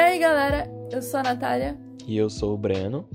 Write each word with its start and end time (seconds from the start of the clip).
aí, 0.00 0.18
galera? 0.18 0.70
Eu 0.90 1.02
sou 1.02 1.20
a 1.20 1.22
Natália. 1.22 1.78
E 2.06 2.16
eu 2.16 2.30
sou 2.30 2.54
o 2.54 2.58
Breno. 2.58 3.08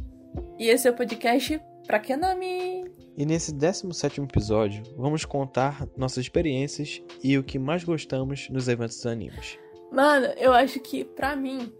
E 0.59 0.67
esse 0.69 0.87
é 0.87 0.91
o 0.91 0.95
podcast 0.95 1.59
Pra 1.85 1.99
Que 1.99 2.15
Nome? 2.15 2.85
E 3.17 3.25
nesse 3.25 3.53
17 3.53 4.21
episódio, 4.21 4.83
vamos 4.95 5.25
contar 5.25 5.87
nossas 5.97 6.19
experiências 6.19 7.01
e 7.23 7.37
o 7.37 7.43
que 7.43 7.57
mais 7.57 7.83
gostamos 7.83 8.49
nos 8.49 8.67
eventos 8.67 8.97
dos 8.97 9.05
animes. 9.05 9.57
Mano, 9.91 10.27
eu 10.37 10.53
acho 10.53 10.79
que 10.79 11.03
pra 11.03 11.35
mim, 11.35 11.71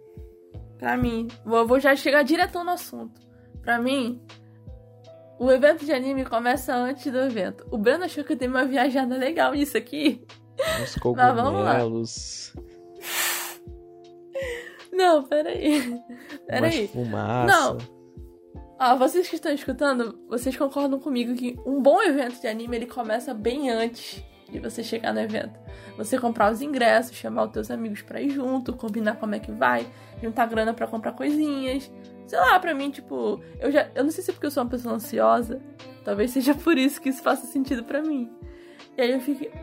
pra 0.78 0.98
mim, 0.98 1.28
vou, 1.46 1.68
vou 1.68 1.80
já 1.80 1.96
chegar 1.96 2.24
direto 2.24 2.64
no 2.64 2.72
assunto. 2.72 3.22
Pra 3.62 3.80
mim, 3.80 4.22
o 5.40 5.52
evento 5.52 5.86
de 5.86 5.92
anime 5.92 6.26
começa 6.26 6.76
antes 6.76 7.12
do 7.12 7.20
evento. 7.20 7.68
O 7.70 7.78
Breno 7.78 8.06
achou 8.06 8.24
que 8.24 8.34
eu 8.34 8.38
dei 8.38 8.48
uma 8.48 8.66
viajada 8.66 9.18
legal 9.18 9.54
nisso 9.54 9.78
aqui. 9.78 10.26
Os 10.84 10.96
cogumelos. 10.96 12.54
Não, 14.96 15.24
peraí. 15.24 16.02
Peraí. 16.48 16.88
fumaça. 16.88 17.52
Não. 17.52 17.78
Ah, 18.80 18.96
vocês 18.96 19.28
que 19.28 19.36
estão 19.36 19.52
escutando, 19.54 20.20
vocês 20.28 20.56
concordam 20.56 21.00
comigo 21.00 21.34
que 21.36 21.58
um 21.66 21.82
bom 21.82 22.02
evento 22.02 22.40
de 22.40 22.48
anime 22.48 22.78
ele 22.78 22.86
começa 22.86 23.34
bem 23.34 23.70
antes 23.70 24.24
de 24.50 24.60
você 24.60 24.84
chegar 24.84 25.14
no 25.14 25.20
evento. 25.20 25.58
Você 25.98 26.18
comprar 26.20 26.52
os 26.52 26.62
ingressos, 26.62 27.16
chamar 27.16 27.46
os 27.46 27.52
teus 27.52 27.72
amigos 27.72 28.02
pra 28.02 28.22
ir 28.22 28.30
junto, 28.30 28.74
combinar 28.74 29.16
como 29.16 29.36
é 29.36 29.40
que 29.40 29.52
vai, 29.52 29.88
juntar 30.22 30.46
grana 30.48 30.74
para 30.74 30.88
comprar 30.88 31.14
coisinhas. 31.14 31.92
Sei 32.28 32.40
lá, 32.40 32.60
pra 32.60 32.74
mim, 32.74 32.90
tipo, 32.90 33.42
eu 33.60 33.72
já. 33.72 33.90
Eu 33.96 34.04
não 34.04 34.12
sei 34.12 34.24
se 34.24 34.32
é 34.32 34.34
porque 34.34 34.48
eu 34.48 34.52
sou 34.52 34.64
uma 34.64 34.70
pessoa 34.70 34.96
ansiosa. 34.96 35.62
Talvez 36.04 36.32
seja 36.32 36.54
por 36.64 36.78
isso 36.78 37.02
que 37.02 37.10
isso 37.10 37.22
faça 37.22 37.48
sentido 37.48 37.84
para 37.84 38.02
mim. 38.02 38.30
E 38.98 39.02
aí 39.02 39.12
eu 39.12 39.22
fiquei. 39.22 39.52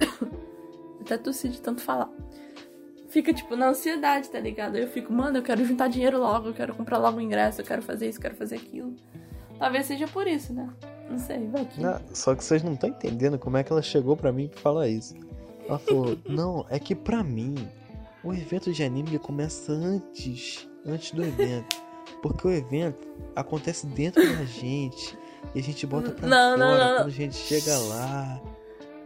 Até 1.00 1.16
tossi 1.16 1.48
de 1.48 1.60
tanto 1.62 1.80
falar 1.80 2.10
fica, 3.12 3.32
tipo, 3.32 3.54
na 3.54 3.68
ansiedade, 3.68 4.30
tá 4.30 4.40
ligado? 4.40 4.76
Eu 4.76 4.88
fico, 4.88 5.12
mano, 5.12 5.38
eu 5.38 5.42
quero 5.42 5.64
juntar 5.64 5.88
dinheiro 5.88 6.18
logo, 6.18 6.48
eu 6.48 6.54
quero 6.54 6.74
comprar 6.74 6.96
logo 6.96 7.18
o 7.18 7.20
ingresso, 7.20 7.60
eu 7.60 7.64
quero 7.64 7.82
fazer 7.82 8.08
isso, 8.08 8.18
eu 8.18 8.22
quero 8.22 8.34
fazer 8.34 8.56
aquilo. 8.56 8.96
Talvez 9.58 9.86
seja 9.86 10.08
por 10.08 10.26
isso, 10.26 10.52
né? 10.52 10.68
Não 11.10 11.18
sei, 11.18 11.46
vai 11.48 11.62
aqui. 11.62 11.80
Não, 11.80 12.00
só 12.14 12.34
que 12.34 12.42
vocês 12.42 12.62
não 12.62 12.72
estão 12.72 12.88
entendendo 12.88 13.38
como 13.38 13.58
é 13.58 13.62
que 13.62 13.70
ela 13.70 13.82
chegou 13.82 14.16
pra 14.16 14.32
mim 14.32 14.48
pra 14.48 14.60
falar 14.60 14.88
isso. 14.88 15.14
Ela 15.68 15.78
falou, 15.78 16.18
não, 16.26 16.66
é 16.70 16.78
que 16.78 16.94
pra 16.94 17.22
mim, 17.22 17.54
o 18.24 18.32
evento 18.32 18.72
de 18.72 18.82
anime 18.82 19.18
começa 19.18 19.72
antes, 19.72 20.66
antes 20.86 21.12
do 21.12 21.22
evento. 21.22 21.82
Porque 22.22 22.46
o 22.46 22.50
evento 22.50 23.06
acontece 23.36 23.86
dentro 23.86 24.22
da 24.22 24.44
gente. 24.44 25.18
E 25.54 25.58
a 25.58 25.62
gente 25.62 25.86
bota 25.86 26.12
pra 26.12 26.26
não, 26.26 26.56
fora 26.56 26.58
não, 26.58 26.78
não, 26.78 26.96
quando 26.96 27.06
a 27.08 27.10
gente 27.10 27.34
chega 27.34 27.76
lá. 27.76 28.40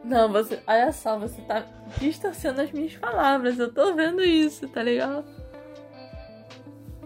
Não, 0.06 0.30
você. 0.30 0.60
Olha 0.66 0.92
só, 0.92 1.18
você 1.18 1.42
tá 1.42 1.66
distorcendo 1.98 2.60
as 2.60 2.70
minhas 2.70 2.94
palavras. 2.96 3.58
Eu 3.58 3.72
tô 3.72 3.92
vendo 3.94 4.22
isso, 4.22 4.68
tá 4.68 4.82
ligado? 4.82 5.24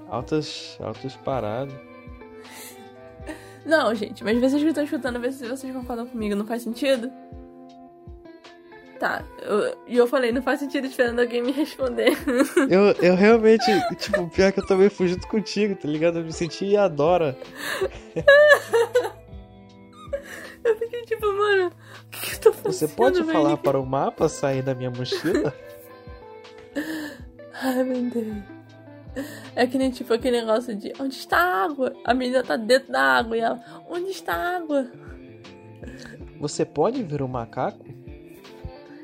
Altas. 0.09 0.77
Altas 0.81 1.17
paradas. 1.17 1.75
Não, 3.65 3.95
gente, 3.95 4.23
mas 4.23 4.39
vocês 4.39 4.63
que 4.63 4.69
estão 4.69 4.85
escutando, 4.85 5.21
ver 5.21 5.33
se 5.33 5.47
vocês 5.47 5.75
concordam 5.75 6.07
comigo. 6.07 6.35
Não 6.35 6.47
faz 6.47 6.63
sentido? 6.63 7.11
Tá, 8.99 9.25
e 9.87 9.97
eu, 9.97 10.05
eu 10.05 10.07
falei, 10.07 10.31
não 10.31 10.43
faz 10.43 10.61
sentido 10.61 10.87
esperando 10.87 11.21
alguém 11.21 11.43
me 11.43 11.53
responder. 11.53 12.13
Eu, 12.69 12.93
eu 13.01 13.15
realmente, 13.15 13.65
tipo, 13.97 14.29
pior 14.29 14.53
que 14.53 14.61
eu 14.61 14.67
também 14.67 14.91
fui 14.91 15.09
junto 15.09 15.27
contigo, 15.27 15.75
tá 15.75 15.89
ligado? 15.89 16.19
Eu 16.19 16.25
me 16.25 16.33
senti 16.35 16.77
adora. 16.77 17.35
eu 20.65 20.77
fiquei 20.77 21.03
tipo, 21.03 21.27
mano, 21.27 21.73
que, 22.11 22.21
que 22.21 22.35
eu 22.37 22.41
tô 22.41 22.53
fazendo, 22.53 22.73
Você 22.73 22.89
pode 22.89 23.21
velho? 23.23 23.33
falar 23.33 23.57
para 23.57 23.79
o 23.79 23.87
mapa 23.87 24.29
sair 24.29 24.63
da 24.63 24.75
minha 24.75 24.91
mochila? 24.91 25.55
Ai, 27.63 27.85
meu 27.85 28.11
Deus. 28.11 28.37
É 29.57 29.67
que 29.67 29.77
nem 29.77 29.91
tipo 29.91 30.13
aquele 30.15 30.41
negócio 30.41 30.75
de 30.75 30.93
onde 31.01 31.15
está 31.17 31.39
a 31.39 31.65
água? 31.65 31.93
A 32.05 32.15
menina 32.15 32.43
tá 32.45 32.57
dentro 32.57 32.93
da 32.93 33.03
água 33.03 33.37
e 33.37 33.41
ela, 33.41 33.61
onde 33.89 34.11
está 34.11 34.35
a 34.35 34.57
água? 34.57 34.87
Você 36.41 36.65
pode 36.65 37.03
ver 37.03 37.21
um 37.23 37.29
macaco? 37.29 37.85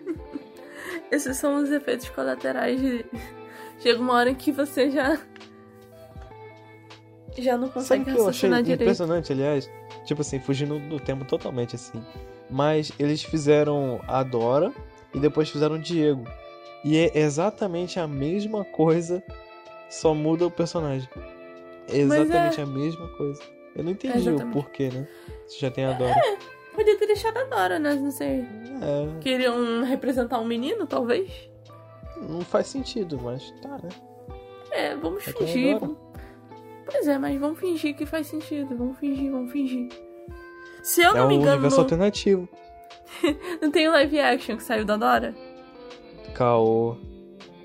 Esses 1.11 1.37
são 1.37 1.57
os 1.63 1.71
efeitos 1.71 2.09
colaterais 2.11 2.81
de. 2.81 3.05
Chega 3.81 4.01
uma 4.01 4.15
hora 4.15 4.31
em 4.31 4.35
que 4.35 4.53
você 4.53 4.91
já. 4.91 5.19
Já 7.37 7.59
não 7.59 7.69
consegue 7.69 8.05
Sabe 8.05 8.13
o 8.13 8.15
que 8.15 8.21
eu 8.21 8.29
achei 8.29 8.49
direito. 8.63 8.83
impressionante, 8.83 9.33
aliás? 9.33 9.71
Tipo 10.07 10.23
assim, 10.23 10.39
fugindo 10.41 10.79
do 10.79 10.99
tempo 10.99 11.25
totalmente, 11.25 11.75
assim. 11.75 12.03
Mas 12.49 12.93
eles 12.99 13.23
fizeram 13.23 14.01
a 14.07 14.23
Dora 14.23 14.73
e 15.13 15.19
depois 15.21 15.51
fizeram 15.51 15.75
o 15.75 15.79
Diego. 15.79 16.25
E 16.85 16.97
é 16.97 17.19
exatamente 17.19 17.99
a 17.99 18.07
mesma 18.07 18.65
coisa, 18.65 19.23
só 19.91 20.15
muda 20.15 20.47
o 20.47 20.51
personagem. 20.51 21.09
É 21.89 21.99
exatamente 21.99 22.61
a 22.61 22.67
mesma 22.67 23.09
coisa. 23.17 23.43
Eu 23.75 23.85
não 23.85 23.91
entendi 23.93 24.17
o 24.17 24.33
Exatamente. 24.33 24.53
porquê, 24.53 24.89
né? 24.91 25.07
Se 25.47 25.61
já 25.61 25.71
tem 25.71 25.85
a 25.85 25.93
Dora. 25.93 26.15
Podia 26.75 26.97
ter 26.99 27.07
deixado 27.07 27.37
a 27.39 27.45
Dora, 27.45 27.79
né? 27.79 27.95
Não 27.95 28.11
sei. 28.11 28.41
É, 28.41 29.21
Queriam 29.21 29.83
representar 29.85 30.39
um 30.41 30.45
menino, 30.47 30.87
talvez? 30.87 31.31
não 32.29 32.41
faz 32.41 32.69
sentido, 32.69 33.21
mas 33.23 33.51
tá, 33.61 33.79
né? 33.83 33.89
É, 34.71 34.97
vamos 34.97 35.27
É 35.27 35.31
é 35.31 35.33
fingir. 35.35 35.79
vamos- 35.79 35.97
Pois 36.91 37.07
é, 37.09 37.19
mas 37.19 37.39
vamos 37.39 37.59
fingir 37.59 37.95
que 37.97 38.07
faz 38.07 38.27
sentido. 38.29 38.77
Vamos 38.77 38.99
fingir, 38.99 39.31
vamos 39.31 39.51
fingir. 39.53 39.89
Se 40.83 41.03
eu 41.03 41.11
É 41.11 41.15
não 41.15 41.29
me 41.29 41.35
engano, 41.35 41.53
universo 41.55 41.77
não, 41.79 41.85
alternativo. 41.85 42.49
não 43.61 43.71
tem 43.71 43.89
o 43.89 43.93
live 43.93 44.21
action 44.21 44.57
que 44.57 44.63
saiu 44.63 44.85
da 44.85 44.97
Dora? 44.97 45.35
Caô. 46.35 46.97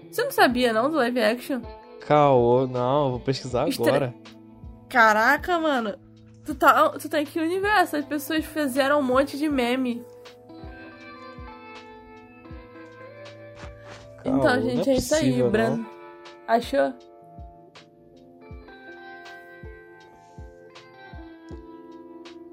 Você 0.10 0.24
não 0.24 0.32
sabia, 0.32 0.74
não, 0.74 0.90
do 0.90 0.98
live 0.98 1.20
action? 1.22 1.62
Caô, 2.08 2.66
não, 2.68 3.12
vou 3.12 3.20
pesquisar 3.20 3.68
Estre- 3.68 3.88
agora. 3.90 4.16
Caraca, 4.90 5.60
mano. 5.60 5.96
Tu 6.44 6.56
tá, 6.56 6.90
tu 6.90 7.08
tá 7.08 7.22
em 7.22 7.26
que 7.26 7.40
universo? 7.40 7.96
As 7.98 8.06
pessoas 8.06 8.44
fizeram 8.44 9.00
um 9.00 9.04
monte 9.04 9.38
de 9.38 9.48
meme. 9.48 10.04
Caô, 14.24 14.38
então, 14.38 14.62
gente, 14.62 14.90
é, 14.90 14.94
isso 14.96 15.16
aí, 15.16 15.38
não. 15.44 15.86
Achou? 16.48 16.94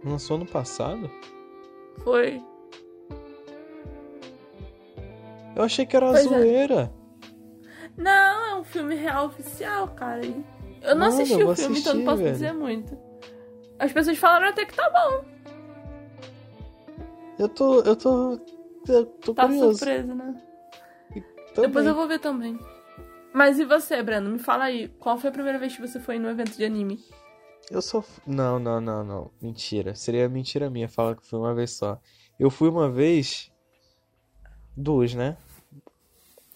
Lançou 0.09 0.37
ano 0.37 0.47
passado? 0.47 1.11
Foi. 2.03 2.43
Eu 5.57 5.63
achei 5.65 5.85
que 5.85 5.97
era 5.97 6.07
Pois 6.07 6.25
é. 6.25 6.29
zoeira. 6.29 6.93
Não, 7.97 8.45
é 8.47 8.55
um 8.61 8.65
filme 8.65 8.95
real 8.95 9.27
oficial, 9.27 9.89
cara. 9.89 10.25
Eu 10.25 10.95
não 10.95 11.09
Mano, 11.09 11.21
assisti 11.23 11.43
o 11.43 11.55
filme, 11.57 11.79
então 11.81 11.95
não 11.95 12.01
assistir, 12.01 12.05
posso 12.05 12.17
velho. 12.19 12.33
dizer 12.33 12.53
muito. 12.55 12.99
As 13.79 13.93
pessoas 13.93 14.17
falaram 14.19 14.49
até 14.49 14.65
que 14.65 14.75
tá 14.75 14.89
bom. 14.91 15.25
Eu 17.39 17.49
tô. 17.49 17.81
Eu 17.83 17.97
tô. 17.97 18.39
Eu 18.89 19.05
tô 19.07 19.35
Tá 19.35 19.47
curioso. 19.47 19.79
surpresa, 19.79 20.15
né? 20.15 20.43
Depois 21.57 21.87
eu 21.87 21.95
vou 21.95 22.07
ver 22.07 22.21
também. 22.21 22.59
Mas 23.33 23.59
e 23.59 23.65
você, 23.65 24.01
Breno? 24.03 24.31
Me 24.31 24.39
fala 24.39 24.65
aí, 24.65 24.89
qual 25.01 25.19
foi 25.19 25.29
a 25.31 25.33
primeira 25.33 25.59
vez 25.59 25.75
que 25.77 25.81
você 25.87 25.99
foi 26.01 26.19
no 26.19 26.29
evento 26.31 26.57
de 26.57 26.65
anime? 26.65 26.99
Eu 27.71 27.83
sou. 27.83 28.05
Não, 28.27 28.59
não, 28.59 28.81
não, 28.81 29.05
não. 29.05 29.31
Mentira. 29.41 29.95
Seria 29.95 30.29
mentira 30.29 30.71
minha 30.71 30.89
falar 30.89 31.17
que 31.17 31.27
foi 31.27 31.39
uma 31.39 31.55
vez 31.55 31.73
só. 31.73 32.01
Eu 32.39 32.51
fui 32.51 32.69
uma 32.69 32.91
vez. 32.91 33.51
Duas, 34.77 35.15
né? 35.15 35.37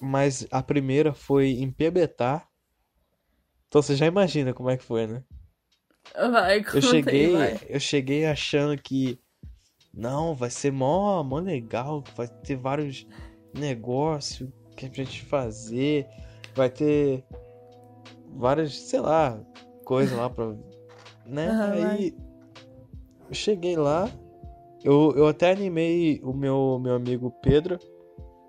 Mas 0.01 0.47
a 0.51 0.63
primeira 0.63 1.13
foi 1.13 1.51
em 1.51 1.71
Piabetá. 1.71 2.47
Então 3.69 3.83
você 3.83 3.97
já 3.97 4.07
imagina 4.07 4.55
como 4.55 4.71
é 4.71 4.77
que 4.77 4.85
foi, 4.85 5.07
né? 5.07 5.25
Vai, 6.15 6.61
Eu 6.61 6.65
aí, 6.75 6.83
cheguei, 6.83 7.33
vai. 7.33 7.61
eu 7.69 7.81
cheguei 7.81 8.27
achando 8.27 8.77
que 8.77 9.19
não, 9.95 10.35
vai 10.35 10.51
ser 10.51 10.73
mó, 10.73 11.23
mó 11.23 11.39
legal, 11.39 12.03
vai 12.17 12.27
ter 12.27 12.57
vários 12.57 13.07
negócios 13.55 14.51
que 14.77 14.87
a 14.87 14.89
gente 14.89 15.23
fazer, 15.23 16.07
vai 16.55 16.71
ter 16.71 17.25
várias, 18.35 18.75
sei 18.79 19.01
lá, 19.01 19.39
coisas 19.85 20.17
lá 20.17 20.31
pra, 20.31 20.55
né? 21.27 21.49
Aham, 21.49 21.73
Aí 21.73 22.15
eu 23.29 23.35
cheguei 23.35 23.77
lá, 23.77 24.11
eu, 24.85 25.13
eu 25.17 25.27
até 25.27 25.51
animei 25.51 26.21
o 26.23 26.33
meu, 26.33 26.79
meu 26.83 26.95
amigo 26.95 27.31
Pedro 27.43 27.79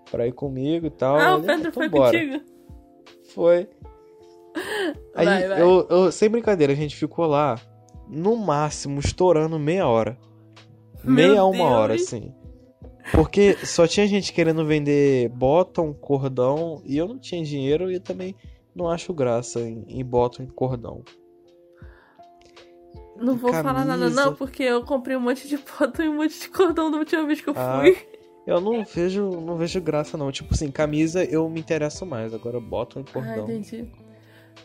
pra 0.10 0.28
ir 0.28 0.34
comigo 0.34 0.86
e 0.86 0.90
tal. 0.90 1.18
Ah, 1.18 1.36
o 1.36 1.42
Pedro 1.42 1.60
então 1.60 1.72
foi 1.72 1.90
bora." 1.90 2.12
contigo? 2.12 2.44
Foi. 3.34 3.70
Aí 5.16 5.26
Vai, 5.26 5.48
vai. 5.48 5.62
Eu, 5.62 5.88
eu, 5.90 6.12
sem 6.12 6.30
brincadeira, 6.30 6.74
a 6.74 6.76
gente 6.76 6.96
ficou 6.96 7.26
lá, 7.26 7.60
no 8.08 8.36
máximo, 8.36 9.00
estourando 9.00 9.60
meia 9.60 9.88
hora. 9.88 10.18
Meu 11.04 11.14
Meia 11.14 11.42
a 11.42 11.46
uma 11.46 11.70
hora, 11.70 11.96
assim. 11.96 12.34
Porque 13.12 13.54
só 13.66 13.86
tinha 13.86 14.08
gente 14.08 14.32
querendo 14.32 14.66
vender 14.66 15.30
bottom, 15.30 15.94
cordão, 15.94 16.82
e 16.86 16.98
eu 16.98 17.08
não 17.08 17.20
tinha 17.20 17.44
dinheiro 17.44 17.92
e 17.92 18.00
também 18.00 18.36
não 18.76 18.88
acho 18.90 19.14
graça 19.14 19.60
em, 19.62 19.86
em 19.88 20.04
bottom 20.04 20.44
e 20.44 20.48
cordão. 20.48 21.04
Não 23.16 23.36
vou 23.36 23.52
falar 23.52 23.86
nada 23.86 24.00
camisa. 24.04 24.26
não, 24.26 24.36
porque 24.36 24.64
eu 24.64 24.84
comprei 24.84 25.16
um 25.16 25.20
monte 25.22 25.48
de 25.48 25.58
foto 25.58 26.02
e 26.02 26.10
um 26.10 26.16
monte 26.16 26.40
de 26.40 26.50
cordão 26.50 26.90
da 26.90 26.98
última 26.98 27.26
vez 27.26 27.40
que 27.42 27.50
eu 27.50 27.54
Ah, 27.56 27.80
fui. 27.82 27.98
Eu 28.46 28.60
não 28.60 28.84
vejo, 28.84 29.30
não 29.42 29.56
vejo 29.58 29.80
graça, 29.80 30.18
não. 30.18 30.32
Tipo 30.32 30.54
assim, 30.54 30.70
camisa 30.72 31.24
eu 31.24 31.48
me 31.50 31.60
interesso 31.60 32.06
mais. 32.06 32.34
Agora 32.34 32.60
boto 32.60 33.00
um 33.00 33.04
Ah, 33.04 33.14
cordão. 33.14 33.44
entendi. 33.46 33.86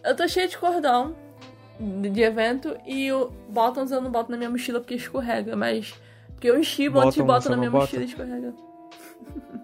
Eu 0.05 0.17
tô 0.17 0.27
cheia 0.27 0.49
de 0.49 0.56
cordão 0.59 1.15
de 1.79 2.21
evento 2.23 2.77
e 2.87 3.12
o 3.12 3.31
bottoms 3.49 3.91
eu 3.93 4.00
não 4.00 4.11
boto 4.11 4.31
na 4.31 4.37
minha 4.37 4.51
mochila 4.51 4.81
porque 4.81 4.94
escorrega, 4.94 5.55
mas. 5.55 5.94
Porque 6.33 6.49
eu 6.51 6.59
enchibo 6.59 6.99
antes 7.01 7.17
e 7.17 7.21
Bottom 7.23 7.27
boto 7.35 7.51
na 7.51 7.56
minha 7.56 7.71
bota? 7.71 7.85
mochila 7.85 8.03
e 8.03 8.06
escorrega. 8.06 8.55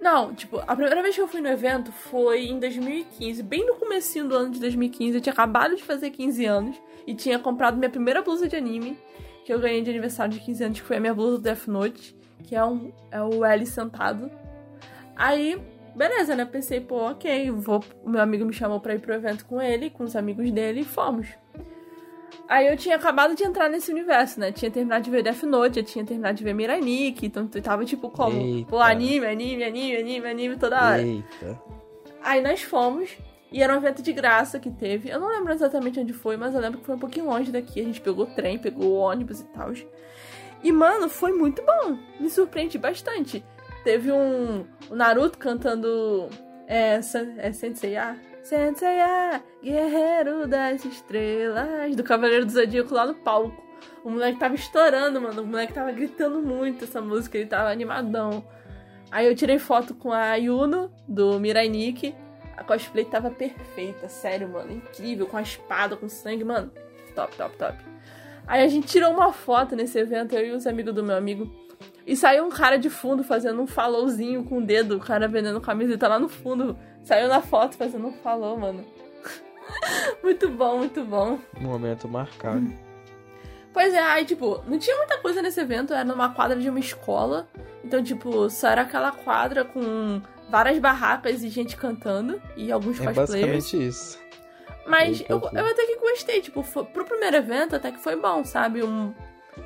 Não, 0.00 0.32
tipo, 0.32 0.58
a 0.60 0.74
primeira 0.76 1.02
vez 1.02 1.14
que 1.16 1.20
eu 1.20 1.26
fui 1.26 1.40
no 1.40 1.48
evento 1.48 1.90
foi 1.90 2.46
em 2.46 2.58
2015, 2.60 3.42
bem 3.42 3.66
no 3.66 3.74
comecinho 3.74 4.28
do 4.28 4.34
ano 4.36 4.50
de 4.50 4.60
2015. 4.60 5.16
Eu 5.16 5.20
tinha 5.20 5.32
acabado 5.32 5.74
de 5.74 5.82
fazer 5.82 6.10
15 6.10 6.44
anos 6.46 6.80
e 7.08 7.14
tinha 7.14 7.38
comprado 7.38 7.78
minha 7.78 7.88
primeira 7.88 8.20
blusa 8.20 8.46
de 8.46 8.54
anime, 8.54 8.94
que 9.42 9.50
eu 9.50 9.58
ganhei 9.58 9.80
de 9.80 9.88
aniversário 9.88 10.34
de 10.34 10.40
15 10.40 10.64
anos, 10.64 10.80
que 10.80 10.86
foi 10.86 10.98
a 10.98 11.00
minha 11.00 11.14
blusa 11.14 11.38
do 11.38 11.42
Death 11.42 11.66
Note, 11.66 12.14
que 12.44 12.54
é, 12.54 12.62
um, 12.62 12.92
é 13.10 13.22
o 13.22 13.42
L 13.46 13.64
sentado. 13.64 14.30
Aí, 15.16 15.58
beleza, 15.96 16.36
né? 16.36 16.44
Pensei, 16.44 16.82
pô, 16.82 17.08
ok, 17.08 17.50
vou, 17.52 17.82
o 18.04 18.10
meu 18.10 18.20
amigo 18.20 18.44
me 18.44 18.52
chamou 18.52 18.78
pra 18.78 18.94
ir 18.94 19.00
pro 19.00 19.14
evento 19.14 19.46
com 19.46 19.58
ele, 19.58 19.88
com 19.88 20.04
os 20.04 20.14
amigos 20.14 20.50
dele, 20.50 20.80
e 20.80 20.84
fomos. 20.84 21.28
Aí 22.46 22.66
eu 22.66 22.76
tinha 22.76 22.96
acabado 22.96 23.34
de 23.34 23.42
entrar 23.42 23.70
nesse 23.70 23.90
universo, 23.90 24.38
né? 24.38 24.52
Tinha 24.52 24.70
terminado 24.70 25.02
de 25.02 25.10
ver 25.10 25.22
Death 25.22 25.44
Note, 25.44 25.78
eu 25.78 25.84
tinha 25.86 26.04
terminado 26.04 26.36
de 26.36 26.44
ver 26.44 26.52
Mirai 26.52 26.82
Nikki, 26.82 27.24
então 27.24 27.48
eu 27.54 27.62
tava 27.62 27.86
tipo 27.86 28.10
como? 28.10 28.38
Eita. 28.38 28.68
Pô, 28.68 28.78
anime, 28.80 29.26
anime, 29.26 29.64
anime, 29.64 29.96
anime, 29.96 30.28
anime 30.28 30.56
toda 30.56 30.76
hora. 30.76 31.02
Eita. 31.02 31.58
Aí 32.22 32.42
nós 32.42 32.60
fomos, 32.60 33.16
e 33.50 33.62
era 33.62 33.72
um 33.72 33.76
evento 33.76 34.02
de 34.02 34.12
graça 34.12 34.58
que 34.58 34.70
teve. 34.70 35.08
Eu 35.08 35.18
não 35.20 35.28
lembro 35.28 35.52
exatamente 35.52 35.98
onde 35.98 36.12
foi, 36.12 36.36
mas 36.36 36.54
eu 36.54 36.60
lembro 36.60 36.80
que 36.80 36.86
foi 36.86 36.94
um 36.94 36.98
pouquinho 36.98 37.26
longe 37.26 37.50
daqui. 37.50 37.80
A 37.80 37.84
gente 37.84 38.00
pegou 38.00 38.26
trem, 38.26 38.58
pegou 38.58 38.94
ônibus 38.94 39.40
e 39.40 39.44
tal. 39.44 39.72
E, 40.62 40.72
mano, 40.72 41.08
foi 41.08 41.32
muito 41.32 41.62
bom. 41.62 41.96
Me 42.20 42.28
surpreendi 42.28 42.76
bastante. 42.78 43.44
Teve 43.84 44.12
um, 44.12 44.66
o 44.90 44.94
Naruto 44.94 45.38
cantando 45.38 46.28
é, 46.66 47.00
San- 47.00 47.34
é 47.38 47.52
Senseiya. 47.52 48.18
Senseiya, 48.42 49.42
guerreiro 49.62 50.46
das 50.46 50.84
estrelas, 50.84 51.94
do 51.94 52.02
Cavaleiro 52.02 52.44
do 52.44 52.52
Zodíaco 52.52 52.94
lá 52.94 53.06
no 53.06 53.14
palco. 53.14 53.66
O 54.04 54.10
moleque 54.10 54.38
tava 54.38 54.54
estourando, 54.54 55.20
mano. 55.20 55.42
O 55.42 55.46
moleque 55.46 55.72
tava 55.72 55.92
gritando 55.92 56.40
muito 56.40 56.84
essa 56.84 57.00
música, 57.00 57.38
ele 57.38 57.46
tava 57.46 57.70
animadão. 57.70 58.44
Aí 59.10 59.26
eu 59.26 59.34
tirei 59.34 59.58
foto 59.58 59.94
com 59.94 60.12
a 60.12 60.34
Yuno, 60.34 60.92
do 61.06 61.38
Mirai 61.40 61.68
Nikki. 61.68 62.14
A 62.58 62.64
cosplay 62.64 63.04
tava 63.04 63.30
perfeita, 63.30 64.08
sério, 64.08 64.48
mano. 64.48 64.72
Incrível, 64.72 65.26
com 65.26 65.36
a 65.36 65.42
espada, 65.42 65.96
com 65.96 66.08
sangue, 66.08 66.42
mano. 66.42 66.72
Top, 67.14 67.34
top, 67.36 67.56
top. 67.56 67.78
Aí 68.48 68.64
a 68.64 68.68
gente 68.68 68.88
tirou 68.88 69.12
uma 69.12 69.32
foto 69.32 69.76
nesse 69.76 69.96
evento, 69.96 70.34
eu 70.34 70.44
e 70.44 70.50
os 70.50 70.66
amigos 70.66 70.92
do 70.92 71.04
meu 71.04 71.16
amigo. 71.16 71.48
E 72.04 72.16
saiu 72.16 72.44
um 72.44 72.50
cara 72.50 72.76
de 72.76 72.90
fundo 72.90 73.22
fazendo 73.22 73.62
um 73.62 73.66
followzinho 73.66 74.42
com 74.42 74.58
o 74.58 74.66
dedo, 74.66 74.96
o 74.96 75.00
cara 75.00 75.28
vendendo 75.28 75.60
camiseta 75.60 76.08
lá 76.08 76.18
no 76.18 76.28
fundo. 76.28 76.76
Saiu 77.04 77.28
na 77.28 77.40
foto 77.40 77.76
fazendo 77.76 78.08
um 78.08 78.12
follow, 78.12 78.58
mano. 78.58 78.84
muito 80.20 80.48
bom, 80.48 80.78
muito 80.78 81.04
bom. 81.04 81.38
Momento 81.60 82.08
marcado. 82.08 82.72
Pois 83.72 83.94
é, 83.94 84.00
aí, 84.00 84.24
tipo, 84.24 84.64
não 84.66 84.78
tinha 84.78 84.96
muita 84.96 85.18
coisa 85.18 85.40
nesse 85.40 85.60
evento, 85.60 85.94
era 85.94 86.04
numa 86.04 86.30
quadra 86.30 86.58
de 86.58 86.68
uma 86.68 86.80
escola. 86.80 87.46
Então, 87.84 88.02
tipo, 88.02 88.50
só 88.50 88.70
era 88.70 88.82
aquela 88.82 89.12
quadra 89.12 89.64
com 89.64 90.20
várias 90.48 90.78
barracas 90.78 91.42
e 91.42 91.48
gente 91.48 91.76
cantando. 91.76 92.40
E 92.56 92.70
alguns 92.72 93.00
É 93.00 93.04
cosplayers. 93.06 93.30
basicamente 93.30 93.88
isso. 93.88 94.18
Mas 94.86 95.22
eu, 95.28 95.38
eu 95.38 95.66
até 95.66 95.84
que 95.84 95.96
gostei, 95.98 96.40
tipo, 96.40 96.62
fo- 96.62 96.84
pro 96.84 97.04
primeiro 97.04 97.36
evento 97.36 97.76
até 97.76 97.92
que 97.92 97.98
foi 97.98 98.16
bom, 98.16 98.42
sabe? 98.44 98.82
Um, 98.82 99.12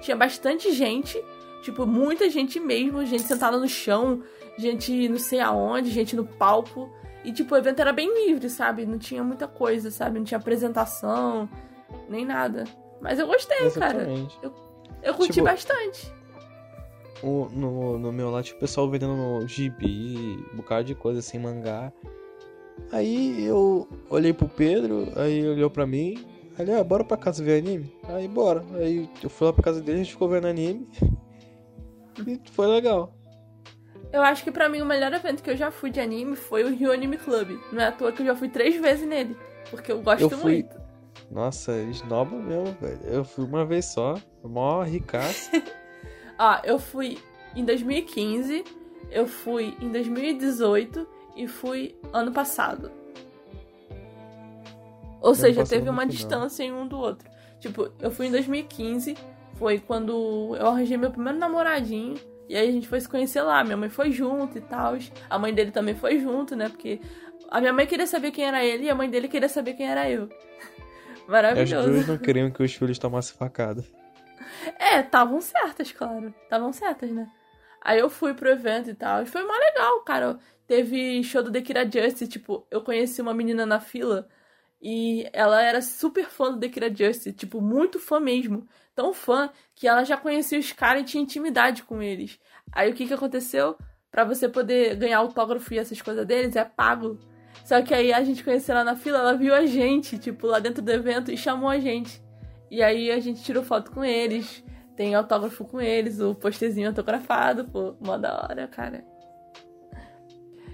tinha 0.00 0.16
bastante 0.16 0.72
gente, 0.72 1.22
tipo, 1.62 1.86
muita 1.86 2.28
gente 2.28 2.58
mesmo, 2.58 3.04
gente 3.06 3.22
sentada 3.22 3.56
no 3.56 3.68
chão, 3.68 4.22
gente 4.58 5.08
não 5.08 5.18
sei 5.18 5.38
aonde, 5.38 5.90
gente 5.90 6.16
no 6.16 6.26
palco. 6.26 6.92
E, 7.24 7.32
tipo, 7.32 7.54
o 7.54 7.58
evento 7.58 7.78
era 7.78 7.92
bem 7.92 8.26
livre, 8.26 8.50
sabe? 8.50 8.84
Não 8.84 8.98
tinha 8.98 9.22
muita 9.22 9.46
coisa, 9.46 9.92
sabe? 9.92 10.18
Não 10.18 10.24
tinha 10.24 10.38
apresentação, 10.38 11.48
nem 12.08 12.24
nada. 12.24 12.64
Mas 13.00 13.20
eu 13.20 13.28
gostei, 13.28 13.70
cara. 13.70 13.98
Exatamente. 13.98 14.38
Eu 15.04 15.14
curti 15.14 15.34
Tipo, 15.34 15.46
bastante. 15.46 16.12
O- 17.22 17.48
no, 17.52 17.98
no 17.98 18.12
meu 18.12 18.30
lá, 18.30 18.42
tinha 18.42 18.56
o 18.56 18.60
pessoal 18.60 18.88
vendendo 18.90 19.46
gibi, 19.46 20.44
um 20.52 20.56
bocado 20.56 20.84
de 20.84 20.94
coisa 20.94 21.20
assim, 21.20 21.38
mangá. 21.38 21.92
Aí 22.90 23.44
eu 23.44 23.88
olhei 24.10 24.32
pro 24.32 24.48
Pedro, 24.48 25.08
aí 25.16 25.38
ele 25.38 25.48
olhou 25.50 25.70
pra 25.70 25.86
mim. 25.86 26.24
Aí 26.58 26.64
ele, 26.64 26.72
ah, 26.74 26.82
bora 26.84 27.04
pra 27.04 27.16
casa 27.16 27.42
ver 27.42 27.58
anime? 27.58 27.94
Aí 28.08 28.26
bora. 28.28 28.62
Aí 28.74 29.08
eu 29.22 29.30
fui 29.30 29.46
lá 29.46 29.52
pra 29.52 29.62
casa 29.62 29.80
dele, 29.80 30.00
a 30.00 30.02
gente 30.04 30.12
ficou 30.12 30.28
vendo 30.28 30.46
anime. 30.46 30.88
E 32.26 32.38
foi 32.50 32.66
legal. 32.66 33.14
Eu 34.12 34.20
acho 34.20 34.44
que 34.44 34.50
pra 34.52 34.68
mim 34.68 34.82
o 34.82 34.84
melhor 34.86 35.10
evento 35.14 35.42
que 35.42 35.48
eu 35.50 35.56
já 35.56 35.70
fui 35.70 35.90
de 35.90 35.98
anime 35.98 36.36
foi 36.36 36.62
o 36.62 36.68
Rio 36.68 36.92
Anime 36.92 37.16
Club. 37.16 37.58
Não 37.72 37.80
é 37.80 37.86
à 37.86 37.92
toa 37.92 38.12
que 38.12 38.20
eu 38.20 38.26
já 38.26 38.36
fui 38.36 38.50
três 38.50 38.76
vezes 38.78 39.08
nele. 39.08 39.34
Porque 39.70 39.90
eu 39.90 40.02
gosto 40.02 40.20
Eu 40.24 40.28
fui- 40.30 40.52
muito. 40.62 40.76
Nossa, 41.30 41.72
esnoba 41.84 42.36
mesmo, 42.36 42.76
velho. 42.78 43.00
Eu 43.04 43.24
fui 43.24 43.46
uma 43.46 43.64
vez 43.64 43.86
só, 43.86 44.16
mó 44.44 44.82
ricaço. 44.82 45.50
Ah, 46.38 46.60
eu 46.64 46.78
fui 46.78 47.18
em 47.54 47.64
2015, 47.64 48.64
eu 49.10 49.26
fui 49.26 49.76
em 49.80 49.90
2018 49.90 51.06
e 51.36 51.46
fui 51.46 51.94
ano 52.12 52.32
passado. 52.32 52.90
Ou 55.20 55.34
seja, 55.34 55.64
teve 55.64 55.88
uma 55.88 56.04
distância 56.04 56.64
em 56.64 56.72
um 56.72 56.86
do 56.86 56.98
outro. 56.98 57.30
Tipo, 57.60 57.92
eu 58.00 58.10
fui 58.10 58.26
em 58.26 58.30
2015, 58.30 59.16
foi 59.54 59.78
quando 59.78 60.56
eu 60.58 60.66
arranjei 60.66 60.96
meu 60.96 61.10
primeiro 61.10 61.38
namoradinho. 61.38 62.16
E 62.48 62.56
aí 62.56 62.68
a 62.68 62.72
gente 62.72 62.88
foi 62.88 63.00
se 63.00 63.08
conhecer 63.08 63.40
lá. 63.40 63.62
Minha 63.62 63.76
mãe 63.76 63.88
foi 63.88 64.10
junto 64.10 64.58
e 64.58 64.60
tal. 64.60 64.94
A 65.30 65.38
mãe 65.38 65.54
dele 65.54 65.70
também 65.70 65.94
foi 65.94 66.18
junto, 66.18 66.56
né? 66.56 66.68
Porque 66.68 67.00
a 67.48 67.60
minha 67.60 67.72
mãe 67.72 67.86
queria 67.86 68.06
saber 68.06 68.32
quem 68.32 68.44
era 68.44 68.64
ele 68.64 68.84
e 68.84 68.90
a 68.90 68.94
mãe 68.94 69.08
dele 69.08 69.28
queria 69.28 69.48
saber 69.48 69.74
quem 69.74 69.86
era 69.86 70.10
eu. 70.10 70.28
Maravilhoso. 71.28 71.88
duas 71.88 72.08
não 72.08 72.18
queriam 72.18 72.50
que 72.50 72.62
os 72.62 72.74
filhos 72.74 72.98
tomassem 72.98 73.36
facada. 73.36 73.84
É, 74.78 75.00
estavam 75.00 75.40
certas, 75.40 75.92
claro. 75.92 76.34
Estavam 76.42 76.72
certas, 76.72 77.10
né? 77.10 77.30
Aí 77.80 77.98
eu 77.98 78.08
fui 78.08 78.34
pro 78.34 78.48
evento 78.50 78.90
e 78.90 78.94
tal. 78.94 79.22
E 79.22 79.26
foi 79.26 79.42
mó 79.44 79.52
legal, 79.52 80.00
cara. 80.02 80.38
Teve 80.66 81.22
show 81.24 81.42
do 81.42 81.50
The 81.50 81.60
Kira 81.60 81.84
Justice, 81.84 82.28
tipo, 82.28 82.66
eu 82.70 82.82
conheci 82.82 83.20
uma 83.20 83.34
menina 83.34 83.66
na 83.66 83.80
fila 83.80 84.28
e 84.80 85.28
ela 85.32 85.60
era 85.60 85.82
super 85.82 86.28
fã 86.28 86.52
do 86.52 86.60
The 86.60 86.68
Kira 86.68 86.88
Justice, 86.88 87.32
tipo, 87.32 87.60
muito 87.60 87.98
fã 87.98 88.20
mesmo. 88.20 88.66
Tão 88.94 89.12
fã 89.12 89.50
que 89.74 89.88
ela 89.88 90.04
já 90.04 90.16
conhecia 90.16 90.58
os 90.58 90.72
caras 90.72 91.02
e 91.02 91.04
tinha 91.04 91.22
intimidade 91.22 91.82
com 91.82 92.02
eles. 92.02 92.38
Aí 92.72 92.90
o 92.90 92.94
que 92.94 93.06
que 93.06 93.14
aconteceu? 93.14 93.76
Pra 94.10 94.24
você 94.24 94.48
poder 94.48 94.96
ganhar 94.96 95.18
autógrafo 95.18 95.74
e 95.74 95.78
essas 95.78 96.00
coisas 96.00 96.24
deles, 96.26 96.54
é 96.56 96.64
pago. 96.64 97.18
Só 97.64 97.82
que 97.82 97.92
aí 97.92 98.12
a 98.12 98.22
gente 98.22 98.44
conheceu 98.44 98.74
ela 98.74 98.84
na 98.84 98.96
fila, 98.96 99.18
ela 99.18 99.34
viu 99.34 99.54
a 99.54 99.66
gente, 99.66 100.18
tipo, 100.18 100.46
lá 100.46 100.58
dentro 100.58 100.82
do 100.82 100.90
evento 100.90 101.30
e 101.30 101.36
chamou 101.36 101.68
a 101.68 101.78
gente. 101.78 102.21
E 102.72 102.82
aí 102.82 103.12
a 103.12 103.20
gente 103.20 103.42
tirou 103.42 103.62
foto 103.62 103.90
com 103.90 104.02
eles, 104.02 104.64
tem 104.96 105.14
autógrafo 105.14 105.62
com 105.62 105.78
eles, 105.78 106.20
o 106.20 106.34
posterzinho 106.34 106.88
autografado, 106.88 107.66
pô, 107.66 107.94
mó 108.00 108.16
da 108.16 108.34
hora, 108.34 108.66
cara. 108.66 109.04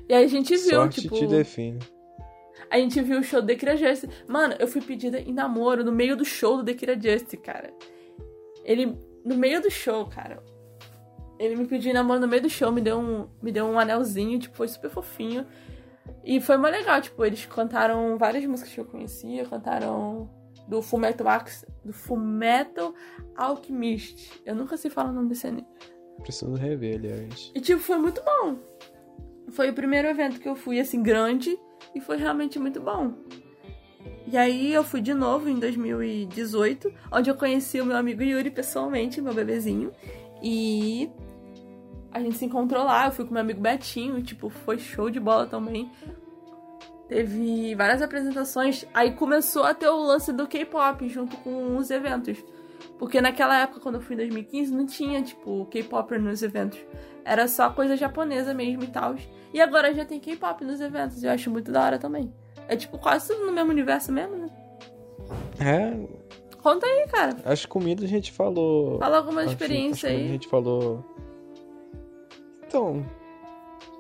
E 0.09 0.15
aí 0.15 0.25
a 0.25 0.29
gente 0.29 0.57
viu, 0.57 0.77
Sorte 0.77 1.01
tipo. 1.03 1.17
te 1.17 1.27
define. 1.27 1.81
A 2.71 2.79
gente 2.79 3.03
viu 3.03 3.19
o 3.19 3.25
show 3.25 3.41
do 3.41 3.49
The 3.49 3.57
Kira 3.57 3.77
Justice. 3.77 4.09
Mano, 4.29 4.55
eu 4.61 4.69
fui 4.69 4.81
pedida 4.81 5.19
em 5.19 5.33
namoro 5.33 5.83
no 5.83 5.91
meio 5.91 6.17
do 6.17 6.25
show 6.25 6.59
do 6.59 6.65
The 6.65 6.75
Kira 6.75 6.95
Justice, 6.95 7.37
cara. 7.37 7.75
Ele, 8.65 8.97
no 9.25 9.37
meio 9.37 9.61
do 9.61 9.69
show, 9.69 10.07
cara. 10.07 10.41
Ele 11.37 11.57
me 11.57 11.67
pediu 11.67 11.91
em 11.91 11.95
namoro 11.95 12.21
no 12.21 12.29
meio 12.29 12.43
do 12.43 12.49
show, 12.49 12.71
me 12.71 12.81
deu 12.81 13.01
um, 13.01 13.27
me 13.43 13.51
deu 13.51 13.67
um 13.67 13.77
anelzinho, 13.77 14.39
tipo, 14.39 14.57
foi 14.57 14.69
super 14.69 14.89
fofinho. 14.89 15.45
E 16.23 16.41
foi 16.41 16.57
mó 16.59 16.69
legal, 16.69 17.01
tipo, 17.01 17.25
eles 17.25 17.45
cantaram 17.45 18.17
várias 18.17 18.45
músicas 18.47 18.73
que 18.73 18.79
eu 18.79 18.85
conhecia, 18.85 19.45
cantaram 19.47 20.38
do 20.69 20.81
Ax- 21.29 21.65
do 21.85 21.93
Fullmetal 21.93 22.95
Alchemist. 23.37 24.41
Eu 24.45 24.55
nunca 24.55 24.77
sei 24.77 24.91
falar 24.91 25.11
o 25.11 25.13
nome 25.13 25.29
desse 25.31 25.47
anime. 25.47 25.67
Preciso 26.23 26.53
rever, 26.55 26.97
aliás. 26.97 27.51
E, 27.55 27.61
tipo, 27.61 27.81
foi 27.81 27.97
muito 27.97 28.23
bom. 28.23 28.57
Foi 29.51 29.71
o 29.71 29.75
primeiro 29.75 30.09
evento 30.09 30.39
que 30.41 30.49
eu 30.49 30.55
fui, 30.55 30.79
assim, 30.79 31.03
grande. 31.03 31.59
E 31.95 32.01
foi 32.01 32.17
realmente 32.17 32.59
muito 32.59 32.81
bom. 32.81 33.15
E 34.27 34.37
aí 34.37 34.75
eu 34.75 34.85
fui 34.85 35.01
de 35.01 35.15
novo 35.15 35.49
em 35.49 35.59
2018, 35.59 36.93
onde 37.11 37.31
eu 37.31 37.35
conheci 37.35 37.81
o 37.81 37.87
meu 37.87 37.97
amigo 37.97 38.23
Yuri 38.23 38.51
pessoalmente, 38.51 39.23
meu 39.23 39.33
bebezinho. 39.33 39.91
E 40.43 41.09
a 42.13 42.21
gente 42.21 42.37
se 42.37 42.45
encontrou 42.45 42.85
lá, 42.85 43.07
eu 43.07 43.13
fui 43.13 43.25
com 43.25 43.33
meu 43.33 43.41
amigo 43.41 43.61
Betinho, 43.61 44.19
e, 44.19 44.23
tipo, 44.23 44.51
foi 44.51 44.79
show 44.79 45.09
de 45.09 45.19
bola 45.19 45.47
também. 45.47 45.91
Teve 47.09 47.75
várias 47.75 48.03
apresentações. 48.03 48.85
Aí 48.93 49.13
começou 49.13 49.65
a 49.65 49.73
ter 49.75 49.89
o 49.89 49.97
lance 49.99 50.33
do 50.33 50.47
K-pop 50.47 51.09
junto 51.09 51.37
com 51.39 51.77
os 51.77 51.91
eventos. 51.91 52.39
Porque 52.99 53.21
naquela 53.21 53.59
época, 53.61 53.81
quando 53.81 53.97
eu 53.97 54.01
fui 54.01 54.15
em 54.15 54.19
2015, 54.19 54.75
não 54.75 54.85
tinha, 54.87 55.23
tipo, 55.23 55.67
K-pop 55.71 56.19
nos 56.19 56.43
eventos. 56.43 56.79
Era 57.25 57.49
só 57.49 57.71
coisa 57.71 57.97
japonesa 57.97 58.53
mesmo 58.53 58.85
e 58.85 58.89
tal. 58.89 59.15
E 59.53 59.61
agora 59.61 59.95
já 59.95 60.05
tem 60.05 60.21
K-pop 60.21 60.65
nos 60.65 60.81
eventos. 60.81 61.23
Eu 61.25 61.31
acho 61.31 61.51
muito 61.51 61.73
da 61.73 61.83
hora 61.85 61.99
também. 61.99 62.33
É 62.69 62.77
tipo 62.77 62.99
quase 62.99 63.29
tudo 63.29 63.47
no 63.47 63.53
mesmo 63.53 63.71
universo 63.71 64.13
mesmo, 64.13 64.37
né? 64.37 64.49
É, 65.59 65.97
Conta 66.63 66.87
aí, 66.87 67.07
cara. 67.09 67.37
as 67.45 67.65
comidas 67.65 68.05
a 68.05 68.09
gente 68.09 68.31
falou. 68.33 68.99
Fala 68.99 69.17
alguma 69.19 69.45
experiência 69.45 70.09
que 70.11 70.15
A 70.15 70.19
aí. 70.19 70.29
gente 70.29 70.49
falou 70.49 71.05
Então, 72.67 73.05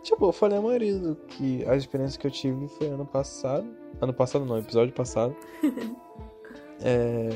tipo, 0.02 0.26
eu 0.26 0.32
falei 0.32 0.58
a 0.58 0.62
maioria 0.62 0.98
do 0.98 1.14
que 1.14 1.64
a 1.66 1.76
experiência 1.76 2.18
que 2.18 2.26
eu 2.26 2.30
tive 2.30 2.68
foi 2.68 2.88
ano 2.88 3.06
passado. 3.06 3.68
Ano 4.00 4.12
passado 4.12 4.44
não, 4.44 4.58
episódio 4.58 4.94
passado. 4.94 5.36
é. 6.80 7.28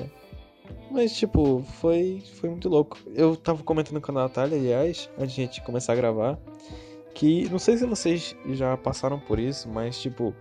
Mas, 0.90 1.16
tipo, 1.16 1.62
foi, 1.80 2.22
foi 2.34 2.50
muito 2.50 2.68
louco. 2.68 2.98
Eu 3.14 3.36
tava 3.36 3.62
comentando 3.62 4.00
com 4.00 4.12
a 4.12 4.14
Natália, 4.14 4.58
aliás, 4.58 5.10
antes 5.18 5.34
de 5.34 5.42
a 5.42 5.44
gente 5.44 5.62
começar 5.62 5.94
a 5.94 5.96
gravar, 5.96 6.38
que 7.14 7.48
não 7.48 7.58
sei 7.58 7.76
se 7.76 7.86
vocês 7.86 8.36
já 8.50 8.76
passaram 8.76 9.18
por 9.18 9.38
isso, 9.38 9.68
mas, 9.68 10.00
tipo, 10.00 10.34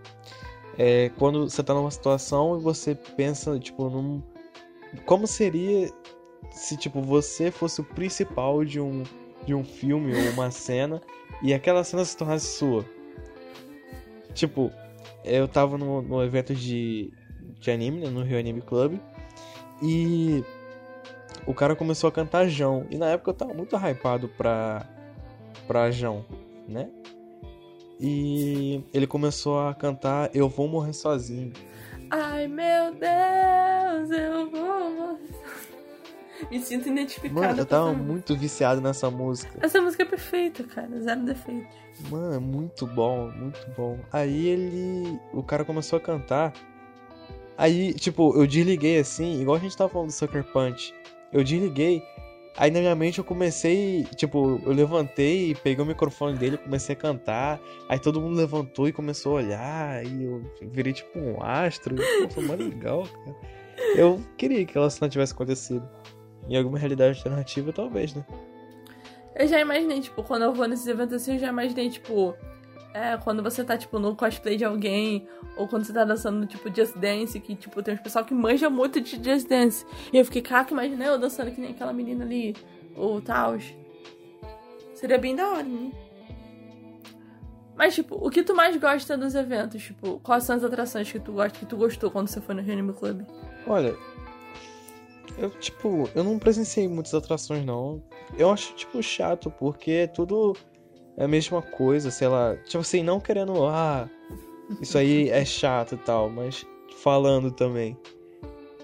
é, 0.78 1.10
quando 1.18 1.48
você 1.48 1.62
tá 1.62 1.74
numa 1.74 1.90
situação 1.90 2.58
e 2.58 2.62
você 2.62 2.94
pensa, 2.94 3.58
tipo, 3.58 3.88
num. 3.88 4.22
Como 5.06 5.26
seria 5.26 5.90
se, 6.50 6.76
tipo, 6.76 7.00
você 7.00 7.50
fosse 7.50 7.80
o 7.80 7.84
principal 7.84 8.64
de 8.64 8.78
um, 8.78 9.02
de 9.46 9.54
um 9.54 9.64
filme 9.64 10.14
ou 10.14 10.30
uma 10.32 10.50
cena 10.50 11.00
e 11.42 11.52
aquela 11.52 11.84
cena 11.84 12.04
se 12.04 12.16
tornasse 12.16 12.58
sua? 12.58 12.84
Tipo, 14.34 14.72
eu 15.24 15.46
tava 15.46 15.76
no, 15.76 16.02
no 16.02 16.22
evento 16.22 16.54
de, 16.54 17.12
de 17.58 17.70
anime, 17.70 18.00
né, 18.00 18.08
no 18.08 18.22
Rio 18.22 18.38
Anime 18.38 18.62
Club, 18.62 18.98
e 19.82 20.44
o 21.46 21.52
cara 21.52 21.74
começou 21.74 22.08
a 22.08 22.12
cantar 22.12 22.48
João. 22.48 22.86
E 22.90 22.96
na 22.96 23.10
época 23.10 23.30
eu 23.30 23.34
tava 23.34 23.54
muito 23.54 23.76
hypado 23.76 24.28
pra, 24.28 24.86
pra 25.66 25.90
João, 25.90 26.24
né? 26.68 26.88
E 28.00 28.82
ele 28.92 29.06
começou 29.06 29.60
a 29.60 29.74
cantar 29.74 30.30
Eu 30.34 30.48
Vou 30.48 30.66
Morrer 30.66 30.92
Sozinho. 30.92 31.52
Ai 32.10 32.46
meu 32.46 32.92
Deus, 32.94 34.10
eu 34.10 34.50
vou 34.50 34.90
morrer. 34.90 35.41
Me 36.50 36.60
sinto 36.60 36.88
identificada. 36.88 37.48
Mano, 37.48 37.60
eu 37.60 37.66
tava 37.66 37.92
muito 37.92 38.36
viciado 38.36 38.80
nessa 38.80 39.10
música. 39.10 39.58
Essa 39.60 39.80
música 39.80 40.02
é 40.02 40.06
perfeita, 40.06 40.64
cara. 40.64 41.00
Zero 41.00 41.24
defeitos. 41.24 41.74
Mano, 42.10 42.34
é 42.34 42.38
muito 42.38 42.86
bom, 42.86 43.30
muito 43.30 43.66
bom. 43.76 43.98
Aí 44.12 44.48
ele. 44.48 45.18
O 45.32 45.42
cara 45.42 45.64
começou 45.64 45.96
a 45.96 46.00
cantar. 46.00 46.52
Aí, 47.56 47.92
tipo, 47.94 48.34
eu 48.36 48.46
desliguei 48.46 48.98
assim, 48.98 49.40
igual 49.40 49.56
a 49.56 49.60
gente 49.60 49.76
tava 49.76 49.90
falando 49.90 50.08
do 50.08 50.12
Sucker 50.12 50.44
Punch. 50.44 50.94
Eu 51.32 51.44
desliguei. 51.44 52.02
Aí 52.56 52.70
na 52.70 52.80
minha 52.80 52.94
mente 52.94 53.18
eu 53.18 53.24
comecei, 53.24 54.04
tipo, 54.14 54.60
eu 54.66 54.72
levantei, 54.72 55.54
peguei 55.54 55.82
o 55.82 55.86
microfone 55.86 56.36
dele, 56.36 56.58
comecei 56.58 56.94
a 56.94 56.98
cantar. 56.98 57.58
Aí 57.88 57.98
todo 57.98 58.20
mundo 58.20 58.36
levantou 58.36 58.86
e 58.86 58.92
começou 58.92 59.32
a 59.32 59.42
olhar. 59.42 59.96
Aí 59.96 60.24
eu 60.24 60.42
virei 60.60 60.92
tipo 60.92 61.18
um 61.18 61.42
astro. 61.42 61.94
Pô, 61.96 62.28
foi 62.28 62.44
mó 62.44 62.54
legal, 62.54 63.04
cara. 63.04 63.36
Eu 63.96 64.20
queria 64.36 64.58
que 64.58 64.70
aquela 64.70 64.90
cena 64.90 65.08
tivesse 65.08 65.32
acontecido. 65.32 65.88
Em 66.48 66.56
alguma 66.56 66.78
realidade 66.78 67.18
alternativa, 67.18 67.72
talvez, 67.72 68.14
né? 68.14 68.24
Eu 69.34 69.46
já 69.46 69.60
imaginei, 69.60 70.00
tipo, 70.00 70.22
quando 70.22 70.42
eu 70.42 70.52
vou 70.52 70.66
nesses 70.66 70.86
eventos 70.86 71.14
assim, 71.14 71.34
eu 71.34 71.38
já 71.38 71.48
imaginei, 71.48 71.88
tipo, 71.88 72.34
é, 72.92 73.16
quando 73.16 73.42
você 73.42 73.64
tá, 73.64 73.76
tipo, 73.76 73.98
no 73.98 74.14
cosplay 74.14 74.56
de 74.56 74.64
alguém, 74.64 75.26
ou 75.56 75.66
quando 75.66 75.84
você 75.84 75.92
tá 75.92 76.04
dançando, 76.04 76.46
tipo, 76.46 76.74
Just 76.74 76.96
Dance, 76.96 77.38
que, 77.40 77.54
tipo, 77.54 77.82
tem 77.82 77.94
uns 77.94 78.00
pessoal 78.00 78.24
que 78.24 78.34
manja 78.34 78.68
muito 78.68 79.00
de 79.00 79.22
Just 79.22 79.48
Dance. 79.48 79.86
E 80.12 80.18
eu 80.18 80.24
fiquei, 80.24 80.42
caraca, 80.42 80.72
imaginei 80.72 81.08
eu 81.08 81.18
dançando 81.18 81.50
que 81.50 81.60
nem 81.60 81.70
aquela 81.70 81.92
menina 81.92 82.24
ali, 82.24 82.54
ou 82.94 83.20
tal. 83.20 83.56
Seria 84.94 85.18
bem 85.18 85.34
da 85.34 85.48
hora, 85.48 85.62
né? 85.62 85.90
Mas, 87.74 87.94
tipo, 87.94 88.14
o 88.14 88.30
que 88.30 88.42
tu 88.42 88.54
mais 88.54 88.76
gosta 88.76 89.16
dos 89.16 89.34
eventos? 89.34 89.82
Tipo, 89.82 90.20
quais 90.20 90.44
são 90.44 90.56
as 90.56 90.62
atrações 90.62 91.10
que 91.10 91.18
tu 91.18 91.32
gosta, 91.32 91.58
que 91.58 91.64
tu 91.64 91.76
gostou 91.76 92.10
quando 92.10 92.28
você 92.28 92.40
foi 92.40 92.54
no 92.54 92.60
Anime 92.60 92.92
Club? 92.92 93.22
Olha, 93.66 93.96
eu, 95.38 95.50
tipo, 95.50 96.08
eu 96.14 96.22
não 96.22 96.38
presenciei 96.38 96.88
muitas 96.88 97.14
atrações, 97.14 97.64
não. 97.64 98.02
Eu 98.36 98.50
acho, 98.50 98.74
tipo, 98.74 99.02
chato, 99.02 99.50
porque 99.50 99.90
é 99.90 100.06
tudo 100.06 100.56
é 101.16 101.24
a 101.24 101.28
mesma 101.28 101.60
coisa, 101.62 102.10
sei 102.10 102.28
lá. 102.28 102.56
Tipo 102.56 102.78
assim, 102.78 103.02
não 103.02 103.20
querendo, 103.20 103.66
ah, 103.66 104.08
isso 104.80 104.96
aí 104.96 105.28
é 105.28 105.44
chato 105.44 105.94
e 105.94 105.98
tal, 105.98 106.30
mas 106.30 106.66
falando 106.98 107.50
também. 107.50 107.96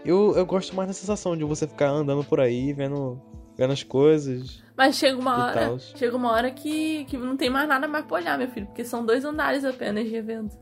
Eu, 0.04 0.34
eu 0.36 0.46
gosto 0.46 0.74
mais 0.74 0.88
da 0.88 0.94
sensação 0.94 1.36
de 1.36 1.44
você 1.44 1.66
ficar 1.66 1.88
andando 1.88 2.22
por 2.24 2.40
aí, 2.40 2.72
vendo, 2.72 3.20
vendo 3.56 3.72
as 3.72 3.82
coisas 3.82 4.62
Mas 4.76 4.96
chega 4.96 5.18
uma 5.18 5.44
hora. 5.44 5.60
tal. 5.60 5.78
Chega 5.78 6.16
uma 6.16 6.30
hora 6.30 6.50
que, 6.50 7.04
que 7.06 7.16
não 7.16 7.36
tem 7.36 7.50
mais 7.50 7.68
nada 7.68 7.88
mais 7.88 8.04
pra 8.04 8.16
olhar, 8.16 8.38
meu 8.38 8.48
filho. 8.48 8.66
Porque 8.66 8.84
são 8.84 9.04
dois 9.04 9.24
andares 9.24 9.64
apenas 9.64 10.04
de 10.08 10.14
evento. 10.14 10.56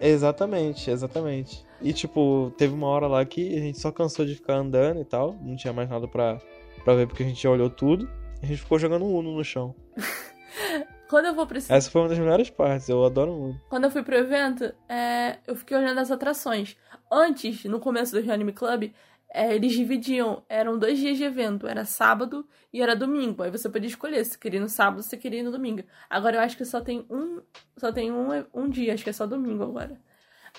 Exatamente, 0.00 0.90
exatamente. 0.90 1.64
E, 1.82 1.92
tipo, 1.92 2.52
teve 2.56 2.72
uma 2.72 2.86
hora 2.86 3.06
lá 3.06 3.24
que 3.24 3.56
a 3.56 3.60
gente 3.60 3.78
só 3.78 3.90
cansou 3.90 4.24
de 4.24 4.34
ficar 4.34 4.54
andando 4.54 5.00
e 5.00 5.04
tal, 5.04 5.34
não 5.40 5.56
tinha 5.56 5.72
mais 5.72 5.88
nada 5.88 6.06
pra, 6.06 6.38
pra 6.84 6.94
ver 6.94 7.06
porque 7.06 7.22
a 7.22 7.26
gente 7.26 7.42
já 7.42 7.50
olhou 7.50 7.68
tudo. 7.68 8.08
A 8.42 8.46
gente 8.46 8.60
ficou 8.60 8.78
jogando 8.78 9.04
Uno 9.04 9.36
no 9.36 9.44
chão. 9.44 9.74
Quando 11.08 11.26
eu 11.26 11.34
vou 11.34 11.46
pra 11.46 11.58
esse 11.58 11.70
Essa 11.70 11.90
foi 11.90 12.00
uma 12.00 12.08
das 12.08 12.18
melhores 12.18 12.48
partes, 12.48 12.88
eu 12.88 13.04
adoro 13.04 13.32
Uno. 13.32 13.60
Quando 13.68 13.84
eu 13.84 13.90
fui 13.90 14.02
pro 14.02 14.16
evento, 14.16 14.72
é, 14.88 15.38
eu 15.46 15.54
fiquei 15.54 15.76
olhando 15.76 15.98
as 15.98 16.10
atrações. 16.10 16.76
Antes, 17.10 17.64
no 17.64 17.78
começo 17.78 18.18
do 18.18 18.32
Anime 18.32 18.52
Club, 18.52 18.90
é, 19.34 19.54
eles 19.54 19.72
dividiam, 19.72 20.42
eram 20.48 20.78
dois 20.78 20.98
dias 20.98 21.16
de 21.16 21.24
evento, 21.24 21.66
era 21.66 21.84
sábado 21.84 22.46
e 22.72 22.82
era 22.82 22.94
domingo. 22.94 23.42
Aí 23.42 23.50
você 23.50 23.68
podia 23.68 23.88
escolher 23.88 24.24
se 24.24 24.38
queria 24.38 24.58
ir 24.58 24.62
no 24.62 24.68
sábado 24.68 24.98
ou 24.98 25.02
se 25.02 25.16
queria 25.16 25.40
ir 25.40 25.42
no 25.42 25.50
domingo. 25.50 25.82
Agora 26.08 26.36
eu 26.36 26.40
acho 26.40 26.56
que 26.56 26.64
só 26.64 26.80
tem 26.80 27.06
um, 27.10 27.40
só 27.76 27.90
tem 27.90 28.12
um, 28.12 28.28
um 28.52 28.68
dia, 28.68 28.94
acho 28.94 29.04
que 29.04 29.10
é 29.10 29.12
só 29.12 29.26
domingo 29.26 29.62
agora. 29.62 29.98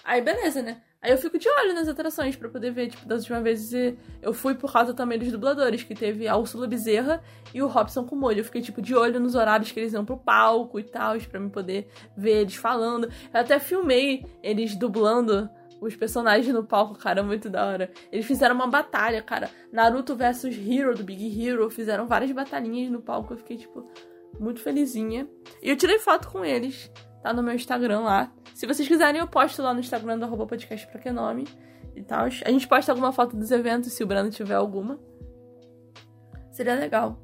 Aí 0.04 0.22
beleza, 0.22 0.62
né? 0.62 0.82
Aí 1.04 1.12
eu 1.12 1.18
fico 1.18 1.38
de 1.38 1.50
olho 1.50 1.74
nas 1.74 1.90
atrações 1.90 2.34
pra 2.38 2.48
poder 2.48 2.72
ver, 2.72 2.88
tipo, 2.88 3.06
das 3.06 3.20
últimas 3.20 3.44
vezes 3.44 3.98
eu 4.22 4.34
fui 4.34 4.56
por 4.56 4.72
causa 4.72 4.94
também 4.94 5.20
dos 5.20 5.30
dubladores, 5.30 5.84
que 5.84 5.94
teve 5.94 6.30
a 6.30 6.38
Úrsula 6.38 6.66
Bezerra 6.66 7.22
e 7.54 7.62
o 7.62 7.68
Robson 7.68 8.06
com 8.06 8.16
molho. 8.16 8.40
Eu 8.40 8.46
fiquei, 8.46 8.62
tipo, 8.62 8.82
de 8.82 8.96
olho 8.96 9.20
nos 9.20 9.36
horários 9.36 9.70
que 9.70 9.82
eles 9.82 9.92
iam 9.92 10.06
pro 10.06 10.16
palco 10.16 10.80
e 10.80 10.84
tal, 10.84 11.20
pra 11.30 11.42
me 11.42 11.50
poder 11.50 11.90
ver 12.16 12.42
eles 12.42 12.56
falando. 12.56 13.12
Eu 13.34 13.40
até 13.42 13.60
filmei 13.60 14.26
eles 14.42 14.78
dublando 14.78 15.50
os 15.82 15.94
personagens 15.94 16.54
no 16.54 16.64
palco, 16.64 16.98
cara, 16.98 17.22
muito 17.22 17.50
da 17.50 17.66
hora. 17.66 17.92
Eles 18.10 18.26
fizeram 18.26 18.56
uma 18.56 18.68
batalha, 18.68 19.22
cara. 19.22 19.50
Naruto 19.74 20.16
versus 20.16 20.56
Hero, 20.56 20.96
do 20.96 21.04
Big 21.04 21.46
Hero, 21.46 21.70
fizeram 21.70 22.08
várias 22.08 22.32
batalhinhas 22.32 22.90
no 22.90 23.02
palco. 23.02 23.34
Eu 23.34 23.38
fiquei, 23.38 23.58
tipo, 23.58 23.86
muito 24.40 24.62
felizinha. 24.62 25.28
E 25.62 25.70
eu 25.70 25.76
tirei 25.76 26.00
foto 26.00 26.30
com 26.30 26.46
eles, 26.46 26.90
tá 27.24 27.34
no 27.34 27.42
meu 27.42 27.56
Instagram 27.56 28.02
lá. 28.02 28.32
Se 28.54 28.68
vocês 28.68 28.88
quiserem, 28.88 29.20
eu 29.22 29.28
posto 29.28 29.62
lá 29.64 29.74
no 29.74 29.80
Instagram 29.80 30.20
do 30.20 30.26
arroba 30.26 30.46
podcast 30.46 30.86
pra 30.88 31.00
que 31.02 31.10
nome 31.12 31.46
e 31.96 32.04
tal. 32.04 32.26
A 32.26 32.30
gente 32.30 32.68
posta 32.68 32.92
alguma 32.92 33.12
foto 33.12 33.36
dos 33.36 33.50
eventos, 33.50 33.92
se 33.94 34.04
o 34.04 34.08
Brando 34.08 34.30
tiver 34.30 34.56
alguma. 34.56 35.00
Seria 36.52 36.76
legal. 36.76 37.18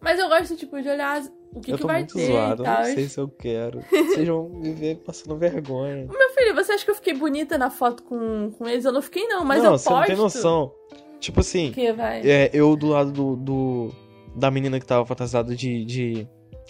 Mas 0.00 0.18
eu 0.18 0.28
gosto, 0.28 0.56
tipo, 0.56 0.80
de 0.80 0.88
olhar 0.88 1.22
o 1.52 1.60
que, 1.60 1.70
eu 1.72 1.76
que 1.76 1.82
tô 1.82 1.86
vai 1.86 1.98
muito 1.98 2.14
ter 2.14 2.26
zoado, 2.26 2.62
e 2.62 2.66
eu 2.66 2.72
tal. 2.72 2.78
não 2.78 2.94
sei 2.94 3.08
se 3.08 3.20
eu 3.20 3.28
quero. 3.28 3.80
Vocês 3.90 4.26
vão 4.26 4.48
me 4.48 4.72
ver 4.72 4.96
passando 4.96 5.36
vergonha. 5.36 6.06
Meu 6.10 6.30
filho, 6.30 6.54
você 6.54 6.72
acha 6.72 6.84
que 6.84 6.90
eu 6.90 6.94
fiquei 6.94 7.14
bonita 7.14 7.56
na 7.58 7.70
foto 7.70 8.02
com, 8.02 8.50
com 8.52 8.66
eles? 8.68 8.84
Eu 8.84 8.92
não 8.92 9.02
fiquei, 9.02 9.26
não, 9.28 9.44
mas 9.44 9.62
não, 9.62 9.72
eu 9.72 9.78
você 9.78 9.88
posto. 9.88 10.00
não 10.00 10.06
tem 10.06 10.16
noção. 10.16 10.72
Tipo 11.20 11.38
assim, 11.40 11.70
Que 11.70 11.92
vai. 11.92 12.20
é, 12.28 12.50
eu 12.52 12.74
do 12.74 12.88
lado 12.88 13.12
do, 13.12 13.36
do- 13.36 13.94
da 14.34 14.50
menina 14.50 14.80
que 14.80 14.86
tava 14.86 15.06
fantasiada 15.06 15.54
de, 15.54 15.84
de 15.84 16.26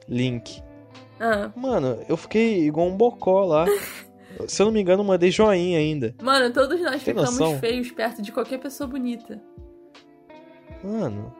Link. 0.06 0.62
Ah. 1.24 1.52
Mano, 1.54 2.00
eu 2.08 2.16
fiquei 2.16 2.66
igual 2.66 2.88
um 2.88 2.96
bocó 2.96 3.44
lá. 3.44 3.64
Se 4.48 4.60
eu 4.60 4.66
não 4.66 4.72
me 4.72 4.80
engano, 4.80 5.02
eu 5.02 5.06
mandei 5.06 5.30
joinha 5.30 5.78
ainda. 5.78 6.14
Mano, 6.20 6.52
todos 6.52 6.80
nós 6.80 7.02
Tem 7.02 7.14
ficamos 7.14 7.38
noção? 7.38 7.58
feios 7.60 7.90
perto 7.92 8.20
de 8.20 8.32
qualquer 8.32 8.58
pessoa 8.58 8.88
bonita. 8.88 9.40
Mano, 10.82 11.32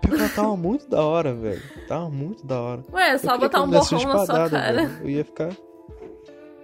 pior 0.00 0.30
tava 0.34 0.56
muito 0.56 0.88
da 0.88 1.02
hora, 1.04 1.34
velho. 1.34 1.62
Tava 1.86 2.08
muito 2.08 2.46
da 2.46 2.58
hora. 2.60 2.84
Ué, 2.92 3.10
é 3.10 3.14
Eu 3.14 3.18
só 3.18 3.32
queria 3.32 3.38
botar 3.48 3.62
um 3.62 3.70
borrão 3.70 4.02
na 4.14 4.26
sua 4.26 4.48
cara. 4.48 4.72
velho. 4.86 4.98
Eu 5.02 5.10
ia 5.10 5.24
ficar. 5.24 5.50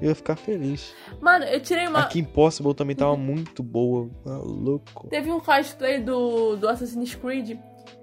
Eu 0.00 0.08
ia 0.08 0.14
ficar 0.14 0.36
feliz. 0.36 0.94
Mano, 1.20 1.44
eu 1.44 1.60
tirei 1.60 1.86
uma. 1.86 2.00
A 2.00 2.06
Kim 2.06 2.24
Possible 2.24 2.72
também 2.74 2.96
tava 2.96 3.16
muito 3.16 3.62
boa. 3.62 4.08
Maluco. 4.24 5.08
Teve 5.08 5.30
um 5.30 5.40
cosplay 5.40 6.00
do, 6.00 6.56
do 6.56 6.68
Assassin's 6.68 7.14
Creed, 7.14 7.58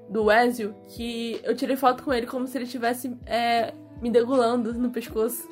do 0.09 0.31
Ezio, 0.31 0.75
que 0.89 1.39
eu 1.43 1.55
tirei 1.55 1.75
foto 1.75 2.03
com 2.03 2.13
ele 2.13 2.27
como 2.27 2.45
se 2.47 2.57
ele 2.57 2.65
estivesse 2.65 3.15
é, 3.25 3.73
me 4.01 4.10
degulando 4.10 4.74
no 4.74 4.89
pescoço. 4.89 5.48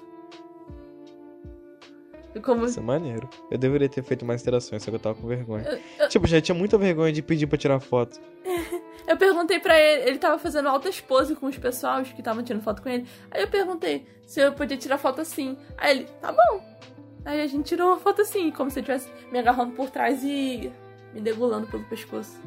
Muito. 2.36 2.66
Isso 2.66 2.80
é 2.80 2.84
maneiro. 2.84 3.28
Eu 3.50 3.58
deveria 3.58 3.90
ter 3.90 4.04
feito 4.04 4.24
mais 4.24 4.42
interações, 4.42 4.84
só 4.84 4.92
que 4.92 4.96
eu 4.96 5.00
tava 5.00 5.16
com 5.20 5.28
vergonha. 5.28 5.64
Eu, 5.66 5.80
eu- 6.00 6.10
Tipo, 6.10 6.28
já 6.28 6.40
tinha 6.40 6.56
muita 6.56 6.78
vergonha 6.78 7.12
de 7.12 7.22
pedir 7.22 7.48
pra 7.48 7.58
tirar 7.58 7.80
foto. 7.80 8.20
eu 9.08 9.18
perguntei 9.18 9.60
pra 9.60 9.78
ele, 9.80 10.10
ele 10.10 10.20
tava 10.20 10.38
fazendo 10.38 10.70
altas 10.70 11.02
poses 11.02 11.38
com 11.38 11.48
os 11.48 11.58
pessoal 11.58 12.02
que 12.04 12.20
estavam 12.20 12.44
tirando 12.44 12.62
foto 12.62 12.82
com 12.82 12.90
ele. 12.90 13.06
Aí 13.32 13.42
eu 13.42 13.48
perguntei 13.48 14.06
se 14.28 14.40
eu 14.40 14.54
podia 14.54 14.78
tirar 14.78 14.98
foto 15.00 15.20
assim. 15.22 15.58
Aí 15.78 15.98
ele, 15.98 16.06
tá 16.22 16.32
bom. 16.32 16.64
Aí 17.26 17.42
a 17.42 17.48
gente 17.48 17.66
tirou 17.66 17.88
uma 17.88 17.98
foto 17.98 18.22
assim, 18.22 18.52
como 18.52 18.70
se 18.70 18.80
ele 18.80 18.90
estivesse 18.92 19.10
me 19.32 19.40
agarrando 19.40 19.74
por 19.74 19.90
trás 19.90 20.24
e 20.24 20.72
me 21.14 21.20
degulando 21.22 21.66
pelo 21.68 21.84
pescoço. 21.86 22.40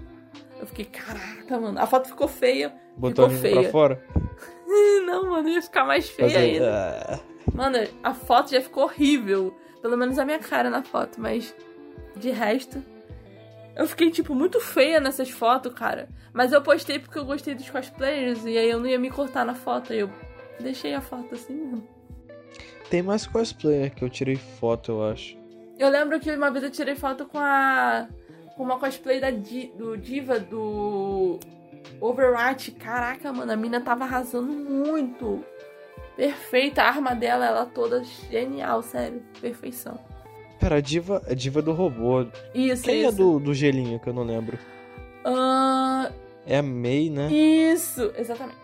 Eu 0.60 0.66
fiquei, 0.66 0.84
caraca, 0.84 1.58
mano. 1.58 1.78
A 1.78 1.86
foto 1.86 2.08
ficou 2.08 2.28
feia. 2.28 2.72
Botou 2.96 3.28
Ficou 3.28 3.42
língua 3.48 3.50
pra 3.50 3.60
feia. 3.60 3.70
fora. 3.70 4.04
Não, 5.06 5.30
mano, 5.30 5.48
ia 5.48 5.62
ficar 5.62 5.84
mais 5.84 6.08
feia 6.08 6.28
Fazer. 6.30 6.44
ainda. 6.44 6.70
Ah, 7.08 7.20
Mano, 7.54 7.76
a 8.02 8.14
foto 8.14 8.50
já 8.50 8.60
ficou 8.60 8.84
horrível. 8.84 9.54
Pelo 9.80 9.96
menos 9.96 10.18
a 10.18 10.24
minha 10.24 10.38
cara 10.38 10.70
na 10.70 10.82
foto, 10.82 11.20
mas 11.20 11.54
de 12.16 12.30
resto. 12.30 12.82
Eu 13.74 13.86
fiquei, 13.86 14.10
tipo, 14.10 14.34
muito 14.34 14.60
feia 14.60 15.00
nessas 15.00 15.30
fotos, 15.30 15.72
cara. 15.74 16.08
Mas 16.32 16.52
eu 16.52 16.62
postei 16.62 16.98
porque 16.98 17.18
eu 17.18 17.24
gostei 17.24 17.54
dos 17.54 17.68
cosplayers 17.68 18.44
e 18.44 18.56
aí 18.56 18.70
eu 18.70 18.78
não 18.78 18.86
ia 18.86 18.98
me 18.98 19.10
cortar 19.10 19.44
na 19.44 19.54
foto. 19.54 19.92
Aí 19.92 20.00
eu 20.00 20.10
deixei 20.60 20.94
a 20.94 21.00
foto 21.00 21.34
assim 21.34 21.54
mesmo. 21.54 21.86
Tem 22.90 23.02
mais 23.02 23.26
cosplayer 23.26 23.92
que 23.94 24.04
eu 24.04 24.10
tirei 24.10 24.36
foto, 24.36 24.92
eu 24.92 25.04
acho. 25.10 25.36
Eu 25.78 25.88
lembro 25.88 26.20
que 26.20 26.30
uma 26.30 26.50
vez 26.50 26.62
eu 26.64 26.70
tirei 26.70 26.94
foto 26.94 27.24
com 27.26 27.38
a. 27.38 28.06
com 28.56 28.62
uma 28.62 28.78
cosplay 28.78 29.18
da 29.20 29.30
Di- 29.30 29.72
do 29.76 29.96
Diva 29.96 30.38
do 30.38 31.40
Overwatch. 32.00 32.72
Caraca, 32.72 33.32
mano, 33.32 33.52
a 33.52 33.56
mina 33.56 33.80
tava 33.80 34.04
arrasando 34.04 34.52
muito. 34.52 35.44
Perfeita, 36.16 36.82
a 36.82 36.86
arma 36.88 37.14
dela, 37.14 37.46
ela 37.46 37.66
toda 37.66 38.02
genial, 38.30 38.82
sério. 38.82 39.22
Perfeição. 39.40 39.98
Pera, 40.60 40.76
a 40.76 40.80
diva, 40.80 41.22
a 41.28 41.34
diva 41.34 41.60
do 41.62 41.72
robô. 41.72 42.26
Isso, 42.54 42.84
Quem 42.84 43.04
é 43.04 43.08
isso. 43.08 43.16
do, 43.16 43.40
do 43.40 43.54
gelinho 43.54 43.98
que 43.98 44.08
eu 44.08 44.12
não 44.12 44.22
lembro? 44.22 44.58
Ah, 45.24 46.10
É 46.46 46.58
a 46.58 46.62
May, 46.62 47.08
né? 47.10 47.32
isso, 47.32 48.12
exatamente. 48.16 48.58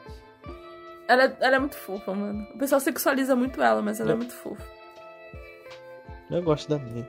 Ela, 1.08 1.24
é- 1.24 1.36
ela 1.40 1.56
é 1.56 1.58
muito 1.58 1.76
fofa, 1.76 2.12
mano. 2.14 2.46
O 2.54 2.58
pessoal 2.58 2.80
sexualiza 2.80 3.34
muito 3.34 3.62
ela, 3.62 3.80
mas 3.80 3.98
ela 3.98 4.12
é 4.12 4.14
muito 4.14 4.34
fofa. 4.34 4.62
Eu 6.30 6.42
gosto 6.42 6.68
da 6.68 6.78
May. 6.78 7.06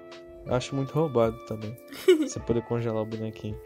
Acho 0.47 0.73
muito 0.75 0.91
roubado 0.93 1.37
também. 1.45 1.75
Você 2.21 2.39
poder 2.39 2.61
congelar 2.63 3.03
o 3.03 3.05
bonequinho. 3.05 3.59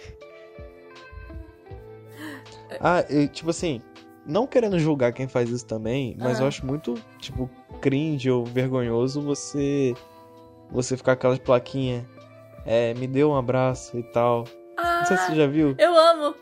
Ah, 2.79 3.03
tipo 3.31 3.49
assim, 3.49 3.81
não 4.25 4.47
querendo 4.47 4.79
julgar 4.79 5.11
quem 5.13 5.27
faz 5.27 5.49
isso 5.49 5.65
também, 5.65 6.15
mas 6.19 6.39
Ah. 6.39 6.43
eu 6.43 6.47
acho 6.47 6.65
muito, 6.65 6.95
tipo, 7.19 7.49
cringe 7.81 8.29
ou 8.31 8.45
vergonhoso 8.45 9.21
você 9.21 9.93
você 10.71 10.97
ficar 10.97 11.15
com 11.15 11.19
aquelas 11.19 11.39
plaquinhas. 11.39 12.03
É, 12.65 12.93
me 12.95 13.05
dê 13.07 13.23
um 13.23 13.35
abraço 13.35 13.97
e 13.97 14.03
tal. 14.03 14.45
Ah, 14.77 14.99
Não 14.99 15.05
sei 15.05 15.17
se 15.17 15.25
você 15.27 15.35
já 15.35 15.47
viu. 15.47 15.75
eu 15.77 15.95
amo. 15.97 16.33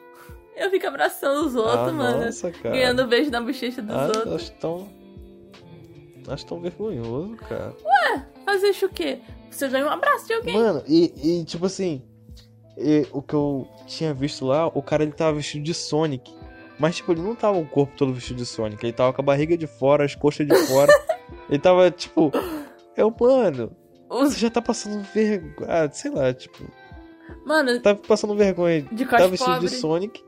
Eu 0.56 0.70
fico 0.70 0.86
abraçando 0.88 1.48
os 1.48 1.56
outros, 1.56 1.90
ah, 1.90 1.92
mano. 1.92 2.26
Nossa, 2.26 2.52
cara. 2.52 2.76
Ganhando 2.76 3.08
beijo 3.08 3.32
na 3.32 3.42
bochecha 3.42 3.82
dos 3.82 3.96
ah, 3.96 4.06
outros. 4.06 4.34
acho 4.36 4.52
tão. 4.54 4.88
Acho 6.28 6.46
tão 6.46 6.62
vergonhoso, 6.62 7.36
cara. 7.38 7.76
Fazer 8.46 8.68
isso 8.70 8.86
o 8.86 8.90
quê? 8.90 9.20
Você 9.50 9.68
ganha 9.68 9.86
um 9.86 9.90
abraço 9.90 10.28
de 10.28 10.34
alguém. 10.34 10.54
Mano, 10.54 10.84
e, 10.88 11.40
e, 11.40 11.44
tipo 11.46 11.66
assim, 11.66 12.02
e 12.78 13.06
o 13.12 13.22
que 13.22 13.34
eu 13.34 13.68
tinha 13.88 14.14
visto 14.14 14.46
lá, 14.46 14.68
o 14.68 14.82
cara 14.82 15.04
ele 15.04 15.12
tava 15.12 15.34
vestido 15.34 15.64
de 15.64 15.74
Sonic. 15.74 16.34
Mas, 16.80 16.96
tipo, 16.96 17.12
ele 17.12 17.22
não 17.22 17.36
tava 17.36 17.60
o 17.60 17.66
corpo 17.68 17.94
todo 17.96 18.14
vestido 18.14 18.38
de 18.38 18.46
Sonic. 18.46 18.84
Ele 18.84 18.94
tava 18.94 19.14
com 19.14 19.22
a 19.22 19.26
barriga 19.26 19.56
de 19.56 19.68
fora, 19.68 20.04
as 20.04 20.16
coxas 20.16 20.48
de 20.48 20.56
fora. 20.68 20.92
ele 21.50 21.60
tava, 21.60 21.92
tipo. 21.92 22.32
Eu, 22.98 23.14
mano, 23.20 23.72
você 24.10 24.38
já 24.40 24.50
tá 24.50 24.62
passando 24.62 25.04
vergonha. 25.14 25.68
Ah, 25.68 25.90
sei 25.92 26.10
lá, 26.10 26.34
tipo. 26.34 26.64
Mano, 27.46 27.80
Tá 27.82 27.94
passando 27.96 28.36
vergonha. 28.36 28.82
de 28.92 29.06
Tá 29.06 29.12
cospe 29.18 29.28
vestido 29.30 29.52
pobre. 29.54 29.70
de 29.70 29.76
Sonic. 29.76 30.24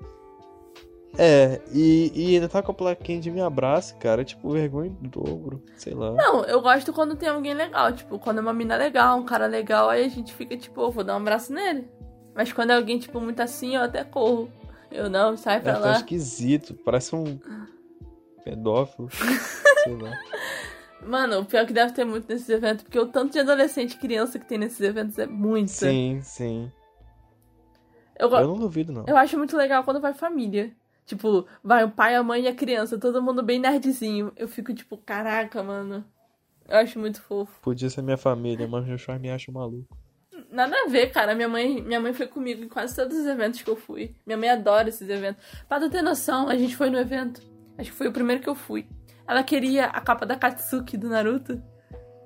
É, 1.16 1.62
e, 1.72 2.12
e 2.16 2.36
ainda 2.36 2.50
tá 2.50 2.62
com 2.64 2.72
a 2.72 2.76
plaquinha 2.76 3.20
de 3.20 3.30
me 3.30 3.40
abraça, 3.42 3.94
cara. 3.96 4.24
Tipo, 4.24 4.50
vergonha 4.52 4.90
em 5.02 5.08
dobro. 5.08 5.62
Sei 5.76 5.94
lá. 5.94 6.12
Não, 6.12 6.44
eu 6.46 6.62
gosto 6.62 6.92
quando 6.94 7.16
tem 7.16 7.30
alguém 7.30 7.54
legal. 7.54 7.92
Tipo, 7.94 8.18
quando 8.18 8.40
é 8.40 8.42
uma 8.42 8.54
mina 8.54 8.76
legal, 8.76 9.18
um 9.18 9.24
cara 9.26 9.46
legal, 9.46 9.90
aí 9.90 10.06
a 10.06 10.10
gente 10.10 10.34
fica 10.34 10.58
tipo, 10.58 10.82
"Ô, 10.82 10.90
vou 10.92 11.04
dar 11.04 11.14
um 11.14 11.18
abraço 11.18 11.54
nele. 11.54 11.88
Mas 12.36 12.52
quando 12.52 12.72
é 12.72 12.76
alguém, 12.76 12.98
tipo, 13.00 13.20
muito 13.20 13.40
assim, 13.42 13.76
eu 13.76 13.82
até 13.84 14.04
corro. 14.04 14.52
Eu 14.92 15.10
não, 15.10 15.36
sai 15.38 15.58
É, 15.58 15.60
pra 15.60 15.74
tá 15.74 15.80
lá. 15.80 15.92
esquisito. 15.94 16.74
Parece 16.74 17.16
um 17.16 17.40
pedófilo. 18.44 19.10
sei 19.84 19.96
lá. 19.96 20.12
Mano, 21.06 21.40
o 21.42 21.46
pior 21.46 21.62
é 21.62 21.66
que 21.66 21.74
deve 21.74 21.94
ter 21.94 22.06
muito 22.06 22.28
nesses 22.32 22.48
eventos, 22.50 22.84
porque 22.84 22.98
o 22.98 23.08
tanto 23.08 23.34
de 23.34 23.40
adolescente 23.40 23.94
e 23.94 23.98
criança 23.98 24.40
que 24.40 24.46
tem 24.48 24.58
nesses 24.58 24.80
eventos 24.82 25.18
é 25.20 25.26
muito. 25.26 25.70
Sim, 25.70 26.22
sim. 26.22 26.72
Eu, 28.18 28.30
Eu 28.30 28.48
não 28.48 28.56
duvido, 28.56 28.94
não. 28.94 29.04
eu 29.08 29.18
acho 29.18 29.38
muito 29.38 29.58
legal 29.58 29.84
quando 29.84 30.00
vai 30.00 30.14
família. 30.14 30.72
Tipo, 31.06 31.46
vai 31.62 31.84
o 31.84 31.92
pai, 31.92 32.16
a 32.16 32.24
mãe 32.24 32.44
e 32.44 32.48
a 32.48 32.56
criança, 32.56 32.98
todo 32.98 33.22
mundo 33.22 33.44
bem 33.44 33.60
nerdzinho. 33.60 34.32
Eu 34.38 34.48
fico 34.48 34.74
tipo, 34.74 34.96
caraca, 34.98 35.62
mano. 35.62 36.06
Eu 36.70 36.78
acho 36.78 36.98
muito 36.98 37.22
fofo. 37.22 37.60
Podia 37.62 37.90
ser 37.90 38.02
minha 38.02 38.16
família, 38.16 38.66
mas 38.68 38.86
meu 38.86 38.98
pai 39.06 39.20
me 39.20 39.30
acha 39.30 39.52
maluco. 39.52 39.98
Nada 40.54 40.76
a 40.86 40.88
ver, 40.88 41.08
cara. 41.12 41.34
Minha 41.34 41.50
mãe, 41.50 41.82
minha 41.82 42.00
mãe 42.00 42.14
foi 42.14 42.28
comigo 42.28 42.64
em 42.64 42.70
quase 42.70 42.96
todos 42.96 43.18
os 43.18 43.26
eventos 43.26 43.64
que 43.64 43.70
eu 43.70 43.76
fui. 43.76 44.16
Minha 44.24 44.38
mãe 44.38 44.50
adora 44.50 44.88
esses 44.88 45.10
eventos. 45.10 45.44
Pra 45.68 45.80
tu 45.80 45.90
ter 45.90 46.04
noção, 46.04 46.48
a 46.48 46.56
gente 46.56 46.76
foi 46.76 46.92
no 46.92 46.98
evento. 47.00 47.42
Acho 47.76 47.90
que 47.90 47.98
foi 47.98 48.08
o 48.08 48.12
primeiro 48.12 48.40
que 48.40 48.48
eu 48.48 48.54
fui. 48.54 48.88
Ela 49.28 49.42
queria 49.42 49.86
a 49.86 50.00
capa 50.00 50.28
da 50.28 50.36
Katsuki 50.36 50.96
do 50.96 51.10
Naruto. 51.10 51.60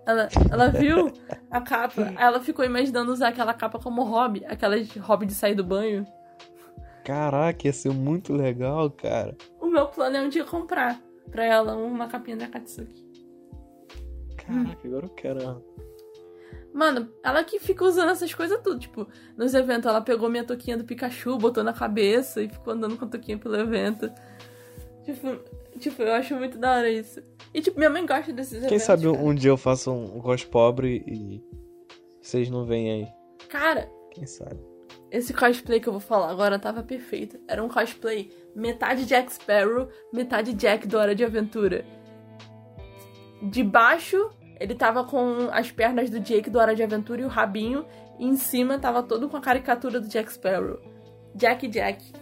Ela, 0.05 0.27
ela 0.51 0.67
viu 0.67 1.11
a 1.49 1.61
capa. 1.61 2.13
Ela 2.19 2.41
ficou 2.41 2.65
imaginando 2.65 3.13
usar 3.13 3.29
aquela 3.29 3.53
capa 3.53 3.79
como 3.79 4.03
hobby. 4.03 4.43
Aquela 4.45 4.77
de 4.77 4.99
hobby 4.99 5.25
de 5.25 5.33
sair 5.33 5.55
do 5.55 5.63
banho. 5.63 6.05
Caraca, 7.05 7.65
ia 7.65 7.71
ser 7.71 7.93
muito 7.93 8.33
legal, 8.33 8.91
cara. 8.91 9.37
O 9.61 9.67
meu 9.67 9.87
plano 9.87 10.17
é 10.17 10.21
um 10.21 10.27
dia 10.27 10.43
comprar 10.43 11.01
pra 11.31 11.45
ela 11.45 11.77
uma 11.77 12.07
capinha 12.07 12.35
da 12.35 12.47
Katsuki. 12.47 13.07
Caraca, 14.35 14.85
agora 14.85 15.05
eu 15.05 15.09
quero. 15.11 15.63
Mano, 16.77 17.11
ela 17.23 17.43
que 17.43 17.57
fica 17.57 17.83
usando 17.83 18.11
essas 18.11 18.31
coisas 18.35 18.61
tudo. 18.61 18.79
Tipo, 18.79 19.07
nos 19.35 19.55
eventos 19.55 19.89
ela 19.89 19.99
pegou 19.99 20.29
minha 20.29 20.43
touquinha 20.43 20.77
do 20.77 20.83
Pikachu, 20.83 21.35
botou 21.35 21.63
na 21.63 21.73
cabeça 21.73 22.39
e 22.39 22.47
ficou 22.47 22.71
andando 22.71 22.95
com 22.95 23.05
a 23.05 23.07
touquinha 23.07 23.35
pelo 23.35 23.55
evento. 23.55 24.11
Tipo, 25.03 25.39
tipo, 25.79 26.03
eu 26.03 26.13
acho 26.13 26.35
muito 26.35 26.59
da 26.59 26.75
hora 26.75 26.87
isso. 26.87 27.19
E 27.51 27.61
tipo, 27.61 27.79
minha 27.79 27.89
mãe 27.89 28.05
gosta 28.05 28.31
desses 28.31 28.53
eventos. 28.53 28.69
Quem 28.69 28.77
sabe 28.77 29.11
cara. 29.11 29.17
um 29.17 29.33
dia 29.33 29.49
eu 29.49 29.57
faço 29.57 29.91
um 29.91 30.21
cos 30.21 30.43
pobre 30.43 31.03
e 31.07 31.43
vocês 32.21 32.47
não 32.47 32.63
vêm 32.63 32.91
aí. 32.91 33.07
Cara, 33.49 33.89
Quem 34.11 34.27
sabe? 34.27 34.59
esse 35.09 35.33
cosplay 35.33 35.79
que 35.79 35.89
eu 35.89 35.93
vou 35.93 35.99
falar 35.99 36.29
agora 36.29 36.59
tava 36.59 36.83
perfeito. 36.83 37.39
Era 37.47 37.63
um 37.63 37.67
cosplay 37.69 38.31
metade 38.55 39.03
Jack 39.07 39.33
Sparrow, 39.33 39.89
metade 40.13 40.53
Jack 40.53 40.87
do 40.87 40.95
Hora 40.99 41.15
de 41.15 41.23
Aventura. 41.23 41.83
De 43.41 43.63
baixo, 43.63 44.29
ele 44.59 44.75
tava 44.75 45.03
com 45.03 45.49
as 45.51 45.71
pernas 45.71 46.09
do 46.09 46.19
Jake 46.19 46.49
do 46.49 46.59
Hora 46.59 46.75
de 46.75 46.83
Aventura 46.83 47.21
e 47.21 47.25
o 47.25 47.29
rabinho. 47.29 47.85
E 48.19 48.25
em 48.25 48.35
cima 48.35 48.79
tava 48.79 49.03
todo 49.03 49.29
com 49.29 49.37
a 49.37 49.41
caricatura 49.41 49.99
do 49.99 50.07
Jack 50.07 50.31
Sparrow. 50.33 50.79
Jack 51.35 51.67
Jack. 51.67 52.13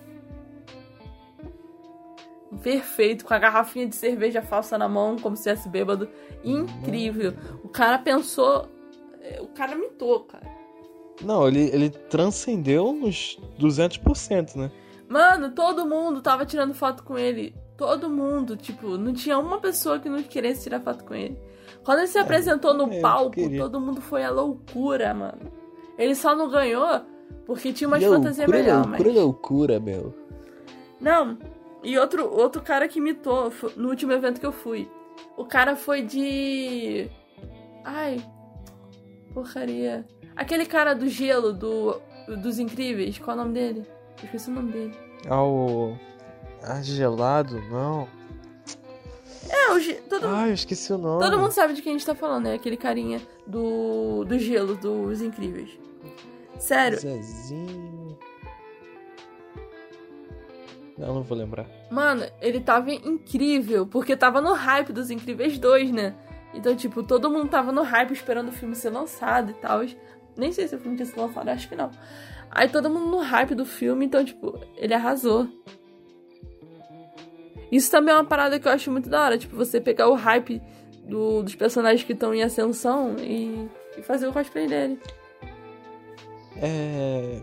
Perfeito, 2.61 3.25
com 3.25 3.33
a 3.33 3.39
garrafinha 3.39 3.87
de 3.87 3.95
cerveja 3.95 4.41
falsa 4.41 4.77
na 4.77 4.87
mão, 4.87 5.17
como 5.17 5.35
se 5.35 5.49
estivesse 5.49 5.69
bêbado. 5.69 6.09
Incrível. 6.43 7.33
O 7.63 7.69
cara 7.69 7.97
pensou. 7.97 8.69
O 9.39 9.47
cara 9.47 9.75
mitou, 9.75 10.21
cara. 10.21 10.55
Não, 11.21 11.47
ele, 11.47 11.69
ele 11.73 11.89
transcendeu 11.89 12.89
uns 12.89 13.39
200%, 13.59 14.55
né? 14.55 14.71
Mano, 15.07 15.51
todo 15.51 15.85
mundo 15.85 16.21
tava 16.21 16.45
tirando 16.45 16.73
foto 16.73 17.03
com 17.03 17.17
ele. 17.17 17.55
Todo 17.77 18.09
mundo, 18.09 18.55
tipo, 18.57 18.97
não 18.97 19.13
tinha 19.13 19.37
uma 19.37 19.59
pessoa 19.59 19.99
que 19.99 20.09
não 20.09 20.21
queresse 20.23 20.63
tirar 20.63 20.81
foto 20.81 21.03
com 21.03 21.13
ele. 21.13 21.37
Quando 21.85 21.99
ele 21.99 22.07
se 22.07 22.17
apresentou 22.17 22.73
no 22.73 22.91
é, 22.91 22.99
palco, 22.99 23.39
todo 23.57 23.79
mundo 23.79 24.01
foi 24.01 24.23
à 24.23 24.31
loucura, 24.31 25.13
mano. 25.13 25.51
Ele 25.97 26.15
só 26.15 26.35
não 26.35 26.49
ganhou 26.49 27.01
porque 27.45 27.71
tinha 27.71 27.87
umas 27.87 28.01
loucura, 28.01 28.21
fantasias 28.21 28.49
melhor, 28.49 28.87
loucura, 28.87 29.03
mas... 29.03 29.15
loucura, 29.15 29.79
meu. 29.79 30.13
Não, 30.99 31.37
e 31.83 31.97
outro, 31.99 32.27
outro 32.27 32.61
cara 32.63 32.87
que 32.87 32.97
imitou 32.97 33.53
no 33.77 33.89
último 33.89 34.11
evento 34.11 34.39
que 34.39 34.45
eu 34.45 34.51
fui. 34.51 34.89
O 35.37 35.45
cara 35.45 35.75
foi 35.75 36.01
de. 36.01 37.07
Ai. 37.83 38.19
Porcaria. 39.31 40.05
Aquele 40.35 40.65
cara 40.65 40.95
do 40.95 41.07
gelo, 41.07 41.53
do, 41.53 42.01
dos 42.41 42.57
incríveis, 42.57 43.19
qual 43.19 43.37
é 43.37 43.39
o 43.39 43.43
nome 43.43 43.53
dele? 43.53 43.85
Eu 44.17 44.25
esqueci 44.25 44.49
o 44.49 44.53
nome 44.53 44.71
dele. 44.71 44.95
Ao. 45.29 45.95
Ah, 46.63 46.81
gelado? 46.81 47.61
Não. 47.69 48.07
É, 49.49 49.71
o 49.73 49.79
ge... 49.79 49.93
todo, 50.09 50.27
Ah, 50.27 50.47
eu 50.47 50.53
esqueci 50.53 50.91
o 50.93 50.97
nome. 50.97 51.23
todo 51.23 51.37
mundo 51.39 51.51
sabe 51.51 51.73
de 51.73 51.81
quem 51.81 51.91
a 51.93 51.97
gente 51.97 52.05
tá 52.05 52.15
falando, 52.15 52.45
né? 52.45 52.53
Aquele 52.55 52.77
carinha 52.77 53.21
do, 53.45 54.23
do 54.25 54.37
gelo, 54.39 54.75
dos 54.75 55.21
incríveis. 55.21 55.69
Sério, 56.57 56.97
Zezinho. 56.99 58.17
Não, 60.97 61.15
não 61.15 61.23
vou 61.23 61.37
lembrar. 61.37 61.65
Mano, 61.91 62.23
ele 62.41 62.59
tava 62.61 62.91
incrível, 62.91 63.85
porque 63.85 64.15
tava 64.15 64.39
no 64.39 64.53
hype 64.53 64.93
dos 64.93 65.09
Incríveis 65.11 65.57
2, 65.59 65.91
né? 65.91 66.15
Então, 66.53 66.73
tipo, 66.73 67.03
todo 67.03 67.29
mundo 67.29 67.49
tava 67.49 67.71
no 67.71 67.81
hype 67.83 68.11
esperando 68.13 68.47
o 68.47 68.51
filme 68.53 68.75
ser 68.75 68.89
lançado 68.91 69.51
e 69.51 69.53
tal. 69.55 69.81
Nem 70.37 70.53
sei 70.53 70.67
se 70.67 70.75
o 70.75 70.79
filme 70.79 70.95
tinha 70.95 71.05
sido 71.05 71.19
lançado, 71.21 71.49
acho 71.49 71.67
que 71.67 71.75
não. 71.75 71.91
Aí 72.49 72.69
todo 72.69 72.89
mundo 72.89 73.07
no 73.07 73.19
hype 73.19 73.53
do 73.53 73.65
filme, 73.65 74.05
então, 74.05 74.23
tipo, 74.23 74.57
ele 74.77 74.93
arrasou. 74.93 75.49
Isso 77.75 77.91
também 77.91 78.13
é 78.13 78.17
uma 78.17 78.25
parada 78.25 78.59
que 78.59 78.67
eu 78.67 78.71
acho 78.71 78.91
muito 78.91 79.09
da 79.09 79.23
hora, 79.23 79.37
tipo, 79.37 79.55
você 79.55 79.81
pegar 79.81 80.07
o 80.09 80.13
hype 80.15 80.61
do- 81.03 81.43
dos 81.43 81.55
personagens 81.55 82.03
que 82.03 82.13
estão 82.13 82.33
em 82.33 82.41
ascensão 82.43 83.15
e, 83.19 83.67
e 83.97 84.01
fazer 84.01 84.27
o 84.27 84.33
cosplay 84.33 84.67
dele. 84.67 84.99
É. 86.61 87.39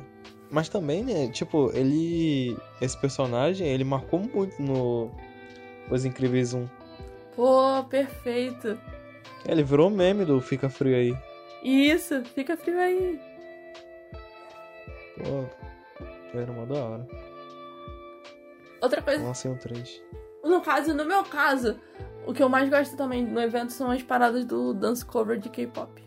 Mas 0.51 0.69
também, 0.69 1.03
né? 1.03 1.29
Tipo, 1.29 1.71
ele. 1.75 2.57
Esse 2.81 2.99
personagem, 3.01 3.67
ele 3.67 3.85
marcou 3.85 4.19
muito 4.21 4.61
no. 4.61 5.11
Os 5.91 6.05
Incríveis 6.05 6.55
1. 6.55 6.67
Pô, 7.35 7.85
perfeito. 7.89 8.79
Ele 9.47 9.63
virou 9.63 9.91
meme 9.91 10.25
do 10.25 10.41
Fica 10.41 10.69
Frio 10.69 10.95
aí. 10.95 11.17
Isso, 11.63 12.23
fica 12.35 12.57
frio 12.57 12.79
aí. 12.79 13.19
Pô. 15.19 15.45
Era 16.39 16.51
uma 16.53 16.67
da 16.67 16.75
hora. 16.75 17.09
Outra 18.81 19.01
coisa 19.03 19.23
Lancei 19.25 19.51
um 19.51 19.57
3. 19.57 20.03
No 20.43 20.61
caso, 20.61 20.93
no 20.95 21.05
meu 21.05 21.25
caso, 21.25 21.79
o 22.27 22.33
que 22.33 22.43
eu 22.43 22.49
mais 22.49 22.69
gosto 22.69 22.97
também 22.97 23.25
no 23.25 23.41
evento 23.41 23.73
são 23.73 23.91
as 23.91 24.03
paradas 24.03 24.45
do 24.45 24.75
dance 24.75 25.05
cover 25.05 25.39
de 25.39 25.49
K-pop. 25.49 26.03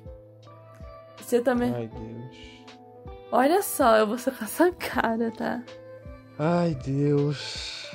Você 1.17 1.41
também. 1.41 1.73
Ai, 1.73 1.87
Deus. 1.87 2.35
Olha 3.31 3.61
só, 3.61 3.97
eu 3.97 4.07
vou 4.07 4.17
ser 4.17 4.31
com 4.31 4.43
essa 4.45 4.71
cara, 4.71 5.31
tá? 5.31 5.63
Ai, 6.37 6.75
Deus. 6.75 7.89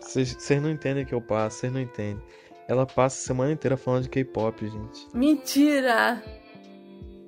Vocês 0.00 0.62
não 0.62 0.70
entendem 0.70 1.04
o 1.04 1.06
que 1.06 1.14
eu 1.14 1.20
passo, 1.20 1.58
vocês 1.58 1.72
não 1.72 1.80
entendem. 1.80 2.22
Ela 2.68 2.86
passa 2.86 3.16
a 3.16 3.26
semana 3.26 3.52
inteira 3.52 3.76
falando 3.76 4.04
de 4.04 4.08
K-pop, 4.08 4.66
gente. 4.66 5.08
Mentira! 5.14 6.22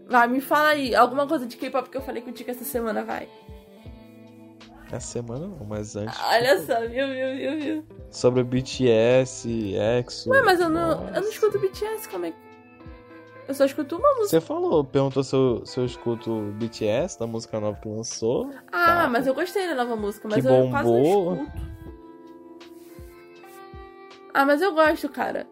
Vai, 0.09 0.27
me 0.27 0.41
fala 0.41 0.69
aí, 0.71 0.95
alguma 0.95 1.27
coisa 1.27 1.47
de 1.47 1.57
K-pop 1.57 1.91
que 1.91 1.97
eu 1.97 2.03
falei 2.03 2.23
contigo 2.23 2.51
essa 2.51 2.65
semana, 2.65 3.05
vai. 3.05 3.29
Essa 4.91 5.07
semana 5.07 5.47
não, 5.47 5.67
mas 5.67 5.97
antes. 5.97 6.19
Olha 6.23 6.63
só, 6.65 6.81
viu, 6.81 7.07
viu, 7.09 7.37
viu, 7.37 7.61
viu. 7.61 7.85
Sobre 8.11 8.41
o 8.41 8.45
BTS, 8.45 9.75
EXO. 9.75 10.31
Ué, 10.31 10.43
mas 10.43 10.61
eu 10.61 10.71
não, 10.71 11.07
eu 11.09 11.21
não 11.21 11.29
escuto 11.29 11.59
BTS, 11.59 12.09
como 12.09 12.27
é 12.27 12.31
que. 12.31 12.49
Eu 13.47 13.55
só 13.55 13.65
escuto 13.65 13.97
uma 13.97 14.09
música. 14.15 14.29
Você 14.29 14.41
falou, 14.41 14.85
perguntou 14.85 15.23
se 15.25 15.35
eu, 15.35 15.65
se 15.65 15.81
eu 15.81 15.85
escuto 15.85 16.53
BTS, 16.59 17.19
da 17.19 17.27
música 17.27 17.59
nova 17.59 17.79
que 17.81 17.89
lançou. 17.89 18.51
Ah, 18.71 19.03
tá. 19.03 19.09
mas 19.09 19.27
eu 19.27 19.35
gostei 19.35 19.67
da 19.67 19.75
nova 19.75 19.97
música, 19.97 20.29
mas 20.29 20.43
que 20.43 20.49
eu 20.49 20.53
bombou. 20.53 20.71
quase 20.71 20.91
não 20.91 21.03
escuto. 21.03 21.79
Ah, 24.35 24.45
mas 24.45 24.63
eu 24.63 24.73
gosto, 24.75 25.09
cara. 25.09 25.47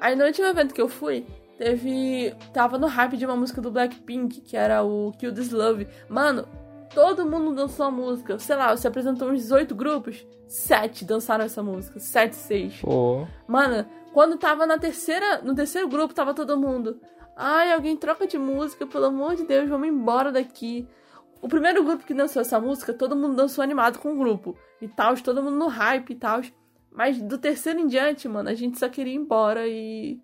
Aí 0.00 0.16
no 0.16 0.24
último 0.24 0.46
evento 0.46 0.74
que 0.74 0.80
eu 0.80 0.88
fui, 0.88 1.26
teve. 1.58 2.34
Tava 2.52 2.78
no 2.78 2.86
hype 2.86 3.16
de 3.16 3.26
uma 3.26 3.36
música 3.36 3.60
do 3.60 3.70
Blackpink, 3.70 4.40
que 4.40 4.56
era 4.56 4.82
o 4.82 5.12
Kill 5.18 5.34
This 5.34 5.50
Love. 5.50 5.86
Mano, 6.08 6.48
todo 6.94 7.26
mundo 7.26 7.54
dançou 7.54 7.86
a 7.86 7.90
música. 7.90 8.38
Sei 8.38 8.56
lá, 8.56 8.76
você 8.76 8.88
apresentou 8.88 9.30
uns 9.30 9.40
18 9.42 9.74
grupos, 9.74 10.26
sete 10.46 11.04
dançaram 11.04 11.44
essa 11.44 11.62
música. 11.62 11.98
Sete, 12.00 12.36
seis. 12.36 12.80
Pô. 12.80 13.26
Mano, 13.46 13.86
quando 14.12 14.36
tava 14.36 14.66
na 14.66 14.78
terceira. 14.78 15.42
No 15.42 15.54
terceiro 15.54 15.88
grupo, 15.88 16.14
tava 16.14 16.34
todo 16.34 16.56
mundo. 16.56 17.00
Ai, 17.36 17.72
alguém 17.72 17.96
troca 17.96 18.26
de 18.26 18.36
música, 18.36 18.84
pelo 18.86 19.06
amor 19.06 19.36
de 19.36 19.44
Deus, 19.44 19.68
vamos 19.68 19.88
embora 19.88 20.32
daqui. 20.32 20.88
O 21.40 21.48
primeiro 21.48 21.84
grupo 21.84 22.04
que 22.04 22.12
dançou 22.12 22.42
essa 22.42 22.58
música, 22.60 22.92
todo 22.92 23.14
mundo 23.14 23.36
dançou 23.36 23.62
animado 23.62 24.00
com 24.00 24.12
o 24.12 24.18
grupo. 24.18 24.56
E 24.80 24.88
tal, 24.88 25.14
todo 25.16 25.42
mundo 25.42 25.56
no 25.56 25.68
hype 25.68 26.10
e 26.10 26.16
tal. 26.16 26.40
Mas 26.90 27.20
do 27.22 27.38
terceiro 27.38 27.78
em 27.78 27.86
diante, 27.86 28.28
mano, 28.28 28.48
a 28.48 28.54
gente 28.54 28.78
só 28.78 28.88
queria 28.88 29.12
ir 29.12 29.16
embora 29.16 29.68
e. 29.68 30.20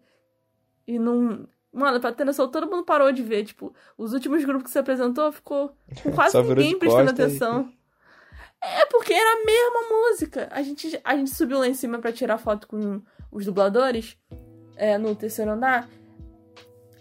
E 0.87 0.99
não. 0.99 1.47
Mano, 1.75 2.01
pra 2.01 2.13
ter 2.13 2.25
noção, 2.25 2.49
todo 2.49 2.71
mundo 2.71 2.85
parou 2.85 3.11
de 3.11 3.23
ver. 3.23 3.45
Tipo, 3.45 3.75
os 3.99 4.13
últimos 4.13 4.45
grupos 4.45 4.65
que 4.65 4.71
você 4.71 4.79
apresentou 4.79 5.33
ficou 5.33 5.77
com 6.03 6.13
quase 6.15 6.41
ninguém 6.43 6.79
prestando 6.79 7.11
atenção. 7.11 7.69
Aí. 8.63 8.81
É 8.81 8.87
porque 8.87 9.13
era 9.13 9.43
a 9.43 9.45
mesma 9.45 9.91
música. 9.91 10.49
A 10.51 10.63
gente, 10.63 10.99
a 11.05 11.17
gente 11.17 11.35
subiu 11.35 11.59
lá 11.59 11.69
em 11.69 11.75
cima 11.75 11.99
para 11.99 12.13
tirar 12.13 12.39
foto 12.39 12.67
com 12.67 13.03
os 13.31 13.45
dubladores 13.45 14.17
é, 14.77 14.97
no 14.97 15.15
terceiro 15.15 15.51
andar. 15.51 15.89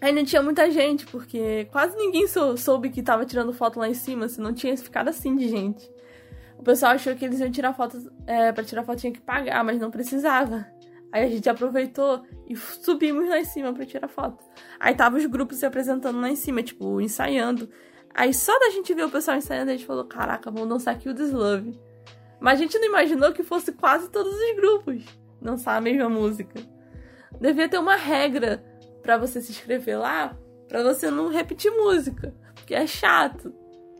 Aí 0.00 0.12
não 0.12 0.24
tinha 0.24 0.42
muita 0.42 0.70
gente, 0.70 1.06
porque 1.06 1.66
quase 1.72 1.96
ninguém 1.96 2.26
sou, 2.26 2.58
soube 2.58 2.90
que 2.90 3.02
tava 3.02 3.24
tirando 3.24 3.54
foto 3.54 3.78
lá 3.78 3.88
em 3.88 3.94
cima, 3.94 4.28
se 4.28 4.38
não 4.38 4.52
tinha 4.52 4.76
ficado 4.76 5.08
assim 5.08 5.34
de 5.34 5.48
gente. 5.48 5.90
O 6.58 6.62
pessoal 6.62 6.92
achou 6.92 7.14
que 7.14 7.24
eles 7.24 7.40
iam 7.40 7.50
tirar 7.50 7.72
foto, 7.72 8.12
é, 8.26 8.52
pra 8.52 8.62
tirar 8.62 8.84
foto 8.84 8.98
tinha 8.98 9.12
que 9.12 9.20
pagar, 9.20 9.64
mas 9.64 9.80
não 9.80 9.90
precisava. 9.90 10.66
Aí 11.14 11.22
a 11.22 11.28
gente 11.28 11.48
aproveitou 11.48 12.24
e 12.48 12.56
subimos 12.56 13.28
lá 13.28 13.38
em 13.38 13.44
cima 13.44 13.72
pra 13.72 13.86
tirar 13.86 14.08
foto. 14.08 14.44
Aí 14.80 14.96
tava 14.96 15.16
os 15.16 15.24
grupos 15.26 15.58
se 15.58 15.64
apresentando 15.64 16.20
lá 16.20 16.28
em 16.28 16.34
cima, 16.34 16.60
tipo, 16.60 17.00
ensaiando. 17.00 17.70
Aí 18.12 18.34
só 18.34 18.58
da 18.58 18.70
gente 18.70 18.92
ver 18.92 19.04
o 19.04 19.08
pessoal 19.10 19.36
ensaiando, 19.36 19.70
a 19.70 19.74
gente 19.76 19.86
falou, 19.86 20.04
caraca, 20.06 20.50
vamos 20.50 20.68
dançar 20.68 20.92
aqui 20.92 21.08
o 21.08 21.14
Deslove. 21.14 21.78
Mas 22.40 22.54
a 22.58 22.62
gente 22.64 22.76
não 22.80 22.86
imaginou 22.88 23.32
que 23.32 23.44
fosse 23.44 23.70
quase 23.70 24.10
todos 24.10 24.34
os 24.34 24.56
grupos 24.56 25.04
dançar 25.40 25.76
a 25.76 25.80
mesma 25.80 26.08
música. 26.08 26.60
Devia 27.40 27.68
ter 27.68 27.78
uma 27.78 27.94
regra 27.94 28.64
para 29.00 29.16
você 29.16 29.40
se 29.40 29.52
inscrever 29.52 29.96
lá, 29.96 30.36
para 30.66 30.82
você 30.82 31.12
não 31.12 31.28
repetir 31.28 31.70
música, 31.70 32.34
porque 32.56 32.74
é 32.74 32.88
chato. 32.88 33.54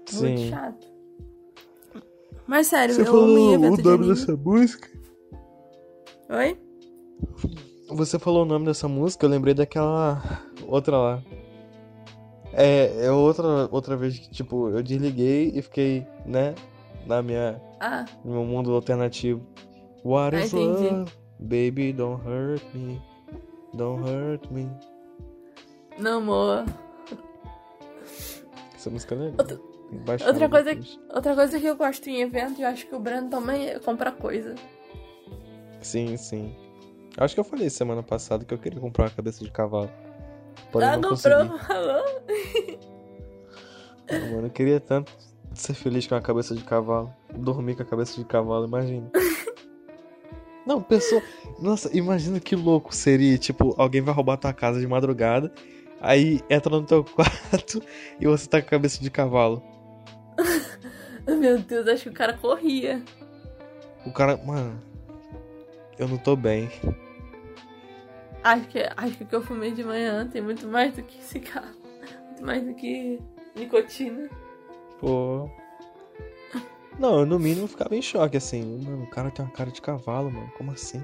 Sim. 0.06 0.20
Muito 0.30 0.48
chato. 0.50 0.86
Mas 2.44 2.66
sério, 2.66 2.92
Você 2.92 3.02
eu 3.02 3.06
falou 3.06 3.22
amo 3.24 3.54
evento 3.54 3.74
o 3.74 3.76
de 3.76 3.82
nome 3.84 3.94
anime. 3.98 4.14
dessa 4.14 4.36
música? 4.36 4.88
Oi? 6.28 6.63
Você 7.88 8.18
falou 8.18 8.42
o 8.42 8.46
nome 8.46 8.66
dessa 8.66 8.88
música, 8.88 9.26
eu 9.26 9.30
lembrei 9.30 9.54
daquela 9.54 10.22
outra 10.66 10.96
lá. 10.96 11.22
É, 12.52 13.06
é 13.06 13.10
outra, 13.10 13.68
outra 13.70 13.96
vez 13.96 14.18
que, 14.18 14.30
tipo, 14.30 14.68
eu 14.70 14.82
desliguei 14.82 15.52
e 15.54 15.60
fiquei, 15.62 16.06
né, 16.24 16.54
na 17.06 17.20
minha, 17.22 17.60
Ah, 17.80 18.04
no 18.24 18.32
meu 18.32 18.44
mundo 18.44 18.72
alternativo. 18.74 19.42
What 20.04 20.36
Ah, 20.36 20.40
is 20.44 20.52
entendi. 20.52 20.88
love? 20.90 21.12
Baby, 21.40 21.92
don't 21.92 22.22
hurt 22.26 22.62
me. 22.74 23.02
Don't 23.74 24.02
hurt 24.08 24.50
me. 24.50 24.68
não, 25.98 26.18
amor. 26.18 26.64
Essa 28.74 28.90
música 28.90 29.14
é 29.14 29.18
legal. 29.18 29.36
Outra- 29.38 29.60
outra 30.28 30.48
coisa 30.48 30.64
depois. 30.74 31.00
Outra 31.14 31.34
coisa 31.34 31.60
que 31.60 31.66
eu 31.66 31.76
gosto 31.76 32.08
em 32.08 32.20
evento, 32.22 32.60
e 32.60 32.62
eu 32.62 32.68
acho 32.68 32.86
que 32.86 32.94
o 32.94 33.00
Breno 33.00 33.28
também 33.28 33.68
é 33.68 33.78
comprar 33.78 34.12
coisa. 34.12 34.54
Sim, 35.80 36.16
sim. 36.16 36.54
Acho 37.16 37.34
que 37.34 37.40
eu 37.40 37.44
falei 37.44 37.70
semana 37.70 38.02
passada 38.02 38.44
que 38.44 38.52
eu 38.52 38.58
queria 38.58 38.80
comprar 38.80 39.04
uma 39.04 39.10
cabeça 39.10 39.44
de 39.44 39.50
cavalo. 39.50 39.90
Porém, 40.72 40.88
ah, 40.88 40.96
não 40.96 41.10
comprou, 41.10 41.58
falou? 41.58 42.22
Ah, 44.10 44.18
Mano, 44.32 44.46
eu 44.46 44.50
queria 44.50 44.80
tanto 44.80 45.12
ser 45.54 45.74
feliz 45.74 46.06
com 46.06 46.14
a 46.14 46.20
cabeça 46.20 46.54
de 46.54 46.64
cavalo. 46.64 47.12
Dormir 47.32 47.76
com 47.76 47.82
a 47.82 47.86
cabeça 47.86 48.16
de 48.16 48.24
cavalo, 48.24 48.66
imagina. 48.66 49.10
Não, 50.66 50.82
pessoa. 50.82 51.22
Nossa, 51.60 51.94
imagina 51.96 52.40
que 52.40 52.56
louco 52.56 52.94
seria. 52.94 53.36
Tipo, 53.38 53.74
alguém 53.78 54.00
vai 54.00 54.14
roubar 54.14 54.36
tua 54.36 54.52
casa 54.52 54.80
de 54.80 54.86
madrugada. 54.86 55.52
Aí 56.00 56.40
entra 56.50 56.70
no 56.70 56.84
teu 56.84 57.04
quarto 57.04 57.82
e 58.20 58.26
você 58.26 58.48
tá 58.48 58.60
com 58.60 58.66
a 58.66 58.70
cabeça 58.70 59.02
de 59.02 59.10
cavalo. 59.10 59.62
Meu 61.26 61.58
Deus, 61.58 61.86
acho 61.86 62.04
que 62.04 62.08
o 62.08 62.14
cara 62.14 62.34
corria. 62.34 63.02
O 64.04 64.12
cara. 64.12 64.36
Mano. 64.38 64.82
Eu 65.98 66.08
não 66.08 66.18
tô 66.18 66.34
bem. 66.34 66.68
Acho 68.44 68.68
que, 68.68 68.78
acho 68.94 69.16
que 69.16 69.24
o 69.24 69.26
que 69.26 69.34
eu 69.34 69.42
fumei 69.42 69.72
de 69.72 69.82
manhã 69.82 70.28
tem 70.30 70.42
muito 70.42 70.68
mais 70.68 70.94
do 70.94 71.02
que 71.02 71.22
cigarro. 71.24 71.74
Muito 72.28 72.44
mais 72.44 72.62
do 72.62 72.74
que 72.74 73.18
nicotina. 73.56 74.28
Pô. 75.00 75.48
Não, 76.98 77.20
eu 77.20 77.26
no 77.26 77.38
mínimo 77.38 77.66
ficava 77.66 77.96
em 77.96 78.02
choque, 78.02 78.36
assim. 78.36 78.82
Mano, 78.84 79.04
o 79.04 79.06
cara 79.06 79.30
tem 79.30 79.44
uma 79.44 79.50
cara 79.50 79.70
de 79.70 79.80
cavalo, 79.80 80.30
mano. 80.30 80.52
Como 80.58 80.72
assim? 80.72 81.02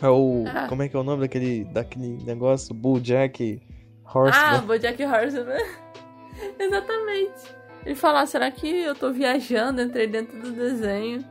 É 0.00 0.08
o. 0.08 0.44
Ah. 0.46 0.68
Como 0.68 0.84
é 0.84 0.88
que 0.88 0.96
é 0.96 0.98
o 1.00 1.02
nome 1.02 1.22
daquele, 1.22 1.64
daquele 1.64 2.16
negócio? 2.24 2.72
Bulljack 2.72 3.60
Ah, 4.04 4.18
Horseman. 4.18 4.66
Bojack 4.66 5.04
Horseman. 5.04 5.62
Exatamente. 6.58 7.56
Ele 7.84 7.94
fala, 7.96 8.20
ah, 8.20 8.26
será 8.26 8.50
que 8.52 8.68
eu 8.68 8.94
tô 8.94 9.12
viajando? 9.12 9.82
Entrei 9.82 10.06
dentro 10.06 10.40
do 10.40 10.52
desenho. 10.52 11.24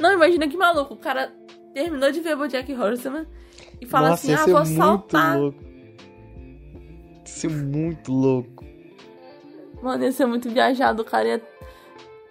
Não, 0.00 0.12
imagina 0.12 0.48
que 0.48 0.56
maluco. 0.56 0.94
O 0.94 0.98
cara 0.98 1.32
terminou 1.72 2.10
de 2.10 2.20
ver 2.20 2.36
Bojack 2.36 2.72
Horseman 2.74 3.26
e 3.80 3.86
fala 3.86 4.10
Nossa, 4.10 4.26
assim, 4.26 4.34
ah, 4.34 4.44
ser 4.44 4.52
vou 4.52 4.64
muito 4.64 4.76
saltar. 4.76 5.38
louco. 5.38 5.64
Ia 5.64 7.26
ser 7.26 7.50
muito 7.50 8.12
louco. 8.12 8.64
Mano, 9.82 10.04
ia 10.04 10.12
ser 10.12 10.26
muito 10.26 10.48
viajado. 10.50 11.02
O 11.02 11.04
cara 11.04 11.28
ia... 11.28 11.42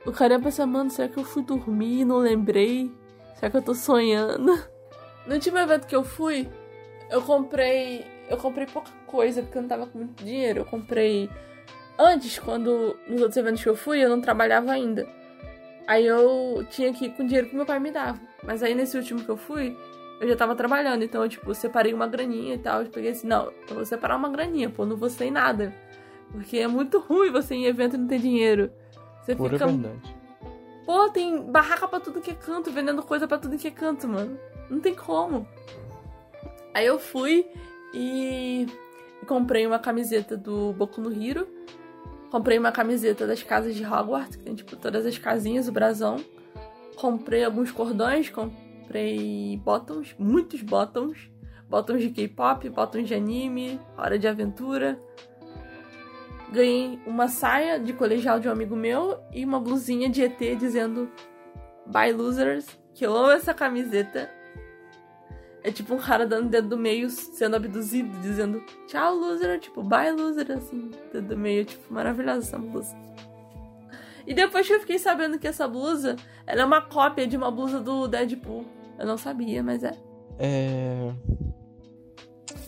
O 0.05 0.11
cara 0.11 0.35
ia 0.35 0.39
pensar, 0.39 0.65
mano, 0.65 0.89
será 0.89 1.07
que 1.07 1.17
eu 1.17 1.23
fui 1.23 1.43
dormir 1.43 2.01
e 2.01 2.05
não 2.05 2.17
lembrei? 2.17 2.91
Será 3.35 3.49
que 3.49 3.57
eu 3.57 3.61
tô 3.61 3.73
sonhando? 3.73 4.59
No 5.25 5.33
último 5.33 5.57
evento 5.57 5.87
que 5.87 5.95
eu 5.95 6.03
fui, 6.03 6.47
eu 7.09 7.21
comprei. 7.21 8.05
Eu 8.29 8.37
comprei 8.37 8.67
pouca 8.67 8.91
coisa, 9.07 9.41
porque 9.41 9.57
eu 9.57 9.61
não 9.61 9.69
tava 9.69 9.87
com 9.87 9.97
muito 9.97 10.23
dinheiro. 10.23 10.59
Eu 10.59 10.65
comprei. 10.65 11.29
Antes, 11.97 12.37
quando. 12.39 12.95
Nos 13.07 13.21
outros 13.21 13.37
eventos 13.37 13.63
que 13.63 13.69
eu 13.69 13.75
fui, 13.75 14.03
eu 14.03 14.09
não 14.09 14.21
trabalhava 14.21 14.71
ainda. 14.71 15.07
Aí 15.87 16.05
eu 16.05 16.65
tinha 16.69 16.91
que 16.93 17.05
ir 17.05 17.09
com 17.11 17.23
o 17.23 17.25
dinheiro 17.25 17.49
que 17.49 17.55
meu 17.55 17.65
pai 17.65 17.79
me 17.79 17.91
dava. 17.91 18.19
Mas 18.43 18.63
aí 18.63 18.73
nesse 18.73 18.97
último 18.97 19.23
que 19.23 19.29
eu 19.29 19.37
fui, 19.37 19.75
eu 20.19 20.27
já 20.27 20.35
tava 20.35 20.55
trabalhando. 20.55 21.03
Então, 21.03 21.23
eu, 21.23 21.29
tipo, 21.29 21.53
separei 21.53 21.93
uma 21.93 22.07
graninha 22.07 22.55
e 22.55 22.57
tal. 22.57 22.81
Eu 22.81 22.89
peguei 22.89 23.11
assim, 23.11 23.27
não, 23.27 23.51
eu 23.69 23.75
vou 23.75 23.85
separar 23.85 24.15
uma 24.15 24.29
graninha, 24.29 24.69
pô, 24.69 24.85
não 24.85 24.95
vou 24.95 25.09
sem 25.09 25.31
nada. 25.31 25.73
Porque 26.31 26.57
é 26.57 26.67
muito 26.67 26.99
ruim 26.99 27.31
você 27.31 27.55
ir 27.55 27.59
em 27.59 27.65
evento 27.65 27.95
e 27.95 27.97
não 27.97 28.07
ter 28.07 28.19
dinheiro. 28.19 28.71
Você 29.21 29.35
Pura 29.35 29.57
fica. 29.57 29.67
verdade. 29.67 30.15
Pô, 30.85 31.09
tem 31.09 31.41
barraca 31.41 31.87
pra 31.87 31.99
tudo 31.99 32.21
que 32.21 32.31
é 32.31 32.35
canto, 32.35 32.71
vendendo 32.71 33.01
coisa 33.01 33.27
pra 33.27 33.37
tudo 33.37 33.57
que 33.57 33.67
é 33.67 33.71
canto, 33.71 34.07
mano. 34.07 34.37
Não 34.69 34.79
tem 34.79 34.93
como. 34.93 35.47
Aí 36.73 36.85
eu 36.85 36.99
fui 36.99 37.47
e 37.93 38.67
comprei 39.25 39.65
uma 39.65 39.79
camiseta 39.79 40.37
do 40.37 40.73
Boku 40.73 41.01
no 41.01 41.11
Hiro. 41.11 41.47
Comprei 42.29 42.59
uma 42.59 42.71
camiseta 42.71 43.25
das 43.25 43.41
casas 43.41 43.75
de 43.75 43.85
Hogwarts, 43.85 44.35
que 44.35 44.43
tem 44.43 44.53
tipo 44.53 44.75
todas 44.75 45.05
as 45.05 45.17
casinhas, 45.17 45.67
o 45.67 45.71
brasão. 45.71 46.17
Comprei 46.95 47.43
alguns 47.43 47.71
cordões, 47.71 48.29
comprei 48.29 48.64
bottoms, 49.63 50.15
muitos 50.17 50.61
bottoms. 50.61 51.29
Bottoms 51.67 52.01
de 52.01 52.09
K-pop, 52.09 52.69
bottoms 52.69 53.07
de 53.07 53.15
anime, 53.15 53.79
hora 53.97 54.19
de 54.19 54.27
aventura. 54.27 54.99
Ganhei 56.51 56.99
uma 57.07 57.27
saia 57.27 57.79
de 57.79 57.91
colegial 57.91 58.39
de 58.39 58.47
um 58.47 58.51
amigo 58.51 58.75
meu 58.75 59.19
e 59.33 59.43
uma 59.43 59.59
blusinha 59.59 60.07
de 60.07 60.23
ET 60.23 60.37
dizendo 60.59 61.09
Bye 61.87 62.13
Losers, 62.13 62.67
que 62.93 63.05
eu 63.05 63.15
amo 63.15 63.31
essa 63.31 63.53
camiseta. 63.53 64.29
É 65.63 65.71
tipo 65.71 65.95
um 65.95 65.97
cara 65.97 66.27
dando 66.27 66.47
dedo 66.47 66.69
do 66.69 66.77
meio 66.77 67.09
sendo 67.09 67.55
abduzido, 67.55 68.15
dizendo 68.19 68.63
tchau, 68.87 69.15
loser, 69.15 69.59
tipo, 69.59 69.81
bye, 69.81 70.11
loser, 70.11 70.51
assim, 70.51 70.91
dedo 71.11 71.29
do 71.29 71.37
meio, 71.37 71.65
tipo, 71.65 71.91
maravilhosa 71.91 72.41
essa 72.41 72.59
blusa. 72.59 72.95
E 74.27 74.33
depois 74.33 74.67
que 74.67 74.73
eu 74.73 74.79
fiquei 74.79 74.99
sabendo 74.99 75.39
que 75.39 75.47
essa 75.47 75.67
blusa, 75.67 76.15
ela 76.45 76.61
é 76.61 76.65
uma 76.65 76.81
cópia 76.81 77.25
de 77.25 77.35
uma 77.35 77.49
blusa 77.49 77.79
do 77.79 78.07
Deadpool. 78.07 78.65
Eu 78.97 79.05
não 79.05 79.17
sabia, 79.17 79.61
mas 79.61 79.83
é. 79.83 79.91
É. 80.39 81.13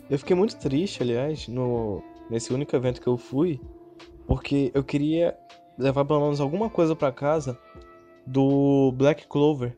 Eu 0.09 0.17
fiquei 0.19 0.35
muito 0.35 0.57
triste, 0.57 1.03
aliás, 1.03 1.47
no 1.47 2.01
nesse 2.29 2.53
único 2.53 2.75
evento 2.75 3.01
que 3.01 3.07
eu 3.07 3.17
fui, 3.17 3.59
porque 4.25 4.71
eu 4.73 4.83
queria 4.83 5.37
levar 5.77 6.03
pelo 6.05 6.21
menos 6.21 6.41
alguma 6.41 6.69
coisa 6.69 6.95
para 6.95 7.11
casa 7.11 7.57
do 8.25 8.91
Black 8.93 9.27
Clover. 9.27 9.75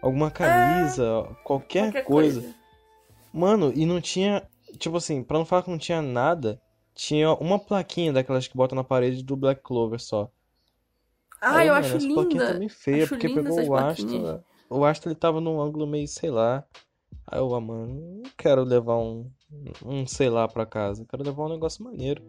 Alguma 0.00 0.30
camisa, 0.32 1.04
é, 1.04 1.34
qualquer, 1.44 1.84
qualquer 1.84 2.04
coisa. 2.04 2.40
coisa. 2.40 2.54
Mano, 3.32 3.72
e 3.74 3.86
não 3.86 4.00
tinha. 4.00 4.42
Tipo 4.78 4.96
assim, 4.96 5.22
pra 5.22 5.38
não 5.38 5.44
falar 5.44 5.62
que 5.62 5.70
não 5.70 5.78
tinha 5.78 6.02
nada, 6.02 6.60
tinha 6.94 7.32
uma 7.34 7.58
plaquinha 7.58 8.12
daquelas 8.12 8.48
que 8.48 8.56
botam 8.56 8.74
na 8.74 8.82
parede 8.82 9.22
do 9.22 9.36
Black 9.36 9.62
Clover 9.62 10.00
só. 10.00 10.28
Ah, 11.40 11.58
Aí, 11.58 11.68
eu 11.68 11.74
mano, 11.74 11.86
acho 11.86 11.96
essa 11.96 12.06
linda. 12.06 12.20
plaquinha 12.20 12.52
também 12.52 12.68
feia, 12.68 13.02
acho 13.04 13.08
porque 13.10 13.28
pegou 13.28 13.68
o 13.68 13.74
Astro. 13.76 14.44
O 14.72 14.84
Astro 14.84 15.10
ele 15.10 15.18
tava 15.18 15.40
num 15.40 15.60
ângulo 15.60 15.86
meio, 15.86 16.08
sei 16.08 16.30
lá. 16.30 16.64
Aí 17.26 17.38
eu, 17.38 17.54
ah, 17.54 17.60
mano, 17.60 17.86
não 17.86 18.22
quero 18.36 18.62
levar 18.62 18.98
um, 18.98 19.30
um 19.84 20.06
sei 20.06 20.28
lá 20.28 20.48
pra 20.48 20.66
casa. 20.66 21.02
Eu 21.02 21.06
quero 21.06 21.22
levar 21.22 21.44
um 21.44 21.50
negócio 21.50 21.84
maneiro. 21.84 22.22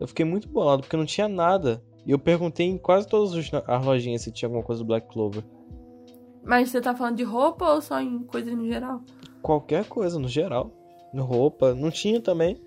Eu 0.00 0.08
fiquei 0.08 0.24
muito 0.24 0.48
bolado, 0.48 0.82
porque 0.82 0.96
não 0.96 1.06
tinha 1.06 1.28
nada. 1.28 1.82
E 2.06 2.10
eu 2.10 2.18
perguntei 2.18 2.66
em 2.66 2.78
quase 2.78 3.06
todas 3.06 3.32
as 3.66 3.84
lojinhas 3.84 4.22
se 4.22 4.32
tinha 4.32 4.48
alguma 4.48 4.64
coisa 4.64 4.82
do 4.82 4.86
Black 4.86 5.08
Clover. 5.08 5.44
Mas 6.42 6.70
você 6.70 6.80
tá 6.80 6.94
falando 6.94 7.16
de 7.16 7.22
roupa 7.22 7.70
ou 7.70 7.80
só 7.82 8.00
em 8.00 8.24
coisas 8.24 8.54
no 8.54 8.66
geral? 8.66 9.02
Qualquer 9.42 9.84
coisa, 9.86 10.18
no 10.18 10.28
geral. 10.28 10.72
Roupa. 11.14 11.74
Não 11.74 11.90
tinha 11.90 12.20
também. 12.20 12.60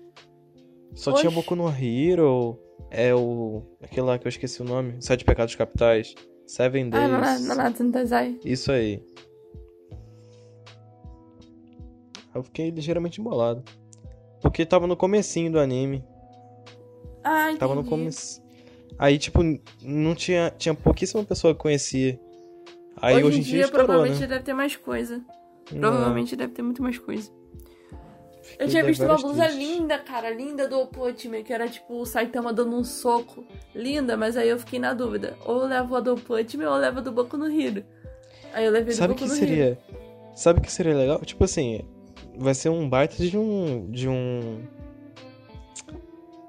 Só 0.94 1.10
Oxi. 1.10 1.22
tinha 1.22 1.32
Boku 1.32 1.56
no 1.56 1.68
Hero. 1.68 2.58
É 2.90 3.14
o. 3.14 3.62
Aquele 3.82 4.06
lá 4.06 4.18
que 4.18 4.26
eu 4.26 4.30
esqueci 4.30 4.62
o 4.62 4.64
nome. 4.64 4.96
Sete 5.00 5.24
Pecados 5.24 5.54
Capitais. 5.54 6.14
Seven 6.46 6.90
Days. 6.90 7.04
Ah, 7.04 7.38
Nanatsu 7.38 7.84
no 7.84 7.92
Taizai. 7.92 8.38
Isso 8.44 8.70
aí. 8.70 9.02
Eu 12.34 12.42
fiquei 12.42 12.70
ligeiramente 12.70 13.20
embolado. 13.20 13.62
Porque 14.42 14.66
tava 14.66 14.86
no 14.86 14.96
comecinho 14.96 15.50
do 15.50 15.58
anime. 15.58 16.04
Ah, 17.22 17.44
entendi. 17.44 17.60
Tava 17.60 17.74
no 17.74 17.84
começo. 17.84 18.42
Aí, 18.98 19.18
tipo, 19.18 19.40
não 19.82 20.14
tinha. 20.14 20.52
Tinha 20.56 20.74
pouquíssima 20.74 21.24
pessoa 21.24 21.54
que 21.54 21.60
conhecia. 21.60 22.20
Aí 22.96 23.16
hoje, 23.16 23.26
hoje 23.26 23.38
em 23.38 23.42
dia, 23.42 23.52
dia 23.52 23.64
estourou, 23.64 23.86
provavelmente 23.86 24.20
né? 24.20 24.26
deve 24.26 24.44
ter 24.44 24.54
mais 24.54 24.76
coisa. 24.76 25.24
Provavelmente 25.64 26.36
deve 26.36 26.52
ter 26.52 26.62
muito 26.62 26.82
mais 26.82 26.98
coisa. 26.98 27.30
Eu 28.58 28.68
tinha 28.68 28.84
visto 28.84 29.04
uma 29.04 29.16
blusa 29.16 29.44
triste. 29.44 29.58
linda, 29.58 29.98
cara, 29.98 30.30
linda 30.30 30.68
do 30.68 30.80
Oputime, 30.80 31.42
que 31.42 31.52
era 31.52 31.68
tipo 31.68 32.00
o 32.00 32.06
Saitama 32.06 32.52
dando 32.52 32.76
um 32.76 32.84
soco. 32.84 33.44
Linda, 33.74 34.16
mas 34.16 34.36
aí 34.36 34.48
eu 34.48 34.58
fiquei 34.58 34.78
na 34.78 34.92
dúvida. 34.92 35.36
Ou 35.44 35.62
eu 35.62 35.68
levo 35.68 35.96
a 35.96 36.00
do 36.00 36.14
Oputime 36.14 36.64
ou 36.64 36.74
eu 36.74 36.80
levo 36.80 36.98
a 36.98 37.02
do 37.02 37.12
Boku 37.12 37.36
no 37.36 37.50
Hiro. 37.50 37.84
Aí 38.52 38.64
eu 38.64 38.70
levei 38.70 38.94
Sabe 38.94 39.14
do 39.14 39.16
Boku 39.16 39.24
que 39.24 39.30
no 39.30 39.36
seria? 39.36 39.66
Hiro. 39.66 39.78
Sabe 40.34 40.60
que 40.60 40.70
seria 40.70 40.94
legal? 40.94 41.20
Tipo 41.20 41.44
assim, 41.44 41.82
vai 42.36 42.54
ser 42.54 42.68
um 42.68 42.88
baita 42.88 43.16
de 43.16 43.36
um. 43.36 43.90
de 43.90 44.08
um. 44.08 44.62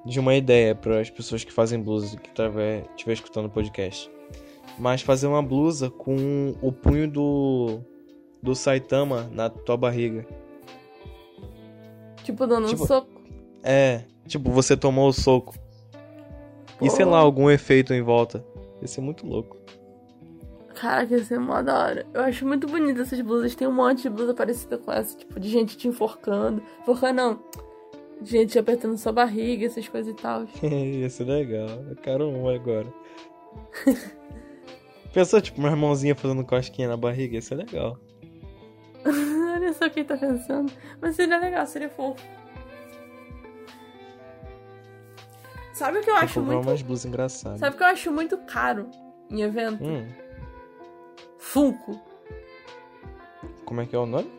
de 0.05 0.19
uma 0.19 0.36
ideia 0.36 0.75
para 0.75 0.99
as 0.99 1.10
pessoas 1.10 1.43
que 1.43 1.51
fazem 1.51 1.81
blusas 1.81 2.15
que 2.15 2.29
estiver 2.29 3.13
escutando 3.13 3.45
o 3.45 3.49
podcast. 3.49 4.10
Mas 4.77 5.01
fazer 5.01 5.27
uma 5.27 5.41
blusa 5.41 5.89
com 5.89 6.55
o 6.62 6.71
punho 6.71 7.10
do. 7.10 7.79
do 8.41 8.55
Saitama 8.55 9.29
na 9.31 9.49
tua 9.49 9.77
barriga. 9.77 10.25
Tipo, 12.25 12.47
dando 12.47 12.67
tipo, 12.67 12.83
um 12.83 12.88
soco. 12.88 13.21
É, 13.61 14.01
tipo, 14.27 14.49
você 14.49 14.75
tomou 14.75 15.09
o 15.09 15.13
soco. 15.13 15.53
Pô. 16.79 16.85
E 16.85 16.89
sei 16.89 17.05
lá, 17.05 17.19
algum 17.19 17.51
efeito 17.51 17.93
em 17.93 18.01
volta. 18.01 18.43
Ia 18.81 18.88
ser 18.88 19.01
muito 19.01 19.27
louco. 19.27 19.55
Caraca, 20.73 21.13
ia 21.13 21.23
ser 21.23 21.39
mó 21.39 21.61
da 21.61 21.77
hora. 21.77 22.05
Eu 22.15 22.21
acho 22.21 22.47
muito 22.47 22.65
bonita 22.65 23.03
essas 23.03 23.21
blusas. 23.21 23.53
Tem 23.53 23.67
um 23.67 23.71
monte 23.71 24.01
de 24.01 24.09
blusa 24.09 24.33
parecida 24.33 24.75
com 24.79 24.91
essa, 24.91 25.15
tipo, 25.15 25.39
de 25.39 25.47
gente 25.49 25.77
te 25.77 25.88
enforcando. 25.88 26.63
Enforcando 26.81 27.13
não. 27.13 27.39
De 28.19 28.31
gente 28.31 28.57
apertando 28.57 28.97
sua 28.97 29.11
barriga, 29.11 29.67
essas 29.67 29.88
coisas 29.88 30.11
e 30.11 30.17
tal. 30.17 30.47
ia 30.65 31.09
ser 31.11 31.25
legal. 31.25 31.69
Eu 31.88 31.95
quero 31.95 32.27
um 32.27 32.49
agora. 32.49 32.91
Pensou, 35.13 35.39
tipo, 35.39 35.59
uma 35.59 35.69
irmãozinha 35.69 36.15
fazendo 36.15 36.43
cosquinha 36.43 36.88
na 36.88 36.97
barriga? 36.97 37.35
Ia 37.35 37.41
ser 37.43 37.55
legal. 37.55 37.99
Olha 39.65 39.73
só 39.73 39.89
quem 39.89 40.06
tá 40.06 40.15
pensando. 40.15 40.71
Mas 41.01 41.15
seria 41.15 41.39
legal, 41.39 41.65
seria 41.65 41.89
fofo. 41.89 42.23
Sabe 45.73 45.97
o 45.97 46.01
que 46.04 46.10
eu 46.10 46.15
acho 46.15 46.39
muito. 46.39 46.62
umas 46.62 46.82
blusas 46.84 47.06
engraçadas. 47.06 47.60
Sabe 47.60 47.75
o 47.75 47.78
que 47.78 47.84
eu 47.84 47.88
acho 47.88 48.12
muito 48.12 48.38
caro 48.45 48.89
em 49.30 49.41
evento? 49.41 49.84
Hum. 49.84 50.08
Funko. 51.39 51.99
Como 53.65 53.82
é 53.82 53.86
que 53.88 53.95
é 53.95 53.99
o 53.99 54.06
nome? 54.06 54.32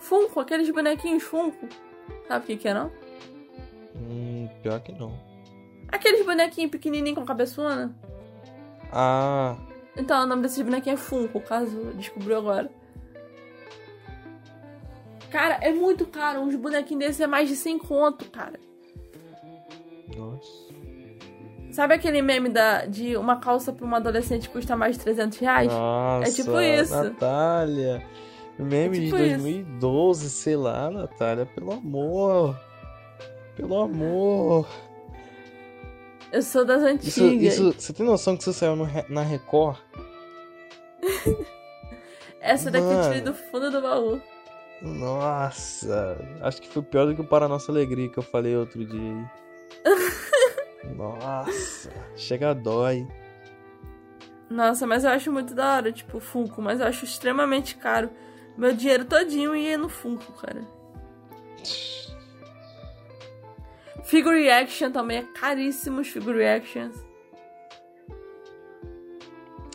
Funko, 0.00 0.40
aqueles 0.40 0.68
bonequinhos 0.68 1.22
Funko. 1.22 1.68
Sabe 2.26 2.44
o 2.44 2.46
que, 2.46 2.56
que 2.56 2.68
é, 2.68 2.74
não? 2.74 2.90
Hum, 3.94 4.48
pior 4.62 4.80
que 4.80 4.92
não. 4.92 5.16
Aqueles 5.90 6.26
bonequinhos 6.26 6.72
pequenininhos 6.72 7.18
com 7.18 7.24
cabeçona. 7.24 7.96
Ah. 8.92 9.56
Então, 9.96 10.24
o 10.24 10.26
nome 10.26 10.42
desses 10.42 10.60
bonequinhos 10.60 11.00
é 11.00 11.02
Funko, 11.02 11.40
caso 11.40 11.92
descobriu 11.94 12.36
agora. 12.36 12.77
Cara, 15.30 15.58
é 15.60 15.72
muito 15.72 16.06
caro. 16.06 16.40
Uns 16.40 16.54
bonequinhos 16.54 17.04
desses 17.04 17.20
é 17.20 17.26
mais 17.26 17.48
de 17.48 17.56
100 17.56 17.78
conto, 17.78 18.24
cara. 18.30 18.58
Nossa. 20.16 20.68
Sabe 21.70 21.94
aquele 21.94 22.22
meme 22.22 22.48
da, 22.48 22.86
de 22.86 23.16
uma 23.16 23.36
calça 23.36 23.72
pra 23.72 23.84
uma 23.84 23.98
adolescente 23.98 24.48
custa 24.48 24.74
mais 24.74 24.96
de 24.96 25.02
300 25.04 25.38
reais? 25.38 25.72
Nossa, 25.72 26.28
é 26.28 26.32
tipo 26.32 26.60
isso. 26.60 26.94
Natália. 26.94 28.04
Meme 28.58 28.98
é 28.98 29.04
tipo 29.04 29.16
de 29.16 29.28
2012, 29.28 30.26
isso. 30.26 30.36
sei 30.36 30.56
lá, 30.56 30.90
Natália. 30.90 31.46
Pelo 31.46 31.72
amor. 31.72 32.58
Pelo 33.54 33.80
amor. 33.80 34.66
Eu 36.32 36.42
sou 36.42 36.64
das 36.64 36.82
antigas. 36.82 37.16
Isso, 37.16 37.68
isso, 37.68 37.72
você 37.72 37.92
tem 37.92 38.04
noção 38.04 38.36
que 38.36 38.42
isso 38.42 38.52
saiu 38.52 38.74
no, 38.74 38.88
na 39.08 39.22
Record? 39.22 39.78
Essa 42.40 42.70
daqui 42.70 42.86
Mano. 42.86 42.98
eu 42.98 43.04
tirei 43.04 43.20
do 43.20 43.34
fundo 43.34 43.70
do 43.70 43.80
baú. 43.80 44.20
Nossa, 44.80 46.18
acho 46.40 46.62
que 46.62 46.68
foi 46.68 46.82
pior 46.82 47.06
do 47.06 47.14
que 47.14 47.20
o 47.20 47.26
Para 47.26 47.48
Nossa 47.48 47.72
Alegria 47.72 48.08
que 48.08 48.18
eu 48.18 48.22
falei 48.22 48.56
outro 48.56 48.84
dia. 48.84 49.30
Nossa, 50.96 51.90
chega 52.16 52.50
a 52.50 52.54
dói. 52.54 53.06
Nossa, 54.48 54.86
mas 54.86 55.04
eu 55.04 55.10
acho 55.10 55.32
muito 55.32 55.54
da 55.54 55.76
hora, 55.76 55.92
tipo, 55.92 56.20
Funko, 56.20 56.62
mas 56.62 56.80
eu 56.80 56.86
acho 56.86 57.04
extremamente 57.04 57.76
caro. 57.76 58.10
Meu 58.56 58.72
dinheiro 58.72 59.04
todinho 59.04 59.54
ia 59.54 59.76
no 59.76 59.88
Funko, 59.88 60.32
cara. 60.32 60.66
Figure 64.04 64.42
Reaction 64.42 64.90
também 64.90 65.18
é 65.18 65.22
caríssimo, 65.22 66.00
os 66.00 66.08
Figure 66.08 66.38
Reactions. 66.38 66.96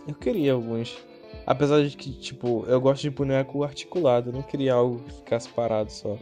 Eu 0.07 0.15
queria 0.15 0.53
alguns. 0.53 0.97
Apesar 1.45 1.81
de 1.83 1.95
que, 1.95 2.11
tipo, 2.13 2.65
eu 2.67 2.79
gosto 2.79 3.01
de 3.01 3.09
boneco 3.09 3.63
articulado, 3.63 4.29
eu 4.29 4.33
não 4.33 4.41
queria 4.41 4.73
algo 4.73 4.99
que 5.03 5.13
ficasse 5.13 5.49
parado 5.49 5.91
só. 5.91 6.17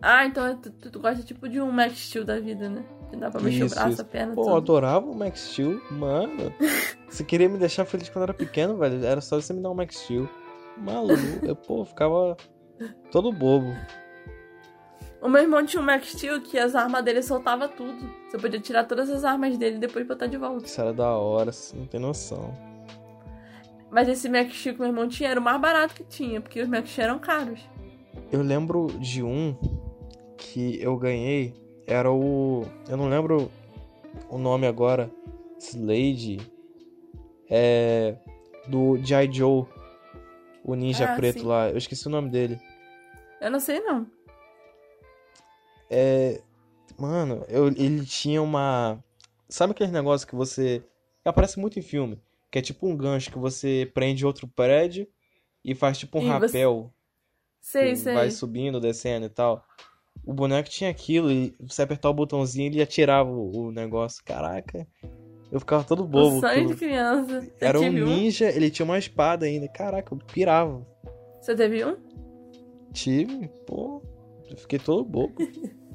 Ah, 0.00 0.24
então 0.24 0.56
tu, 0.56 0.70
tu, 0.70 0.90
tu 0.90 1.00
gosta 1.00 1.22
tipo 1.22 1.48
de 1.48 1.60
um 1.60 1.70
Max 1.70 1.98
Steel 1.98 2.24
da 2.24 2.38
vida, 2.38 2.68
né? 2.68 2.84
Que 3.10 3.16
dá 3.16 3.30
pra 3.30 3.40
mexer 3.40 3.64
isso, 3.64 3.74
o 3.74 3.78
braço, 3.78 3.92
isso. 3.92 4.02
a 4.02 4.04
perna, 4.04 4.34
Pô, 4.34 4.42
tudo. 4.42 4.52
eu 4.52 4.56
adorava 4.56 5.06
o 5.06 5.14
Max 5.14 5.40
Steel, 5.52 5.80
mano. 5.90 6.52
você 7.08 7.24
queria 7.24 7.48
me 7.48 7.58
deixar 7.58 7.84
feliz 7.84 8.08
quando 8.08 8.22
eu 8.22 8.24
era 8.24 8.34
pequeno, 8.34 8.76
velho. 8.76 9.04
Era 9.04 9.20
só 9.20 9.40
você 9.40 9.52
me 9.52 9.62
dar 9.62 9.70
um 9.70 9.74
Max 9.74 9.96
Steel. 9.96 10.28
Maluco, 10.76 11.20
eu, 11.42 11.56
pô, 11.56 11.84
ficava 11.84 12.36
todo 13.10 13.32
bobo. 13.32 13.74
O 15.20 15.28
meu 15.28 15.42
irmão 15.42 15.64
tinha 15.64 15.82
um 15.82 15.84
Max 15.84 16.12
Steel 16.12 16.40
que 16.42 16.58
as 16.58 16.74
armas 16.74 17.02
dele 17.02 17.22
soltava 17.22 17.68
tudo. 17.68 18.08
Você 18.28 18.38
podia 18.38 18.60
tirar 18.60 18.84
todas 18.84 19.10
as 19.10 19.24
armas 19.24 19.56
dele 19.56 19.76
e 19.76 19.80
depois 19.80 20.06
botar 20.06 20.26
de 20.26 20.36
volta. 20.36 20.66
Isso 20.66 20.80
era 20.80 20.92
da 20.92 21.10
hora, 21.16 21.50
você 21.50 21.76
não 21.76 21.86
tem 21.86 21.98
noção. 21.98 22.54
Mas 23.90 24.08
esse 24.08 24.28
Steel 24.28 24.74
que 24.74 24.80
meu 24.80 24.88
irmão 24.88 25.08
tinha 25.08 25.30
era 25.30 25.40
o 25.40 25.42
mais 25.42 25.60
barato 25.60 25.94
que 25.94 26.04
tinha, 26.04 26.40
porque 26.40 26.60
os 26.60 26.68
Steel 26.68 27.04
eram 27.04 27.18
caros. 27.18 27.60
Eu 28.32 28.42
lembro 28.42 28.88
de 28.98 29.22
um 29.22 29.56
que 30.36 30.80
eu 30.80 30.96
ganhei, 30.96 31.54
era 31.86 32.10
o. 32.10 32.64
Eu 32.88 32.96
não 32.96 33.08
lembro 33.08 33.50
o 34.28 34.38
nome 34.38 34.66
agora. 34.66 35.10
Slade. 35.58 36.38
É. 37.48 38.16
Do 38.68 38.96
G.I. 39.02 39.32
Joe. 39.32 39.64
O 40.64 40.74
ninja 40.74 41.12
ah, 41.12 41.16
preto 41.16 41.40
sim. 41.40 41.46
lá. 41.46 41.70
Eu 41.70 41.78
esqueci 41.78 42.06
o 42.06 42.10
nome 42.10 42.28
dele. 42.28 42.60
Eu 43.40 43.50
não 43.50 43.60
sei 43.60 43.80
não. 43.80 44.06
É. 45.88 46.40
Mano, 46.98 47.44
eu, 47.48 47.68
ele 47.68 48.04
tinha 48.04 48.42
uma. 48.42 48.98
Sabe 49.48 49.72
aquele 49.72 49.92
negócio 49.92 50.26
que 50.26 50.34
você. 50.34 50.82
Aparece 51.24 51.58
muito 51.58 51.78
em 51.78 51.82
filme. 51.82 52.20
Que 52.56 52.60
é 52.60 52.62
tipo 52.62 52.88
um 52.88 52.96
gancho 52.96 53.30
que 53.30 53.38
você 53.38 53.90
prende 53.92 54.24
outro 54.24 54.48
prédio 54.48 55.06
e 55.62 55.74
faz 55.74 55.98
tipo 55.98 56.18
um 56.18 56.22
E 56.22 56.24
você- 56.24 56.30
rapel. 56.62 56.90
Sei, 57.60 57.90
que 57.90 57.96
sei. 57.96 58.14
vai 58.14 58.30
subindo, 58.30 58.80
descendo 58.80 59.26
e 59.26 59.28
tal. 59.28 59.62
O 60.24 60.32
boneco 60.32 60.66
tinha 60.70 60.88
aquilo 60.88 61.30
e 61.30 61.54
você 61.60 61.82
apertar 61.82 62.08
o 62.08 62.14
botãozinho 62.14 62.68
ele 62.68 62.80
atirava 62.80 63.28
o, 63.30 63.70
negócio. 63.70 64.24
Caraca, 64.24 64.88
eu 65.52 65.60
ficava 65.60 65.84
todo 65.84 66.06
bobo. 66.06 66.38
o 66.38 66.40
sonho 66.40 66.68
de 66.68 66.76
criança. 66.76 67.42
Você 67.42 67.62
Era 67.66 67.78
um 67.78 67.84
um? 67.84 67.90
ninja, 68.06 68.48
ele 68.48 68.70
tinha 68.70 68.86
uma 68.86 68.96
espada 68.98 69.44
ainda. 69.44 69.68
Caraca, 69.68 70.14
eu 70.14 70.18
pirava. 70.18 70.80
Você 71.42 71.54
teve 71.54 71.84
um? 71.84 71.94
Tive, 72.94 73.48
pô, 73.66 74.00
eu 74.48 74.56
fiquei 74.56 74.78
todo 74.78 75.04
bobo. 75.04 75.34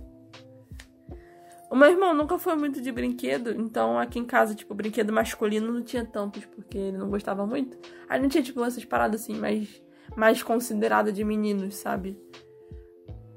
O 1.72 1.76
meu 1.78 1.90
irmão 1.90 2.14
nunca 2.14 2.38
foi 2.38 2.54
muito 2.54 2.82
de 2.82 2.92
brinquedo, 2.92 3.52
então 3.52 3.98
aqui 3.98 4.20
em 4.20 4.26
casa, 4.26 4.54
tipo, 4.54 4.76
brinquedo 4.76 5.14
masculino 5.14 5.72
não 5.72 5.82
tinha 5.82 6.04
tantos, 6.04 6.44
porque 6.44 6.78
ele 6.78 6.98
não 6.98 7.10
gostava 7.10 7.48
muito. 7.48 7.78
Aí 8.10 8.20
não 8.20 8.28
tinha, 8.28 8.44
tipo, 8.44 8.62
essas 8.62 8.84
paradas 8.84 9.22
assim, 9.22 9.36
mais, 9.36 9.82
mais 10.14 10.44
considerada 10.44 11.14
de 11.14 11.24
meninos, 11.24 11.76
sabe? 11.76 12.20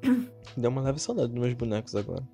Deu 0.57 0.69
uma 0.69 0.83
leve 0.83 0.99
saudade 0.99 1.29
dos 1.29 1.41
meus 1.41 1.55
bonecos 1.55 1.95
agora. 1.95 2.29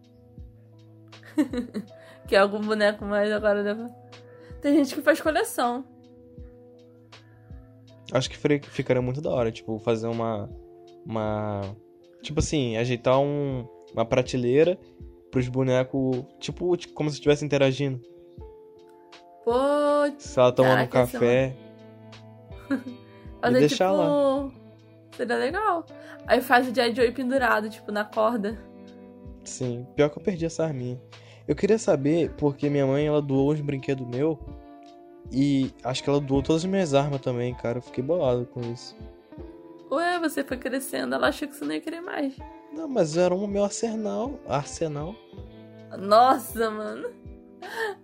Que 2.27 2.37
é 2.37 2.39
algum 2.39 2.61
boneco 2.61 3.05
mais 3.05 3.31
agora 3.33 3.65
deve... 3.65 3.93
Tem 4.63 4.77
gente 4.77 4.95
que 4.95 5.03
faz 5.03 5.21
coleção. 5.21 5.85
Acho 8.13 8.31
que 8.31 8.39
ficaria 8.71 9.03
muito 9.03 9.21
da 9.21 9.31
hora, 9.31 9.51
tipo, 9.51 9.79
fazer 9.81 10.07
uma. 10.07 10.49
Uma. 11.05 11.63
Tipo 12.23 12.39
assim, 12.39 12.77
ajeitar 12.77 13.19
um, 13.19 13.67
uma 13.93 14.05
prateleira 14.05 14.79
pros 15.31 15.49
bonecos, 15.49 16.25
tipo, 16.39 16.77
tipo, 16.77 16.95
como 16.95 17.09
se 17.11 17.17
estivesse 17.17 17.45
interagindo. 17.45 18.01
Pô, 19.45 19.53
Se 20.19 20.39
ela 20.39 20.53
tomando 20.53 20.83
um 20.83 20.87
café. 20.87 21.57
fazer 23.41 23.59
deixar 23.59 23.91
tipo. 23.91 24.53
Seria 25.17 25.37
legal. 25.37 25.87
Aí 26.27 26.41
faz 26.41 26.69
o 26.69 26.73
J. 26.73 26.95
Joy 26.95 27.11
pendurado, 27.13 27.69
tipo, 27.69 27.91
na 27.91 28.05
corda. 28.05 28.59
Sim, 29.45 29.87
pior 29.97 30.11
que 30.11 30.19
eu 30.19 30.23
perdi 30.23 30.45
essa 30.47 30.65
arminha. 30.65 31.01
Eu 31.49 31.57
queria 31.57 31.79
saber 31.79 32.31
porque 32.37 32.69
minha 32.69 32.87
mãe 32.87 33.07
ela 33.07 33.21
doou 33.21 33.53
uns 33.53 33.61
brinquedos 33.61 34.07
meu 34.07 34.39
e 35.33 35.73
acho 35.83 36.03
que 36.03 36.11
ela 36.11 36.21
doou 36.21 36.43
todas 36.43 36.63
as 36.65 36.71
minhas 36.71 36.95
armas 36.95 37.21
também, 37.21 37.55
cara. 37.55 37.79
Eu 37.79 37.83
fiquei 37.83 38.05
bolado 38.05 38.47
com 38.47 38.61
isso. 38.61 38.97
Ué, 39.91 40.19
você 40.21 40.45
foi 40.45 40.57
crescendo, 40.57 41.15
ela 41.15 41.29
achou 41.29 41.49
que 41.49 41.57
você 41.57 41.65
não 41.65 41.75
ia 41.75 41.81
querer 41.81 42.01
mais. 42.01 42.37
Não, 42.73 42.89
mas 42.89 43.17
era 43.17 43.35
um 43.35 43.47
meu 43.47 43.65
arsenal, 43.65 44.39
arsenal. 44.49 45.15
Nossa, 45.99 46.71
mano. 46.71 47.09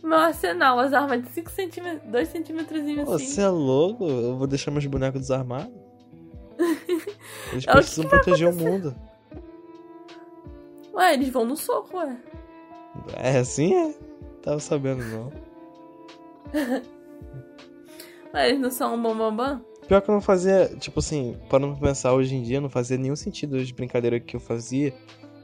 Meu 0.03 0.19
arsenal, 0.19 0.79
as 0.79 0.93
armas 0.93 1.23
de 1.23 1.29
5 1.31 1.51
centímetros, 1.51 2.11
2 2.11 2.29
centímetros 2.29 2.81
assim. 2.81 3.05
Você 3.05 3.41
é 3.41 3.49
louco? 3.49 4.05
Eu 4.07 4.37
vou 4.37 4.47
deixar 4.47 4.71
meus 4.71 4.87
bonecos 4.87 5.21
desarmados? 5.21 5.73
Eles 7.53 7.67
É 7.67 7.71
o 7.71 7.73
que 7.73 7.73
precisam 7.73 8.05
que 8.05 8.11
vai 8.11 8.21
proteger 8.23 8.49
o 8.49 8.55
mundo. 8.55 8.95
Ué, 10.95 11.13
eles 11.15 11.29
vão 11.29 11.45
no 11.45 11.57
soco, 11.57 11.99
ué. 11.99 12.17
É 13.17 13.39
assim 13.39 13.75
é? 13.75 13.95
Tava 14.43 14.59
sabendo 14.59 15.05
não. 15.05 15.33
Ué, 18.33 18.49
eles 18.49 18.61
não 18.61 18.71
são 18.71 18.95
um 18.95 19.03
bambambam? 19.03 19.63
Pior 19.89 20.01
que 20.01 20.11
eu 20.11 20.15
não 20.15 20.21
fazia, 20.21 20.71
tipo 20.81 20.99
assim, 20.99 21.37
parando 21.49 21.77
pra 21.77 21.89
pensar 21.89 22.13
hoje 22.13 22.35
em 22.35 22.43
dia, 22.43 22.61
não 22.61 22.69
fazia 22.69 22.99
nenhum 22.99 23.15
sentido 23.15 23.57
as 23.57 23.71
brincadeiras 23.71 24.23
que 24.27 24.35
eu 24.35 24.41
fazia, 24.41 24.93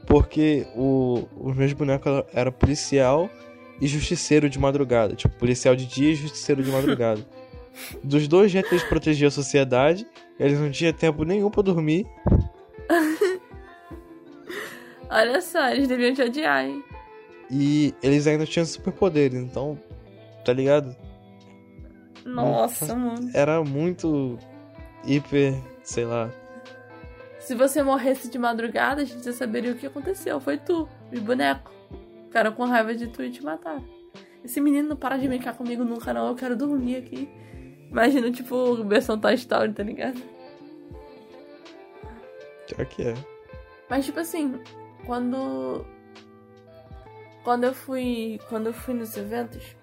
porque 0.05 0.67
o, 0.75 1.23
os 1.37 1.55
meus 1.55 1.71
bonecos 1.71 2.23
era, 2.33 2.51
policial 2.51 3.29
e 3.79 3.87
justiceiro 3.87 4.49
de 4.49 4.59
madrugada. 4.59 5.15
Tipo, 5.15 5.33
policial 5.37 5.75
de 5.75 5.85
dia 5.85 6.11
e 6.11 6.15
justiceiro 6.15 6.61
de 6.61 6.69
madrugada. 6.71 7.25
Dos 8.03 8.27
dois 8.27 8.51
jeitos 8.51 8.71
eles 8.71 8.83
protegiam 8.83 9.29
a 9.29 9.31
sociedade, 9.31 10.05
eles 10.39 10.59
não 10.59 10.69
tinham 10.69 10.93
tempo 10.93 11.23
nenhum 11.23 11.49
pra 11.49 11.63
dormir. 11.63 12.05
Olha 15.09 15.41
só, 15.41 15.69
eles 15.69 15.87
deviam 15.87 16.13
te 16.13 16.21
odiar, 16.21 16.65
hein? 16.65 16.83
E 17.49 17.93
eles 18.01 18.27
ainda 18.27 18.45
tinham 18.45 18.65
superpoderes, 18.65 19.39
então, 19.39 19.79
tá 20.43 20.51
ligado? 20.51 20.95
Nossa, 22.25 22.95
mano. 22.95 23.29
Era 23.33 23.63
muito 23.63 24.37
hiper, 25.05 25.55
sei 25.83 26.05
lá. 26.05 26.29
Se 27.39 27.55
você 27.55 27.83
morresse 27.83 28.29
de 28.29 28.39
madrugada, 28.39 29.01
a 29.01 29.05
gente 29.05 29.23
já 29.23 29.33
saberia 29.33 29.73
o 29.73 29.75
que 29.75 29.85
aconteceu. 29.85 30.39
Foi 30.39 30.57
tu, 30.57 30.87
os 31.11 31.19
bonecos. 31.19 31.73
Ficaram 32.25 32.53
com 32.53 32.63
raiva 32.65 32.95
de 32.95 33.07
tu 33.07 33.21
e 33.21 33.29
te 33.29 33.43
mataram. 33.43 33.83
Esse 34.43 34.59
menino 34.61 34.89
não 34.89 34.95
para 34.95 35.17
de 35.17 35.27
brincar 35.27 35.55
comigo 35.55 35.83
nunca, 35.83 36.13
não. 36.13 36.29
Eu 36.29 36.35
quero 36.35 36.55
dormir 36.55 36.95
aqui. 36.97 37.29
Imagina, 37.89 38.31
tipo, 38.31 38.83
versão 38.85 39.19
Toy 39.19 39.35
Story, 39.35 39.73
tá 39.73 39.83
ligado? 39.83 40.21
Pior 42.67 42.85
que 42.87 43.03
é. 43.03 43.13
Mas, 43.89 44.05
tipo 44.05 44.19
assim, 44.19 44.59
quando. 45.05 45.85
Quando 47.43 47.65
eu 47.65 47.73
fui. 47.73 48.39
Quando 48.49 48.67
eu 48.67 48.73
fui 48.73 48.93
nos 48.93 49.15
eventos, 49.15 49.75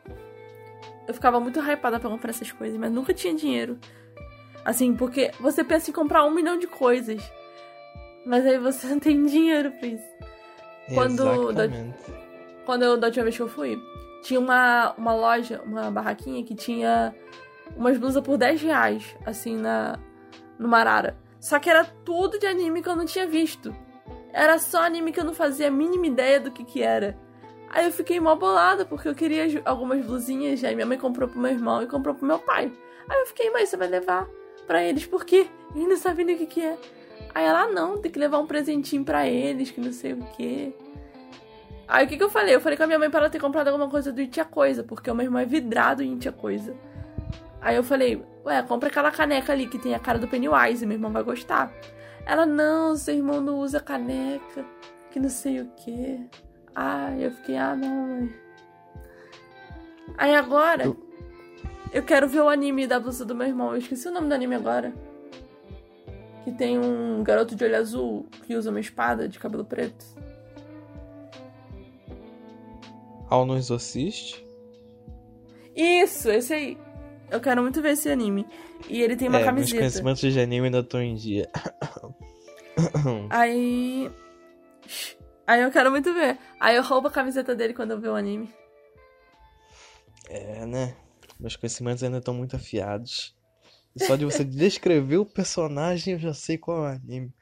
eu 1.08 1.14
ficava 1.14 1.40
muito 1.40 1.58
hypada 1.60 1.98
pra 1.98 2.08
comprar 2.10 2.30
essas 2.30 2.50
coisas, 2.52 2.78
mas 2.78 2.90
nunca 2.92 3.12
tinha 3.14 3.34
dinheiro. 3.34 3.78
Assim, 4.64 4.94
porque 4.94 5.30
você 5.40 5.64
pensa 5.64 5.90
em 5.90 5.92
comprar 5.92 6.24
um 6.24 6.30
milhão 6.30 6.58
de 6.58 6.66
coisas. 6.66 7.22
Mas 8.26 8.46
aí 8.46 8.58
você 8.58 8.86
não 8.88 8.98
tem 8.98 9.24
dinheiro 9.26 9.72
pra 9.72 9.88
isso. 9.88 10.04
Quando- 10.94 11.50
Exatamente. 11.50 11.98
Quando 12.66 12.82
eu, 12.82 12.96
da 12.96 13.06
última 13.08 13.24
vez 13.24 13.36
que 13.36 13.42
eu 13.42 13.48
fui, 13.48 13.78
tinha 14.22 14.38
uma, 14.38 14.92
uma 14.96 15.14
loja, 15.14 15.60
uma 15.64 15.90
barraquinha 15.90 16.44
que 16.44 16.54
tinha 16.54 17.14
umas 17.76 17.96
blusas 17.98 18.22
por 18.22 18.36
10 18.36 18.60
reais, 18.62 19.16
assim, 19.24 19.56
na, 19.56 19.98
no 20.58 20.68
Marara. 20.68 21.16
Só 21.40 21.58
que 21.58 21.70
era 21.70 21.84
tudo 22.04 22.38
de 22.38 22.46
anime 22.46 22.82
que 22.82 22.88
eu 22.88 22.94
não 22.96 23.06
tinha 23.06 23.26
visto. 23.26 23.74
Era 24.32 24.58
só 24.58 24.82
anime 24.84 25.10
que 25.10 25.18
eu 25.18 25.24
não 25.24 25.32
fazia 25.34 25.68
a 25.68 25.70
mínima 25.70 26.06
ideia 26.06 26.38
do 26.38 26.50
que 26.50 26.64
que 26.64 26.82
era. 26.82 27.16
Aí 27.70 27.86
eu 27.86 27.92
fiquei 27.92 28.18
mó 28.18 28.34
bolada, 28.34 28.84
porque 28.84 29.08
eu 29.08 29.14
queria 29.14 29.62
algumas 29.64 30.04
blusinhas, 30.04 30.62
aí 30.64 30.74
minha 30.74 30.86
mãe 30.86 30.98
comprou 30.98 31.28
pro 31.28 31.38
meu 31.38 31.52
irmão 31.52 31.82
e 31.82 31.86
comprou 31.86 32.14
pro 32.14 32.26
meu 32.26 32.38
pai. 32.38 32.70
Aí 33.08 33.20
eu 33.20 33.26
fiquei, 33.26 33.48
mas 33.50 33.68
você 33.68 33.76
vai 33.76 33.86
levar 33.86 34.28
pra 34.66 34.82
eles, 34.82 35.06
por 35.06 35.24
quê? 35.24 35.46
Eles 35.74 35.88
não 35.88 35.96
sabem 35.96 36.26
nem 36.26 36.34
o 36.34 36.38
que 36.38 36.46
que 36.46 36.60
é. 36.60 36.76
Aí 37.32 37.44
ela, 37.44 37.62
ah, 37.62 37.68
não, 37.68 37.98
tem 37.98 38.10
que 38.10 38.18
levar 38.18 38.38
um 38.40 38.46
presentinho 38.46 39.04
pra 39.04 39.26
eles, 39.26 39.70
que 39.70 39.80
não 39.80 39.92
sei 39.92 40.14
o 40.14 40.18
quê. 40.36 40.72
Aí 41.86 42.06
o 42.06 42.08
que 42.08 42.16
que 42.16 42.22
eu 42.24 42.30
falei? 42.30 42.54
Eu 42.54 42.60
falei 42.60 42.76
com 42.76 42.84
a 42.84 42.86
minha 42.86 42.98
mãe 42.98 43.08
para 43.08 43.20
ela 43.20 43.30
ter 43.30 43.40
comprado 43.40 43.68
alguma 43.68 43.88
coisa 43.88 44.12
do 44.12 44.20
Itia 44.20 44.44
Coisa, 44.44 44.82
porque 44.82 45.10
o 45.10 45.14
meu 45.14 45.26
irmão 45.26 45.40
é 45.40 45.44
vidrado 45.44 46.02
em 46.02 46.14
Itia 46.14 46.32
Coisa. 46.32 46.74
Aí 47.60 47.76
eu 47.76 47.84
falei, 47.84 48.24
ué, 48.44 48.62
compra 48.62 48.88
aquela 48.88 49.12
caneca 49.12 49.52
ali 49.52 49.68
que 49.68 49.78
tem 49.78 49.94
a 49.94 49.98
cara 49.98 50.18
do 50.18 50.26
Pennywise, 50.26 50.84
meu 50.86 50.96
irmão 50.96 51.12
vai 51.12 51.22
gostar. 51.22 51.72
Ela, 52.26 52.46
não, 52.46 52.96
seu 52.96 53.14
irmão 53.14 53.40
não 53.40 53.58
usa 53.58 53.80
caneca, 53.80 54.64
que 55.10 55.20
não 55.20 55.28
sei 55.28 55.60
o 55.60 55.70
quê. 55.76 56.20
Ai, 56.74 57.24
eu 57.26 57.30
fiquei, 57.32 57.56
ah, 57.56 57.74
não, 57.76 58.06
mãe. 58.08 58.34
Aí 60.16 60.34
agora, 60.34 60.84
Eu- 60.84 60.96
eu 61.92 62.02
quero 62.02 62.28
ver 62.28 62.40
o 62.40 62.48
anime 62.48 62.86
da 62.86 62.98
blusa 63.00 63.24
do 63.24 63.34
meu 63.34 63.46
irmão. 63.46 63.70
Eu 63.72 63.78
esqueci 63.78 64.08
o 64.08 64.12
nome 64.12 64.28
do 64.28 64.34
anime 64.34 64.54
agora. 64.54 64.92
Que 66.44 66.52
tem 66.52 66.78
um 66.78 67.22
garoto 67.22 67.54
de 67.54 67.64
olho 67.64 67.76
azul 67.76 68.26
que 68.46 68.54
usa 68.56 68.70
uma 68.70 68.80
espada 68.80 69.28
de 69.28 69.38
cabelo 69.38 69.64
preto. 69.64 70.04
Ao 73.28 73.44
no 73.44 73.56
Exorcist? 73.56 74.44
Isso, 75.76 76.30
esse 76.30 76.52
aí. 76.52 76.78
Eu 77.30 77.40
quero 77.40 77.62
muito 77.62 77.80
ver 77.80 77.90
esse 77.92 78.08
anime. 78.10 78.44
E 78.88 79.00
ele 79.00 79.14
tem 79.16 79.28
uma 79.28 79.36
é, 79.38 79.40
meus 79.42 79.46
camiseta. 79.54 79.78
conhecimentos 79.78 80.20
de 80.32 80.40
anime 80.40 80.66
ainda 80.66 80.80
estão 80.80 81.00
em 81.00 81.14
dia. 81.14 81.48
Aí. 83.30 84.10
Aí 85.50 85.62
eu 85.62 85.70
quero 85.72 85.90
muito 85.90 86.14
ver. 86.14 86.38
Aí 86.60 86.76
eu 86.76 86.82
roubo 86.84 87.08
a 87.08 87.10
camiseta 87.10 87.56
dele 87.56 87.74
quando 87.74 87.90
eu 87.90 88.00
ver 88.00 88.10
o 88.10 88.14
anime. 88.14 88.54
É, 90.28 90.64
né? 90.64 90.94
Meus 91.40 91.56
conhecimentos 91.56 92.04
ainda 92.04 92.18
estão 92.18 92.32
muito 92.32 92.54
afiados. 92.54 93.34
E 93.96 94.04
só 94.04 94.14
de 94.14 94.24
você 94.24 94.44
descrever 94.46 95.16
o 95.16 95.26
personagem, 95.26 96.14
eu 96.14 96.20
já 96.20 96.32
sei 96.32 96.56
qual 96.56 96.86
é 96.86 96.92
o 96.92 96.94
anime. 96.94 97.34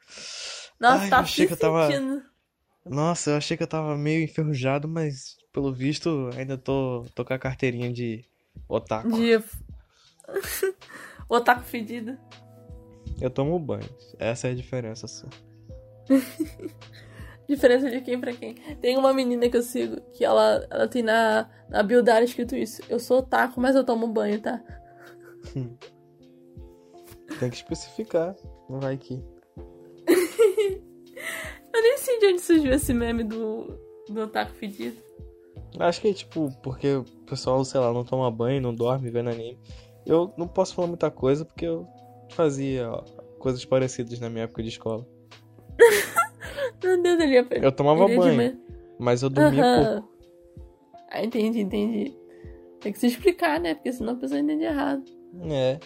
Nossa, 0.79 1.03
Ai, 1.03 1.09
tá 1.11 1.17
eu 1.17 1.21
achei 1.21 1.45
que 1.45 1.53
eu 1.53 1.57
tava- 1.57 1.85
sentindo. 1.85 2.23
Nossa, 2.83 3.29
eu 3.29 3.37
achei 3.37 3.55
que 3.55 3.61
eu 3.61 3.67
tava 3.67 3.95
meio 3.95 4.23
enferrujado, 4.23 4.87
mas 4.87 5.37
pelo 5.53 5.71
visto 5.71 6.31
ainda 6.35 6.57
tô, 6.57 7.05
tô 7.13 7.23
com 7.23 7.33
a 7.35 7.37
carteirinha 7.37 7.93
de 7.93 8.25
otaku. 8.67 9.11
De. 9.11 9.39
Otaku 11.29 11.61
fedido. 11.61 12.17
Eu 13.21 13.29
tomo 13.29 13.59
banho. 13.59 13.87
Essa 14.17 14.47
é 14.47 14.51
a 14.51 14.55
diferença 14.55 15.05
só. 15.07 15.27
Diferença 17.49 17.89
de 17.89 17.99
quem 18.01 18.19
pra 18.19 18.31
quem. 18.31 18.53
Tem 18.79 18.95
uma 18.95 19.11
menina 19.11 19.49
que 19.49 19.57
eu 19.57 19.63
sigo 19.63 19.99
que 20.13 20.23
ela, 20.23 20.63
ela 20.69 20.87
tem 20.87 21.01
na, 21.01 21.49
na 21.67 21.81
Bildar 21.81 22.21
escrito 22.21 22.55
isso. 22.55 22.83
Eu 22.87 22.99
sou 22.99 23.17
otaku, 23.19 23.59
mas 23.59 23.75
eu 23.75 23.83
tomo 23.83 24.07
banho, 24.07 24.39
tá? 24.39 24.63
Tem 27.39 27.49
que 27.49 27.55
especificar. 27.55 28.35
Não 28.69 28.79
vai 28.79 28.97
que. 28.97 29.15
Eu 31.73 31.81
nem 31.81 31.97
sei 31.97 32.19
de 32.19 32.25
onde 32.27 32.41
surgiu 32.41 32.71
esse 32.71 32.93
meme 32.93 33.23
do, 33.23 33.79
do 34.09 34.21
otaku 34.21 34.51
fedido. 34.51 34.97
Acho 35.79 36.01
que 36.01 36.09
é 36.09 36.13
tipo, 36.13 36.51
porque 36.61 36.95
o 36.95 37.03
pessoal, 37.25 37.63
sei 37.63 37.79
lá, 37.79 37.93
não 37.93 38.03
toma 38.03 38.29
banho, 38.29 38.61
não 38.61 38.75
dorme 38.75 39.09
vendo 39.09 39.29
anime. 39.29 39.57
Eu 40.05 40.33
não 40.37 40.47
posso 40.47 40.75
falar 40.75 40.87
muita 40.87 41.09
coisa 41.09 41.45
porque 41.45 41.65
eu 41.65 41.87
fazia 42.31 42.91
ó, 42.91 43.01
coisas 43.39 43.63
parecidas 43.65 44.19
na 44.19 44.29
minha 44.29 44.43
época 44.43 44.61
de 44.61 44.69
escola. 44.69 45.07
Meu 46.83 47.01
Deus, 47.01 47.19
ele 47.19 47.33
ia... 47.33 47.47
Eu 47.51 47.71
tomava 47.71 48.03
ele 48.03 48.13
ia 48.13 48.19
banho, 48.19 48.59
mas 48.97 49.21
eu 49.21 49.29
dormia 49.29 49.63
Aham. 49.63 49.85
pouco. 49.85 50.09
Ah, 51.11 51.23
entendi, 51.23 51.61
entendi. 51.61 52.15
Tem 52.79 52.93
que 52.93 52.99
se 52.99 53.07
explicar, 53.07 53.59
né? 53.59 53.75
Porque 53.75 53.91
senão 53.91 54.13
a 54.13 54.15
pessoa 54.15 54.39
entende 54.39 54.63
errado. 54.63 55.03
É. 55.49 55.79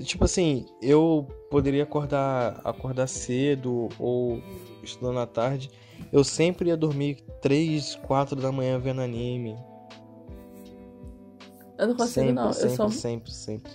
Tipo 0.00 0.24
assim, 0.24 0.66
eu 0.80 1.26
poderia 1.50 1.82
acordar, 1.82 2.60
acordar 2.64 3.06
cedo 3.06 3.88
ou 3.98 4.40
estudando 4.82 5.18
à 5.18 5.26
tarde. 5.26 5.70
Eu 6.12 6.22
sempre 6.22 6.68
ia 6.68 6.76
dormir 6.76 7.16
3, 7.42 7.96
4 7.96 8.36
da 8.36 8.52
manhã 8.52 8.78
vendo 8.78 9.00
anime. 9.00 9.56
Eu 11.76 11.88
não 11.88 11.94
consigo, 11.94 12.08
sempre, 12.08 12.32
não. 12.32 12.46
Eu 12.46 12.52
sempre, 12.52 12.76
sou. 12.76 12.90
sempre, 12.90 13.32
sempre. 13.32 13.72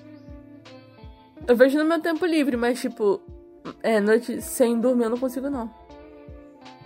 Eu 1.47 1.55
vejo 1.55 1.77
no 1.77 1.85
meu 1.85 2.01
tempo 2.01 2.25
livre, 2.25 2.55
mas 2.55 2.79
tipo, 2.79 3.21
é, 3.81 3.99
noite 3.99 4.41
sem 4.41 4.79
dormir 4.79 5.05
eu 5.05 5.09
não 5.09 5.17
consigo, 5.17 5.49
não. 5.49 5.69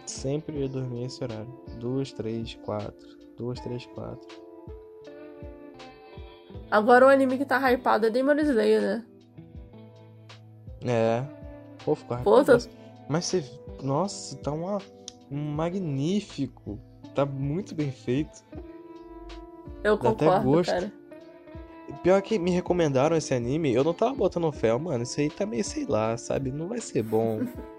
Sempre 0.08 0.60
ia 0.62 0.70
dormir 0.70 1.06
esse 1.06 1.24
horário. 1.24 1.48
2, 1.80 2.14
3, 2.14 2.56
4. 2.64 2.94
2, 3.38 3.60
3, 3.60 3.86
4. 3.88 4.28
Agora 6.72 7.06
o 7.06 7.10
anime 7.10 7.38
que 7.38 7.46
tá 7.46 7.60
hypado 7.72 8.08
é 8.08 8.10
Demon 8.10 8.34
Slayer, 8.40 8.82
né? 8.82 9.06
É. 10.86 11.24
Pô, 11.84 11.96
ficou 11.96 12.18
Pô, 12.18 12.24
tô- 12.44 12.54
rapaz. 12.54 12.70
Mas 13.08 13.26
você. 13.26 13.44
Nossa, 13.82 14.36
tá 14.38 14.52
uma... 14.52 14.80
um 15.32 15.38
magnífico. 15.54 16.80
Tá 17.16 17.26
muito 17.26 17.74
bem 17.76 17.92
feito. 17.92 18.44
Eu 19.84 19.98
Dá 19.98 20.10
até 20.10 20.26
concordo, 20.26 20.46
gosto. 20.52 20.72
cara. 20.72 20.92
Pior 22.04 22.22
que 22.22 22.38
me 22.38 22.52
recomendaram 22.52 23.16
esse 23.16 23.34
anime, 23.34 23.74
eu 23.74 23.84
não 23.84 23.94
tava 23.94 24.14
botando 24.14 24.52
fé, 24.52 24.76
mano. 24.78 25.04
Isso 25.04 25.20
aí 25.22 25.30
tá 25.30 25.46
meio, 25.46 25.64
sei 25.64 25.86
lá, 25.86 26.18
sabe? 26.18 26.52
Não 26.52 26.68
vai 26.68 26.80
ser 26.80 27.04
bom. 27.04 27.40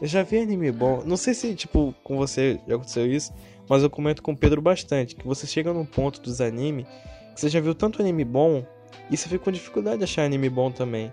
eu 0.00 0.06
já 0.06 0.22
vi 0.22 0.38
anime 0.38 0.70
bom. 0.72 1.02
Não 1.04 1.16
sei 1.16 1.34
se, 1.34 1.54
tipo, 1.54 1.94
com 2.02 2.16
você 2.16 2.58
já 2.66 2.74
aconteceu 2.76 3.06
isso, 3.06 3.32
mas 3.68 3.82
eu 3.82 3.90
comento 3.90 4.22
com 4.22 4.32
o 4.32 4.36
Pedro 4.36 4.60
bastante. 4.62 5.14
Que 5.16 5.26
você 5.26 5.46
chega 5.46 5.72
num 5.72 5.84
ponto 5.84 6.20
dos 6.20 6.40
animes 6.40 6.86
que 7.34 7.40
você 7.40 7.48
já 7.48 7.60
viu 7.60 7.74
tanto 7.74 8.00
anime 8.02 8.24
bom 8.24 8.64
e 9.10 9.16
você 9.16 9.28
fica 9.28 9.44
com 9.44 9.50
dificuldade 9.52 9.98
de 9.98 10.04
achar 10.04 10.24
anime 10.24 10.48
bom 10.48 10.70
também. 10.70 11.12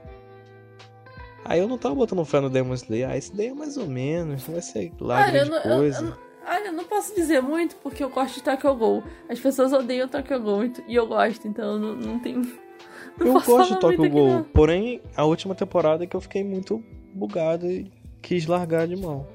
Aí 1.45 1.59
eu 1.59 1.67
não 1.67 1.77
tava 1.77 1.95
botando 1.95 2.23
fé 2.25 2.39
no 2.41 2.49
Demon 2.49 2.73
Slayer. 2.73 3.09
Ah, 3.09 3.17
esse 3.17 3.33
daí 3.35 3.47
é 3.47 3.53
mais 3.53 3.77
ou 3.77 3.87
menos, 3.87 4.45
não 4.47 4.53
vai 4.53 4.61
ser 4.61 4.91
lá 4.99 5.27
eu 5.27 5.31
grande 5.31 5.49
não, 5.49 5.57
eu- 5.57 5.77
coisa. 5.77 6.05
eu- 6.05 6.13
ah, 6.45 6.59
eu 6.59 6.73
não 6.73 6.83
posso 6.83 7.15
dizer 7.15 7.41
muito 7.41 7.75
porque 7.77 8.03
eu 8.03 8.09
gosto 8.09 8.35
de 8.35 8.43
Tokyo 8.43 8.75
Ghoul. 8.75 9.03
As 9.29 9.39
pessoas 9.39 9.71
odeiam 9.71 10.07
Tokyo 10.09 10.39
muito, 10.41 10.83
e 10.87 10.95
eu 10.95 11.07
gosto, 11.07 11.47
então 11.47 11.73
eu 11.73 11.79
não, 11.79 11.95
não 11.95 12.19
tem. 12.19 12.35
Não 12.35 13.27
Eu 13.27 13.33
gosto 13.33 13.73
de 13.75 13.79
Tokyo 13.79 14.09
não. 14.09 14.43
porém 14.43 15.01
a 15.15 15.23
última 15.23 15.55
temporada 15.55 16.03
é 16.03 16.07
que 16.07 16.15
eu 16.15 16.21
fiquei 16.21 16.43
muito 16.43 16.83
bugado 17.13 17.65
e 17.65 17.89
quis 18.21 18.45
largar 18.45 18.87
de 18.87 18.95
mão. 18.95 19.25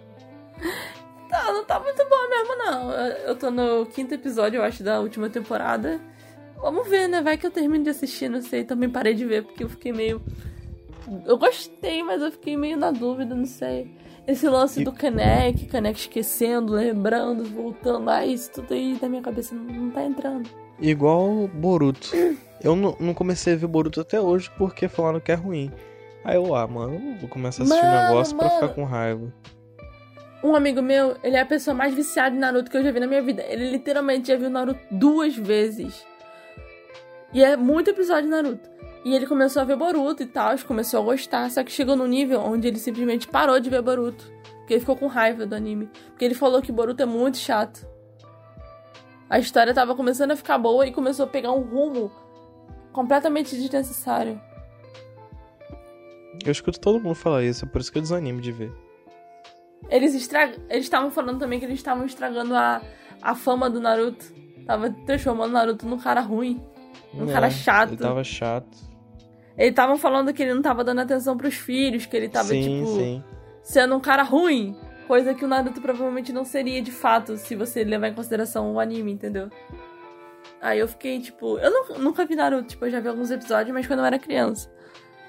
Tá, 1.28 1.52
não 1.52 1.64
tá 1.64 1.80
muito 1.80 2.02
bom 2.08 2.28
mesmo, 2.28 2.56
não. 2.58 2.90
Eu 2.92 3.12
eu 3.28 3.36
tô 3.36 3.50
no 3.50 3.86
quinto 3.86 4.14
episódio, 4.14 4.58
eu 4.58 4.62
acho, 4.62 4.82
da 4.82 5.00
última 5.00 5.30
temporada. 5.30 6.00
Vamos 6.60 6.86
ver, 6.88 7.08
né? 7.08 7.20
Vai 7.22 7.36
que 7.36 7.46
eu 7.46 7.50
termino 7.50 7.82
de 7.84 7.90
assistir, 7.90 8.28
não 8.28 8.40
sei. 8.42 8.64
Também 8.64 8.88
parei 8.88 9.14
de 9.14 9.24
ver 9.24 9.42
porque 9.44 9.64
eu 9.64 9.68
fiquei 9.68 9.92
meio. 9.92 10.22
Eu 11.26 11.36
gostei, 11.36 12.02
mas 12.02 12.22
eu 12.22 12.30
fiquei 12.30 12.56
meio 12.56 12.76
na 12.76 12.90
dúvida, 12.90 13.34
não 13.34 13.46
sei. 13.46 13.90
Esse 14.26 14.48
lance 14.48 14.80
E- 14.80 14.84
do 14.84 14.92
Kanek, 14.92 15.66
Kanek 15.66 15.98
esquecendo, 15.98 16.74
lembrando, 16.74 17.44
voltando. 17.44 18.08
Ah, 18.08 18.24
isso 18.24 18.52
tudo 18.52 18.72
aí 18.74 18.96
na 19.02 19.08
minha 19.08 19.22
cabeça 19.22 19.54
não, 19.54 19.64
não 19.64 19.90
tá 19.90 20.04
entrando. 20.04 20.48
Igual 20.78 21.48
Boruto. 21.48 22.10
Eu 22.62 22.76
não, 22.76 22.96
não 23.00 23.14
comecei 23.14 23.54
a 23.54 23.56
ver 23.56 23.66
Boruto 23.66 24.00
até 24.00 24.20
hoje 24.20 24.48
porque 24.56 24.86
falaram 24.86 25.18
que 25.18 25.32
é 25.32 25.34
ruim. 25.34 25.72
Aí 26.24 26.36
eu, 26.36 26.54
ah, 26.54 26.66
mano, 26.66 27.16
vou 27.18 27.28
começar 27.28 27.62
a 27.62 27.66
assistir 27.66 27.84
um 27.84 27.90
Mano, 27.90 28.08
negócio 28.08 28.36
pra 28.36 28.46
mano. 28.46 28.60
ficar 28.60 28.74
com 28.74 28.84
raiva. 28.84 29.32
Um 30.44 30.54
amigo 30.56 30.82
meu, 30.82 31.16
ele 31.22 31.36
é 31.36 31.40
a 31.40 31.46
pessoa 31.46 31.74
mais 31.74 31.94
viciada 31.94 32.34
em 32.34 32.38
Naruto 32.38 32.70
que 32.70 32.76
eu 32.76 32.82
já 32.82 32.90
vi 32.90 33.00
na 33.00 33.06
minha 33.06 33.22
vida. 33.22 33.44
Ele 33.48 33.70
literalmente 33.70 34.28
já 34.28 34.36
viu 34.36 34.50
Naruto 34.50 34.80
duas 34.90 35.36
vezes. 35.36 36.04
E 37.32 37.42
é 37.42 37.56
muito 37.56 37.90
episódio 37.90 38.24
de 38.24 38.28
Naruto. 38.28 38.70
E 39.04 39.14
ele 39.14 39.26
começou 39.26 39.62
a 39.62 39.64
ver 39.64 39.76
Boruto 39.76 40.22
e 40.22 40.26
tal, 40.26 40.56
começou 40.60 41.00
a 41.00 41.04
gostar, 41.04 41.50
só 41.50 41.64
que 41.64 41.72
chegou 41.72 41.96
num 41.96 42.06
nível 42.06 42.40
onde 42.40 42.68
ele 42.68 42.78
simplesmente 42.78 43.26
parou 43.26 43.58
de 43.58 43.68
ver 43.68 43.82
Boruto. 43.82 44.24
Porque 44.58 44.74
ele 44.74 44.80
ficou 44.80 44.96
com 44.96 45.08
raiva 45.08 45.44
do 45.44 45.54
anime. 45.56 45.90
Porque 46.10 46.24
ele 46.24 46.34
falou 46.34 46.62
que 46.62 46.70
Boruto 46.70 47.02
é 47.02 47.06
muito 47.06 47.36
chato. 47.36 47.84
A 49.28 49.38
história 49.38 49.74
tava 49.74 49.94
começando 49.96 50.32
a 50.32 50.36
ficar 50.36 50.58
boa 50.58 50.86
e 50.86 50.92
começou 50.92 51.24
a 51.24 51.28
pegar 51.28 51.50
um 51.52 51.62
rumo 51.62 52.12
completamente 52.92 53.56
desnecessário. 53.56 54.40
Eu 56.44 56.52
escuto 56.52 56.80
todo 56.80 57.00
mundo 57.00 57.14
falar 57.14 57.42
isso, 57.44 57.64
é 57.64 57.68
por 57.68 57.80
isso 57.80 57.90
que 57.92 57.98
eu 57.98 58.02
desanimo 58.02 58.40
de 58.40 58.52
ver. 58.52 58.72
Eles 59.90 60.14
eles 60.70 60.84
estavam 60.84 61.10
falando 61.10 61.38
também 61.38 61.58
que 61.58 61.64
eles 61.64 61.78
estavam 61.78 62.06
estragando 62.06 62.54
a, 62.54 62.80
a 63.20 63.34
fama 63.34 63.68
do 63.68 63.80
Naruto. 63.80 64.24
Tava 64.66 64.90
transformando 65.04 65.50
o 65.50 65.54
Naruto 65.54 65.86
num 65.86 65.98
cara 65.98 66.20
ruim. 66.20 66.62
Um 67.14 67.26
cara 67.26 67.50
chato. 67.50 67.90
Ele 67.90 67.96
tava 67.98 68.24
chato. 68.24 68.78
Eles 69.58 69.70
estavam 69.70 69.98
falando 69.98 70.32
que 70.32 70.42
ele 70.42 70.54
não 70.54 70.62
tava 70.62 70.82
dando 70.82 71.00
atenção 71.00 71.36
pros 71.36 71.54
filhos, 71.54 72.06
que 72.06 72.16
ele 72.16 72.28
tava, 72.28 72.48
sim, 72.48 72.62
tipo, 72.62 72.86
sim. 72.96 73.24
sendo 73.62 73.94
um 73.96 74.00
cara 74.00 74.22
ruim. 74.22 74.74
Coisa 75.06 75.34
que 75.34 75.44
o 75.44 75.48
Naruto 75.48 75.80
provavelmente 75.80 76.32
não 76.32 76.44
seria 76.44 76.80
de 76.80 76.92
fato, 76.92 77.36
se 77.36 77.54
você 77.54 77.84
levar 77.84 78.08
em 78.08 78.14
consideração 78.14 78.72
o 78.72 78.80
anime, 78.80 79.12
entendeu? 79.12 79.50
Aí 80.60 80.78
eu 80.78 80.88
fiquei, 80.88 81.20
tipo, 81.20 81.58
eu 81.58 81.70
nu- 81.70 81.98
nunca 81.98 82.24
vi 82.24 82.34
Naruto, 82.36 82.68
tipo, 82.68 82.86
eu 82.86 82.90
já 82.90 83.00
vi 83.00 83.08
alguns 83.08 83.30
episódios, 83.30 83.74
mas 83.74 83.86
quando 83.86 83.98
eu 83.98 84.06
era 84.06 84.18
criança. 84.18 84.70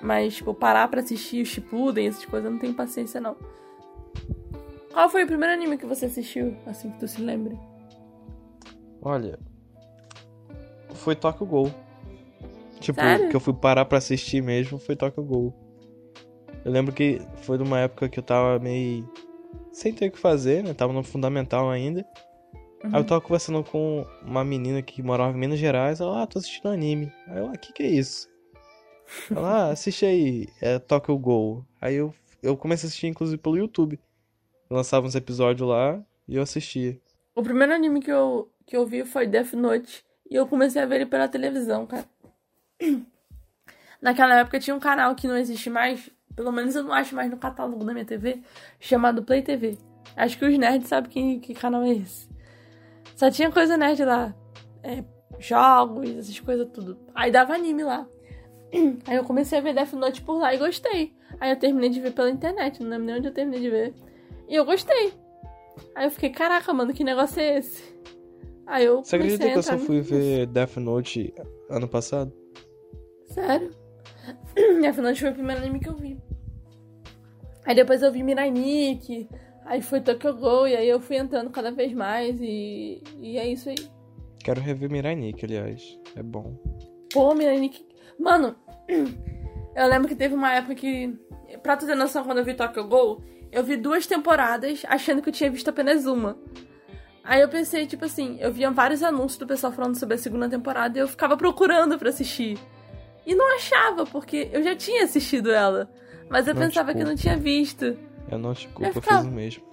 Mas, 0.01 0.35
tipo, 0.35 0.53
parar 0.53 0.87
pra 0.87 1.01
assistir 1.01 1.41
o 1.41 1.45
Shippuden, 1.45 2.07
essas 2.07 2.25
coisas, 2.25 2.45
eu 2.45 2.51
não 2.51 2.59
tenho 2.59 2.73
paciência, 2.73 3.21
não. 3.21 3.35
Qual 4.91 5.09
foi 5.09 5.23
o 5.23 5.27
primeiro 5.27 5.53
anime 5.53 5.77
que 5.77 5.85
você 5.85 6.05
assistiu, 6.05 6.55
assim 6.67 6.91
que 6.91 6.99
tu 6.99 7.07
se 7.07 7.21
lembre? 7.21 7.57
Olha. 9.01 9.39
Foi 10.93 11.15
Tokyo 11.15 11.45
Ghoul. 11.45 11.73
Tipo, 12.79 13.01
Sério? 13.01 13.29
que 13.29 13.35
eu 13.35 13.39
fui 13.39 13.53
parar 13.53 13.85
pra 13.85 13.97
assistir 13.97 14.41
mesmo 14.43 14.77
foi 14.77 14.95
Tokyo 14.95 15.23
Ghoul. 15.23 15.53
Eu 16.63 16.71
lembro 16.71 16.93
que 16.93 17.21
foi 17.37 17.57
numa 17.57 17.79
época 17.79 18.07
que 18.07 18.19
eu 18.19 18.23
tava 18.23 18.59
meio. 18.59 19.09
sem 19.71 19.93
ter 19.93 20.07
o 20.07 20.11
que 20.11 20.19
fazer, 20.19 20.63
né? 20.63 20.73
Tava 20.73 20.93
no 20.93 21.03
fundamental 21.03 21.69
ainda. 21.69 22.05
Aí 22.83 22.99
eu 22.99 23.03
tava 23.05 23.21
conversando 23.21 23.63
com 23.63 24.05
uma 24.21 24.43
menina 24.43 24.81
que 24.81 25.01
morava 25.01 25.35
em 25.35 25.39
Minas 25.39 25.59
Gerais. 25.59 26.01
Ela, 26.01 26.23
ah, 26.23 26.27
tô 26.27 26.39
assistindo 26.39 26.67
anime. 26.67 27.11
Aí 27.27 27.39
eu, 27.39 27.47
ah, 27.47 27.57
que 27.57 27.71
que 27.71 27.83
é 27.83 27.87
isso? 27.87 28.27
Ela, 29.29 29.67
ah, 29.67 29.71
assiste 29.71 30.05
aí, 30.05 30.47
é 30.61 30.79
Tokyo 30.79 31.17
Ghoul. 31.17 31.65
Aí 31.79 31.95
eu, 31.95 32.13
eu 32.41 32.57
comecei 32.57 32.87
a 32.87 32.89
assistir, 32.89 33.07
inclusive, 33.07 33.37
pelo 33.37 33.57
YouTube. 33.57 33.99
Lançava 34.69 35.05
uns 35.05 35.15
episódios 35.15 35.67
lá 35.67 36.01
e 36.27 36.35
eu 36.35 36.41
assistia. 36.41 36.99
O 37.35 37.43
primeiro 37.43 37.73
anime 37.73 37.99
que 37.99 38.11
eu, 38.11 38.51
que 38.65 38.75
eu 38.75 38.85
vi 38.85 39.05
foi 39.05 39.27
Death 39.27 39.53
Note. 39.53 40.03
E 40.29 40.35
eu 40.35 40.47
comecei 40.47 40.81
a 40.81 40.85
ver 40.85 40.95
ele 40.95 41.05
pela 41.05 41.27
televisão, 41.27 41.85
cara. 41.85 42.05
Naquela 44.01 44.39
época 44.39 44.59
tinha 44.59 44.75
um 44.75 44.79
canal 44.79 45.15
que 45.15 45.27
não 45.27 45.37
existe 45.37 45.69
mais, 45.69 46.09
pelo 46.35 46.51
menos 46.51 46.75
eu 46.75 46.83
não 46.83 46.91
acho 46.91 47.15
mais 47.15 47.29
no 47.29 47.37
catálogo 47.37 47.85
da 47.85 47.93
minha 47.93 48.05
TV, 48.05 48.41
chamado 48.79 49.23
Play 49.23 49.41
TV. 49.41 49.77
Acho 50.15 50.37
que 50.37 50.45
os 50.45 50.57
nerds 50.57 50.89
sabem 50.89 51.09
que, 51.09 51.39
que 51.39 51.53
canal 51.53 51.83
é 51.83 51.93
esse. 51.93 52.27
Só 53.15 53.29
tinha 53.31 53.51
coisa 53.51 53.77
nerd 53.77 54.03
lá. 54.03 54.35
É, 54.81 55.03
jogos, 55.39 56.09
essas 56.09 56.39
coisas 56.39 56.67
tudo. 56.73 56.99
Aí 57.15 57.31
dava 57.31 57.53
anime 57.53 57.83
lá. 57.83 58.07
Aí 59.07 59.15
eu 59.15 59.23
comecei 59.23 59.57
a 59.57 59.61
ver 59.61 59.73
Death 59.73 59.93
Note 59.93 60.21
por 60.21 60.39
lá 60.39 60.53
e 60.53 60.57
gostei. 60.57 61.13
Aí 61.39 61.51
eu 61.51 61.59
terminei 61.59 61.89
de 61.89 61.99
ver 61.99 62.13
pela 62.13 62.29
internet, 62.29 62.81
não 62.81 62.89
lembro 62.89 63.05
nem 63.05 63.15
onde 63.17 63.27
eu 63.27 63.33
terminei 63.33 63.61
de 63.61 63.69
ver. 63.69 63.93
E 64.47 64.55
eu 64.55 64.65
gostei. 64.65 65.13
Aí 65.95 66.05
eu 66.05 66.11
fiquei, 66.11 66.29
caraca, 66.29 66.73
mano, 66.73 66.93
que 66.93 67.03
negócio 67.03 67.39
é 67.39 67.57
esse? 67.57 67.93
Aí 68.65 68.85
eu 68.85 69.03
Você 69.03 69.15
acredita 69.15 69.49
que 69.49 69.57
eu 69.57 69.63
só 69.63 69.77
fui 69.77 70.01
ver 70.01 70.47
Death 70.47 70.77
Note 70.77 71.33
ano 71.69 71.87
passado? 71.87 72.33
Sério? 73.27 73.71
Death 74.81 74.97
Note 74.97 75.19
foi 75.19 75.29
o 75.29 75.33
primeiro 75.33 75.61
anime 75.61 75.79
que 75.79 75.89
eu 75.89 75.95
vi. 75.95 76.17
Aí 77.65 77.75
depois 77.75 78.01
eu 78.01 78.11
vi 78.11 78.23
Mirai 78.23 78.51
Nikki, 78.51 79.29
aí 79.65 79.81
foi 79.81 80.01
Tokyo 80.01 80.35
Ghoul, 80.35 80.67
e 80.67 80.75
aí 80.75 80.89
eu 80.89 80.99
fui 80.99 81.15
entrando 81.15 81.49
cada 81.49 81.71
vez 81.71 81.93
mais, 81.93 82.39
e, 82.41 83.01
e 83.19 83.37
é 83.37 83.47
isso 83.47 83.69
aí. 83.69 83.75
Quero 84.43 84.59
rever 84.59 84.89
Mirai 84.89 85.15
Nikki, 85.15 85.45
aliás. 85.45 85.99
É 86.15 86.23
bom. 86.23 86.57
Pô, 87.13 87.33
Mirai 87.33 87.59
Nikki... 87.59 87.85
Mano, 88.19 88.55
eu 89.75 89.87
lembro 89.87 90.07
que 90.07 90.15
teve 90.15 90.33
uma 90.35 90.51
época 90.51 90.75
que... 90.75 91.13
Pra 91.61 91.77
tu 91.77 91.85
ter 91.85 91.95
noção, 91.95 92.23
quando 92.23 92.39
eu 92.39 92.43
vi 92.45 92.53
Tokyo 92.53 92.83
Ghoul, 92.87 93.23
eu 93.51 93.63
vi 93.63 93.77
duas 93.77 94.07
temporadas 94.07 94.83
achando 94.87 95.21
que 95.21 95.29
eu 95.29 95.33
tinha 95.33 95.49
visto 95.51 95.69
apenas 95.69 96.05
uma. 96.05 96.37
Aí 97.23 97.39
eu 97.41 97.47
pensei, 97.47 97.85
tipo 97.85 98.03
assim, 98.03 98.37
eu 98.41 98.51
via 98.51 98.69
vários 98.71 99.01
anúncios 99.03 99.37
do 99.37 99.47
pessoal 99.47 99.71
falando 99.71 99.97
sobre 99.97 100.15
a 100.15 100.17
segunda 100.17 100.49
temporada 100.49 100.97
e 100.97 101.01
eu 101.01 101.07
ficava 101.07 101.37
procurando 101.37 101.97
pra 101.97 102.09
assistir. 102.09 102.57
E 103.25 103.33
não 103.35 103.55
achava, 103.55 104.05
porque 104.05 104.49
eu 104.51 104.61
já 104.63 104.75
tinha 104.75 105.03
assistido 105.03 105.51
ela. 105.51 105.89
Mas 106.29 106.47
eu 106.47 106.53
Não 106.53 106.63
pensava 106.63 106.93
que 106.93 107.01
eu 107.01 107.05
não 107.05 107.15
tinha 107.15 107.37
visto. 107.37 107.97
Eu 108.29 108.37
não 108.37 108.53
te 108.53 108.67
culpo, 108.67 108.83
Eu 108.83 108.87
eu 108.87 108.93
ficava- 109.01 109.21
fiz 109.21 109.31
o 109.31 109.33
mesmo. 109.33 109.63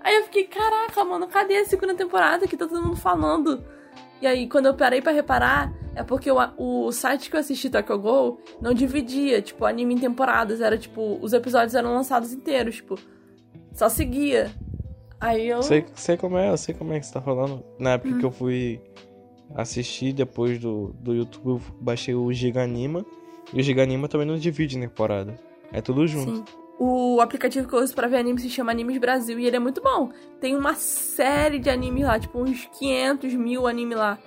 Aí 0.00 0.16
eu 0.16 0.22
fiquei, 0.24 0.44
caraca, 0.44 1.04
mano, 1.04 1.26
cadê 1.26 1.56
a 1.56 1.64
segunda 1.64 1.94
temporada 1.94 2.46
que 2.46 2.56
tá 2.56 2.66
todo 2.66 2.82
mundo 2.82 2.96
falando? 2.96 3.64
E 4.24 4.26
aí, 4.26 4.48
quando 4.48 4.64
eu 4.64 4.74
parei 4.74 5.02
pra 5.02 5.12
reparar, 5.12 5.70
É 5.94 6.02
porque 6.02 6.30
o, 6.30 6.38
o 6.56 6.90
site 6.90 7.28
que 7.28 7.36
eu 7.36 7.40
assisti 7.40 7.68
Tokyo 7.68 7.98
Ghoul 7.98 8.40
não 8.58 8.72
dividia, 8.72 9.42
tipo, 9.42 9.66
anime 9.66 9.94
em 9.94 9.98
temporadas. 9.98 10.62
Era 10.62 10.78
tipo, 10.78 11.18
os 11.20 11.34
episódios 11.34 11.74
eram 11.74 11.92
lançados 11.92 12.32
inteiros, 12.32 12.76
tipo, 12.76 12.98
só 13.74 13.88
seguia. 13.90 14.50
Aí 15.20 15.46
eu. 15.46 15.62
Sei, 15.62 15.84
sei 15.94 16.16
como 16.16 16.38
é, 16.38 16.48
eu 16.48 16.56
sei 16.56 16.74
como 16.74 16.94
é 16.94 16.98
que 16.98 17.06
você 17.06 17.12
tá 17.12 17.20
falando. 17.20 17.62
Na 17.78 17.90
época 17.90 18.14
hum. 18.14 18.18
que 18.18 18.24
eu 18.24 18.30
fui 18.30 18.80
assistir, 19.54 20.14
depois 20.14 20.58
do, 20.58 20.94
do 20.98 21.12
YouTube, 21.12 21.46
eu 21.46 21.60
baixei 21.78 22.14
o 22.14 22.32
Giganima. 22.32 23.04
E 23.52 23.60
o 23.60 23.62
Giganima 23.62 24.08
também 24.08 24.26
não 24.26 24.38
divide 24.38 24.80
temporada. 24.80 25.38
É 25.70 25.82
tudo 25.82 26.06
junto. 26.06 26.36
Sim. 26.36 26.44
O 26.78 27.20
aplicativo 27.20 27.68
que 27.68 27.74
eu 27.74 27.80
uso 27.80 27.94
pra 27.94 28.08
ver 28.08 28.16
anime 28.16 28.40
se 28.40 28.50
chama 28.50 28.72
Animes 28.72 28.98
Brasil 28.98 29.38
e 29.38 29.46
ele 29.46 29.56
é 29.56 29.60
muito 29.60 29.80
bom. 29.80 30.10
Tem 30.40 30.56
uma 30.56 30.74
série 30.74 31.58
de 31.58 31.70
animes 31.70 32.04
lá, 32.04 32.18
tipo 32.18 32.40
uns 32.40 32.68
500 32.78 33.32
mil 33.34 33.66
animes 33.66 33.96
lá. 33.96 34.18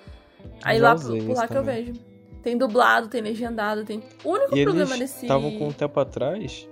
Aí 0.63 0.79
lá, 0.79 0.95
por 0.95 1.35
lá 1.35 1.47
que 1.47 1.57
eu 1.57 1.63
vejo. 1.63 1.93
Tem 2.41 2.57
dublado, 2.57 3.09
tem 3.09 3.21
legendado, 3.21 3.83
tem. 3.83 4.01
O 4.23 4.31
único 4.31 4.57
e 4.57 4.63
problema 4.63 4.95
eles 4.95 5.11
desse. 5.11 5.25
Estavam 5.25 5.57
com 5.57 5.67
um 5.67 5.73
tempo 5.73 5.99
atrás 5.99 6.67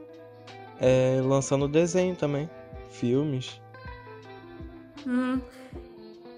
é, 0.79 1.19
lançando 1.21 1.67
desenho 1.67 2.15
também. 2.15 2.49
Filmes. 2.89 3.61
Hum. 5.05 5.39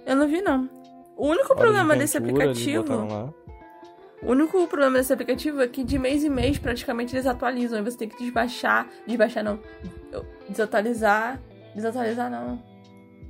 Eu 0.06 0.16
não 0.16 0.28
vi, 0.28 0.42
não. 0.42 0.70
O 1.16 1.28
único 1.28 1.52
Hora 1.52 1.62
problema 1.62 1.94
de 1.94 2.00
desse 2.02 2.18
aplicativo. 2.18 3.34
O 4.22 4.32
único 4.32 4.68
problema 4.68 4.98
desse 4.98 5.14
aplicativo 5.14 5.62
é 5.62 5.68
que 5.68 5.84
de 5.84 6.00
mês 6.00 6.24
em 6.24 6.30
mês 6.30 6.58
praticamente 6.58 7.16
eles 7.16 7.28
atualizam. 7.28 7.78
Aí 7.78 7.84
você 7.84 7.98
tem 7.98 8.10
que 8.10 8.18
desbaixar. 8.18 8.88
Desbaixar 9.06 9.44
não. 9.44 9.60
Desatualizar. 10.50 11.40
Desatualizar 11.76 12.30
não. 12.30 12.62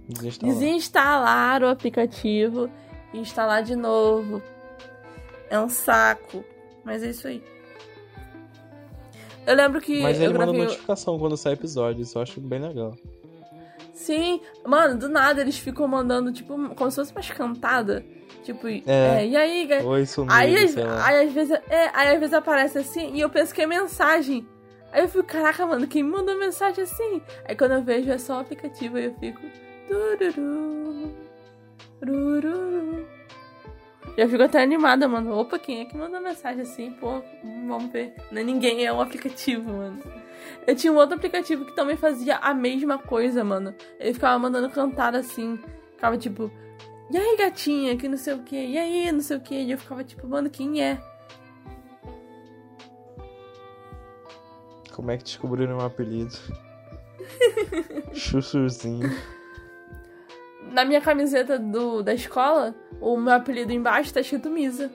Desinstalar. 0.07 0.55
Desinstalar 0.55 1.63
o 1.63 1.67
aplicativo 1.67 2.69
e 3.13 3.19
instalar 3.19 3.63
de 3.63 3.75
novo. 3.75 4.41
É 5.49 5.59
um 5.59 5.67
saco. 5.67 6.43
Mas 6.85 7.03
é 7.03 7.09
isso 7.09 7.27
aí. 7.27 7.43
Eu 9.45 9.55
lembro 9.55 9.81
que. 9.81 10.01
Mas 10.01 10.17
ele 10.17 10.27
eu 10.27 10.33
gravei... 10.33 10.53
manda 10.53 10.65
notificação 10.65 11.19
quando 11.19 11.35
sai 11.35 11.53
episódio, 11.53 12.01
isso 12.01 12.17
eu 12.17 12.21
acho 12.21 12.39
bem 12.39 12.59
legal. 12.59 12.95
Sim, 13.93 14.39
mano, 14.65 14.97
do 14.97 15.09
nada 15.09 15.41
eles 15.41 15.57
ficam 15.57 15.87
mandando, 15.87 16.31
tipo, 16.31 16.53
como 16.75 16.91
se 16.91 16.95
fosse 16.95 17.11
uma 17.11 17.21
cantada. 17.21 18.05
Tipo, 18.47 18.65
é. 18.65 18.81
é 18.85 19.27
e 19.27 19.35
aí, 19.35 19.67
Oi, 19.83 20.05
sumido, 20.05 20.33
aí, 20.33 20.55
aí, 20.55 21.25
às 21.27 21.33
vezes, 21.33 21.59
é, 21.69 21.91
aí 21.93 22.13
às 22.13 22.19
vezes 22.19 22.33
aparece 22.33 22.77
assim 22.77 23.13
e 23.13 23.19
eu 23.19 23.29
penso 23.29 23.53
que 23.53 23.61
é 23.61 23.67
mensagem. 23.67 24.47
Aí 24.89 25.01
eu 25.01 25.09
fico, 25.09 25.25
caraca, 25.25 25.65
mano, 25.65 25.85
quem 25.85 26.01
mandou 26.01 26.39
mensagem 26.39 26.81
assim? 26.81 27.21
Aí 27.43 27.57
quando 27.57 27.73
eu 27.73 27.83
vejo 27.83 28.09
é 28.09 28.17
só 28.17 28.37
o 28.37 28.39
aplicativo, 28.39 28.95
aí 28.95 29.03
eu 29.03 29.15
fico. 29.15 29.41
Tururu, 29.89 31.13
tururu. 31.99 33.05
Eu 34.15 34.29
fico 34.29 34.43
até 34.43 34.63
animada, 34.63 35.09
mano. 35.09 35.37
Opa, 35.37 35.59
quem 35.59 35.81
é 35.81 35.85
que 35.85 35.97
mandou 35.97 36.21
mensagem 36.21 36.61
assim? 36.61 36.93
Pô, 36.93 37.21
vamos 37.67 37.91
ver. 37.91 38.15
Não 38.31 38.39
é 38.39 38.45
ninguém, 38.45 38.85
é 38.85 38.93
um 38.93 39.01
aplicativo, 39.01 39.73
mano. 39.73 39.99
Eu 40.65 40.73
tinha 40.73 40.93
um 40.93 40.95
outro 40.95 41.17
aplicativo 41.17 41.65
que 41.65 41.75
também 41.75 41.97
fazia 41.97 42.37
a 42.37 42.53
mesma 42.53 42.97
coisa, 42.97 43.43
mano. 43.43 43.75
Ele 43.99 44.13
ficava 44.13 44.39
mandando 44.39 44.69
cantar 44.69 45.17
assim. 45.17 45.59
Ficava 45.95 46.17
tipo, 46.17 46.49
e 47.09 47.17
aí, 47.17 47.37
gatinha, 47.37 47.95
que 47.95 48.07
não 48.07 48.17
sei 48.17 48.33
o 48.33 48.43
que, 48.43 48.55
e 48.55 48.77
aí, 48.77 49.11
não 49.11 49.21
sei 49.21 49.37
o 49.37 49.41
que. 49.41 49.55
E 49.55 49.71
eu 49.71 49.77
ficava 49.77 50.03
tipo, 50.03 50.27
mano, 50.27 50.49
quem 50.49 50.83
é? 50.83 51.01
Como 54.93 55.11
é 55.11 55.17
que 55.17 55.23
descobriram 55.23 55.77
um 55.77 55.81
apelido? 55.81 56.35
Chuchuzinho. 58.13 59.09
Na 60.71 60.83
minha 60.83 60.99
camiseta 60.99 61.57
do, 61.57 62.01
da 62.01 62.13
escola, 62.13 62.75
o 62.99 63.15
meu 63.15 63.33
apelido 63.33 63.71
embaixo 63.71 64.13
tá 64.13 64.21
escrito 64.21 64.49
Misa. 64.49 64.91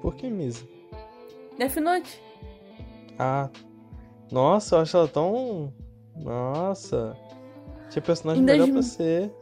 Por 0.00 0.14
que 0.14 0.28
Misa? 0.28 0.66
Death 1.58 1.76
Note. 1.76 2.22
Ah. 3.18 3.48
Nossa, 4.30 4.76
eu 4.76 4.80
acho 4.80 4.96
ela 4.96 5.08
tão. 5.08 5.72
Nossa. 6.16 7.16
Tinha 7.90 8.02
personagem 8.02 8.42
melhor 8.42 8.70
pra 8.70 8.82
ser. 8.82 9.32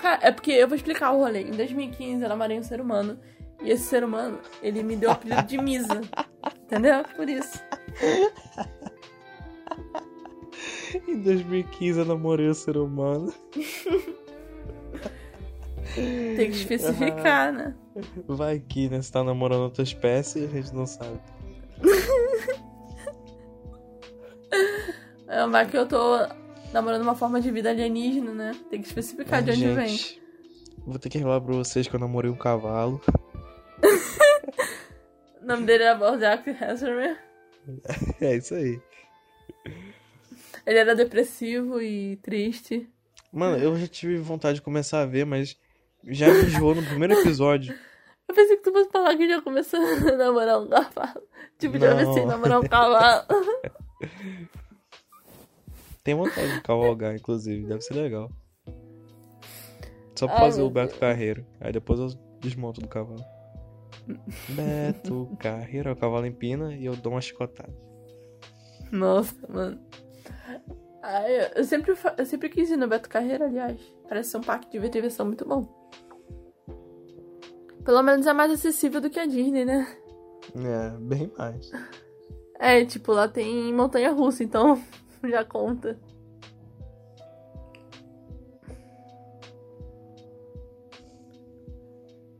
Cara, 0.00 0.18
é 0.22 0.32
porque 0.32 0.52
eu 0.52 0.66
vou 0.66 0.76
explicar 0.76 1.12
o 1.12 1.18
rolê. 1.18 1.42
Em 1.42 1.50
2015 1.52 2.22
eu 2.22 2.28
namorei 2.28 2.58
um 2.58 2.62
ser 2.62 2.80
humano. 2.80 3.18
E 3.62 3.70
esse 3.70 3.84
ser 3.84 4.02
humano, 4.02 4.38
ele 4.62 4.82
me 4.82 4.96
deu 4.96 5.10
o 5.10 5.12
apelido 5.12 5.42
de 5.42 5.58
Misa. 5.58 6.00
Entendeu? 6.64 7.04
Por 7.14 7.28
isso. 7.28 7.60
em 11.06 11.20
2015 11.20 11.98
eu 11.98 12.04
namorei 12.06 12.48
um 12.48 12.54
ser 12.54 12.76
humano. 12.76 13.32
Tem 15.94 16.50
que 16.50 16.56
especificar, 16.56 17.52
né? 17.52 17.74
Vai 18.26 18.60
que, 18.60 18.88
né? 18.88 19.02
Você 19.02 19.12
tá 19.12 19.22
namorando 19.22 19.62
outra 19.62 19.82
espécie 19.82 20.40
e 20.40 20.44
a 20.44 20.48
gente 20.48 20.74
não 20.74 20.86
sabe. 20.86 21.20
É, 25.32 25.46
vai 25.46 25.64
que 25.64 25.78
eu 25.78 25.86
tô 25.86 26.26
namorando 26.72 27.02
uma 27.02 27.14
forma 27.14 27.40
de 27.40 27.50
vida 27.50 27.70
alienígena, 27.70 28.32
né? 28.32 28.56
Tem 28.70 28.80
que 28.80 28.88
especificar 28.88 29.42
de 29.42 29.50
onde 29.50 29.60
gente, 29.60 29.74
vem. 29.74 30.20
Vou 30.86 30.98
ter 30.98 31.08
que 31.08 31.18
revelar 31.18 31.40
pra 31.40 31.54
vocês 31.54 31.86
que 31.86 31.94
eu 31.94 32.00
namorei 32.00 32.30
um 32.30 32.36
cavalo. 32.36 33.00
o 35.42 35.46
nome 35.46 35.66
dele 35.66 35.84
é 35.84 35.94
Bojack 35.96 36.50
Hasselmer. 36.50 37.18
É 38.20 38.36
isso 38.36 38.54
aí. 38.54 38.80
Ele 40.66 40.78
era 40.78 40.96
depressivo 40.96 41.80
e 41.80 42.16
triste. 42.16 42.88
Mano, 43.32 43.58
eu 43.58 43.76
já 43.76 43.86
tive 43.86 44.16
vontade 44.16 44.56
de 44.56 44.62
começar 44.62 45.02
a 45.02 45.06
ver, 45.06 45.24
mas 45.24 45.56
já 46.04 46.26
me 46.32 46.44
enjoou 46.44 46.74
no 46.74 46.82
primeiro 46.82 47.14
episódio. 47.14 47.74
Eu 48.26 48.34
pensei 48.34 48.56
que 48.56 48.62
tu 48.62 48.72
fosse 48.72 48.90
falar 48.90 49.16
que 49.16 49.28
já 49.28 49.40
começou 49.42 49.78
a 50.08 50.16
namorar 50.16 50.60
um 50.60 50.68
cavalo. 50.68 51.22
Tipo, 51.58 51.78
já 51.78 51.90
comecei 51.90 52.22
a 52.22 52.26
namorar 52.26 52.60
um 52.60 52.66
cavalo. 52.66 53.26
Tem 56.02 56.14
vontade 56.14 56.54
de 56.54 56.60
cavalgar, 56.62 57.14
inclusive. 57.14 57.66
Deve 57.66 57.82
ser 57.82 57.94
legal. 57.94 58.30
Só 60.16 60.26
pra 60.26 60.36
Ai, 60.36 60.40
fazer 60.42 60.62
o 60.62 60.70
Beto 60.70 60.88
Deus. 60.88 61.00
Carreiro. 61.00 61.46
Aí 61.60 61.72
depois 61.72 62.00
eu 62.00 62.08
desmonto 62.40 62.80
do 62.80 62.88
cavalo. 62.88 63.24
Beto 64.48 65.28
Carreiro, 65.38 65.88
é 65.88 65.92
o 65.92 65.96
cavalo 65.96 66.26
empina 66.26 66.74
e 66.74 66.84
eu 66.84 66.96
dou 66.96 67.12
uma 67.12 67.20
chicotada. 67.20 67.72
Nossa, 68.90 69.34
mano. 69.48 69.80
Ai, 71.02 71.50
eu 71.54 71.64
sempre, 71.64 71.94
eu 72.18 72.26
sempre 72.26 72.48
quis 72.48 72.70
ir 72.70 72.76
no 72.76 72.88
Beto 72.88 73.08
Carreiro, 73.08 73.44
aliás. 73.44 73.80
Parece 74.08 74.30
ser 74.30 74.38
um 74.38 74.42
parque 74.42 74.78
de 74.78 74.88
diversão 74.88 75.26
muito 75.26 75.46
bom. 75.46 75.68
Pelo 77.84 78.02
menos 78.02 78.26
é 78.26 78.32
mais 78.32 78.52
acessível 78.52 79.00
do 79.00 79.08
que 79.08 79.18
a 79.18 79.26
Disney, 79.26 79.64
né? 79.64 79.86
É, 80.54 80.98
bem 80.98 81.32
mais. 81.38 81.70
É, 82.58 82.84
tipo, 82.84 83.12
lá 83.12 83.26
tem 83.26 83.72
montanha 83.72 84.12
russa, 84.12 84.44
então 84.44 84.82
já 85.28 85.44
conta. 85.44 85.98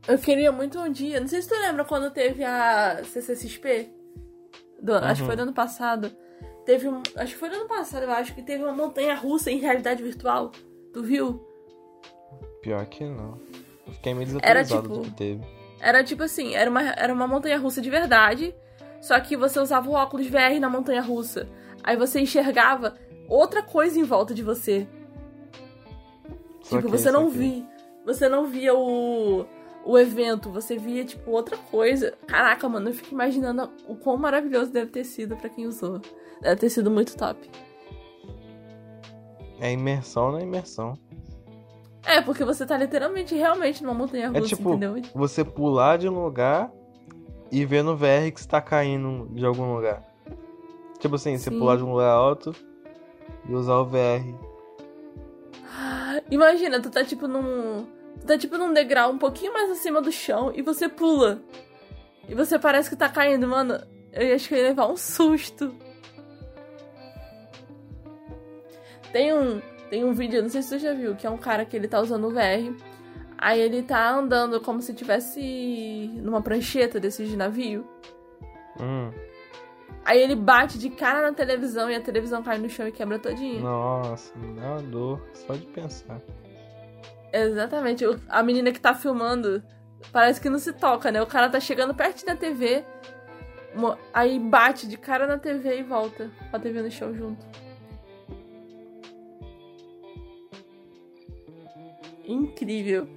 Eu 0.07 0.17
queria 0.17 0.51
muito 0.51 0.79
um 0.79 0.91
dia. 0.91 1.19
Não 1.19 1.27
sei 1.27 1.41
se 1.41 1.47
tu 1.49 1.55
lembra 1.55 1.85
quando 1.85 2.11
teve 2.11 2.43
a 2.43 3.03
CCXP. 3.03 3.89
Do, 4.81 4.93
uhum. 4.93 4.97
Acho 4.97 5.21
que 5.21 5.27
foi 5.27 5.35
do 5.35 5.43
ano 5.43 5.53
passado. 5.53 6.11
Teve 6.65 6.87
um. 6.87 7.01
Acho 7.15 7.33
que 7.33 7.39
foi 7.39 7.49
do 7.49 7.55
ano 7.55 7.67
passado, 7.67 8.03
eu 8.03 8.11
acho 8.11 8.33
que 8.33 8.41
teve 8.41 8.63
uma 8.63 8.73
montanha 8.73 9.15
russa 9.15 9.51
em 9.51 9.57
realidade 9.57 10.01
virtual. 10.01 10.51
Tu 10.93 11.03
viu? 11.03 11.47
Pior 12.61 12.85
que 12.87 13.03
não. 13.03 13.39
Eu 13.87 13.93
fiquei 13.93 14.13
meio 14.13 14.25
desatualizado 14.25 14.75
era, 14.75 14.81
tipo, 14.81 14.97
do 14.97 15.01
que 15.01 15.11
teve. 15.11 15.43
Era 15.79 16.03
tipo 16.03 16.23
assim, 16.23 16.53
era 16.53 16.69
uma, 16.69 16.81
era 16.91 17.13
uma 17.13 17.27
montanha 17.27 17.57
russa 17.57 17.81
de 17.81 17.89
verdade. 17.89 18.53
Só 19.01 19.19
que 19.19 19.35
você 19.35 19.59
usava 19.59 19.89
o 19.89 19.93
óculos 19.93 20.27
VR 20.27 20.59
na 20.59 20.69
montanha 20.69 21.01
russa. 21.01 21.47
Aí 21.83 21.97
você 21.97 22.21
enxergava 22.21 22.95
outra 23.27 23.61
coisa 23.63 23.99
em 23.99 24.03
volta 24.03 24.33
de 24.33 24.43
você. 24.43 24.87
Só 26.61 26.77
tipo, 26.77 26.89
você 26.89 27.11
não 27.11 27.29
via. 27.29 27.65
Você 28.05 28.27
não 28.27 28.47
via 28.47 28.73
o, 28.73 29.45
o 29.85 29.97
evento, 29.97 30.49
você 30.49 30.77
via, 30.77 31.05
tipo, 31.05 31.31
outra 31.31 31.57
coisa. 31.57 32.13
Caraca, 32.27 32.67
mano, 32.67 32.89
eu 32.89 32.93
fico 32.93 33.13
imaginando 33.13 33.69
o 33.87 33.95
quão 33.95 34.17
maravilhoso 34.17 34.71
deve 34.71 34.91
ter 34.91 35.03
sido 35.03 35.35
para 35.37 35.49
quem 35.49 35.67
usou. 35.67 36.01
Deve 36.41 36.55
ter 36.55 36.69
sido 36.69 36.89
muito 36.89 37.15
top. 37.15 37.49
É 39.59 39.71
imersão 39.71 40.31
na 40.31 40.41
imersão. 40.41 40.93
É, 42.03 42.19
porque 42.19 42.43
você 42.43 42.65
tá 42.65 42.75
literalmente, 42.77 43.35
realmente 43.35 43.83
numa 43.83 43.93
montanha 43.93 44.29
russa, 44.29 44.39
é 44.39 44.47
tipo, 44.47 44.69
entendeu? 44.69 44.95
Você 45.13 45.45
pular 45.45 45.97
de 45.97 46.09
um 46.09 46.23
lugar 46.23 46.71
e 47.51 47.63
ver 47.63 47.83
no 47.83 47.95
VR 47.95 48.31
que 48.33 48.41
você 48.41 48.47
tá 48.47 48.59
caindo 48.59 49.29
de 49.33 49.45
algum 49.45 49.75
lugar. 49.75 50.10
Tipo 51.01 51.15
assim, 51.15 51.35
Sim. 51.35 51.43
você 51.43 51.51
pular 51.51 51.77
de 51.77 51.83
um 51.83 51.91
lugar 51.91 52.11
alto 52.11 52.55
e 53.49 53.53
usar 53.53 53.75
o 53.77 53.85
VR. 53.85 54.23
Imagina, 56.29 56.79
tu 56.79 56.91
tá 56.91 57.03
tipo 57.03 57.27
num. 57.27 57.87
Tu 58.19 58.27
tá 58.27 58.37
tipo 58.37 58.55
num 58.57 58.71
degrau 58.71 59.11
um 59.11 59.17
pouquinho 59.17 59.51
mais 59.51 59.71
acima 59.71 59.99
do 59.99 60.11
chão 60.11 60.51
e 60.53 60.61
você 60.61 60.87
pula. 60.87 61.41
E 62.29 62.35
você 62.35 62.59
parece 62.59 62.87
que 62.87 62.95
tá 62.95 63.09
caindo, 63.09 63.47
mano. 63.47 63.81
Eu 64.13 64.35
acho 64.35 64.47
que 64.47 64.53
eu 64.53 64.59
ia 64.59 64.65
levar 64.65 64.87
um 64.87 64.95
susto. 64.95 65.73
Tem 69.11 69.33
um, 69.33 69.59
tem 69.89 70.05
um 70.05 70.13
vídeo, 70.13 70.41
não 70.41 70.49
sei 70.49 70.61
se 70.61 70.69
você 70.69 70.79
já 70.79 70.93
viu, 70.93 71.15
que 71.15 71.25
é 71.25 71.29
um 71.29 71.37
cara 71.37 71.65
que 71.65 71.75
ele 71.75 71.87
tá 71.87 71.99
usando 71.99 72.27
o 72.27 72.31
VR. 72.31 72.73
Aí 73.37 73.59
ele 73.59 73.81
tá 73.81 74.13
andando 74.13 74.61
como 74.61 74.81
se 74.83 74.93
tivesse 74.93 76.11
numa 76.21 76.43
prancheta 76.43 76.99
desses 76.99 77.27
de 77.27 77.35
navio. 77.35 77.87
Hum. 78.79 79.11
Aí 80.03 80.19
ele 80.19 80.35
bate 80.35 80.79
de 80.79 80.89
cara 80.89 81.21
na 81.21 81.33
televisão 81.33 81.89
e 81.89 81.95
a 81.95 82.01
televisão 82.01 82.41
cai 82.41 82.57
no 82.57 82.69
chão 82.69 82.87
e 82.87 82.91
quebra 82.91 83.19
todinho. 83.19 83.61
Nossa, 83.61 84.35
me 84.37 84.59
dá 84.59 84.71
uma 84.71 84.81
dor 84.81 85.21
só 85.33 85.53
de 85.53 85.65
pensar. 85.67 86.19
Exatamente. 87.31 88.03
A 88.27 88.43
menina 88.43 88.71
que 88.71 88.79
tá 88.79 88.93
filmando 88.93 89.63
parece 90.11 90.41
que 90.41 90.49
não 90.49 90.59
se 90.59 90.73
toca, 90.73 91.11
né? 91.11 91.21
O 91.21 91.27
cara 91.27 91.49
tá 91.49 91.59
chegando 91.59 91.93
perto 91.93 92.25
da 92.25 92.35
TV, 92.35 92.83
aí 94.13 94.39
bate 94.39 94.87
de 94.87 94.97
cara 94.97 95.27
na 95.27 95.37
TV 95.37 95.79
e 95.79 95.83
volta 95.83 96.29
com 96.49 96.57
a 96.57 96.59
TV 96.59 96.81
no 96.81 96.91
chão 96.91 97.13
junto. 97.13 97.45
Incrível. 102.25 103.07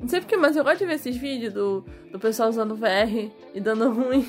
Não 0.00 0.08
sei 0.08 0.20
porque, 0.20 0.36
mas 0.36 0.56
eu 0.56 0.64
gosto 0.64 0.80
de 0.80 0.86
ver 0.86 0.94
esses 0.94 1.16
vídeos 1.16 1.52
do, 1.52 1.84
do 2.10 2.18
pessoal 2.18 2.48
usando 2.48 2.74
VR 2.74 3.30
e 3.54 3.60
dando 3.60 3.90
ruim. 3.94 4.28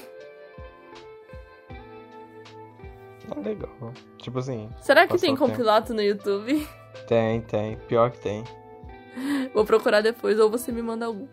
Tá 3.35 3.41
legal. 3.41 3.93
Tipo 4.17 4.39
assim, 4.39 4.69
Será 4.81 5.07
que 5.07 5.17
tem 5.17 5.33
o 5.33 5.37
tempo. 5.37 5.47
compilato 5.51 5.93
no 5.93 6.01
YouTube? 6.01 6.67
tem, 7.07 7.41
tem. 7.41 7.77
Pior 7.87 8.11
que 8.11 8.19
tem. 8.19 8.43
Vou 9.53 9.65
procurar 9.65 10.01
depois, 10.01 10.39
ou 10.39 10.49
você 10.49 10.71
me 10.71 10.81
manda 10.81 11.05
algum. 11.05 11.27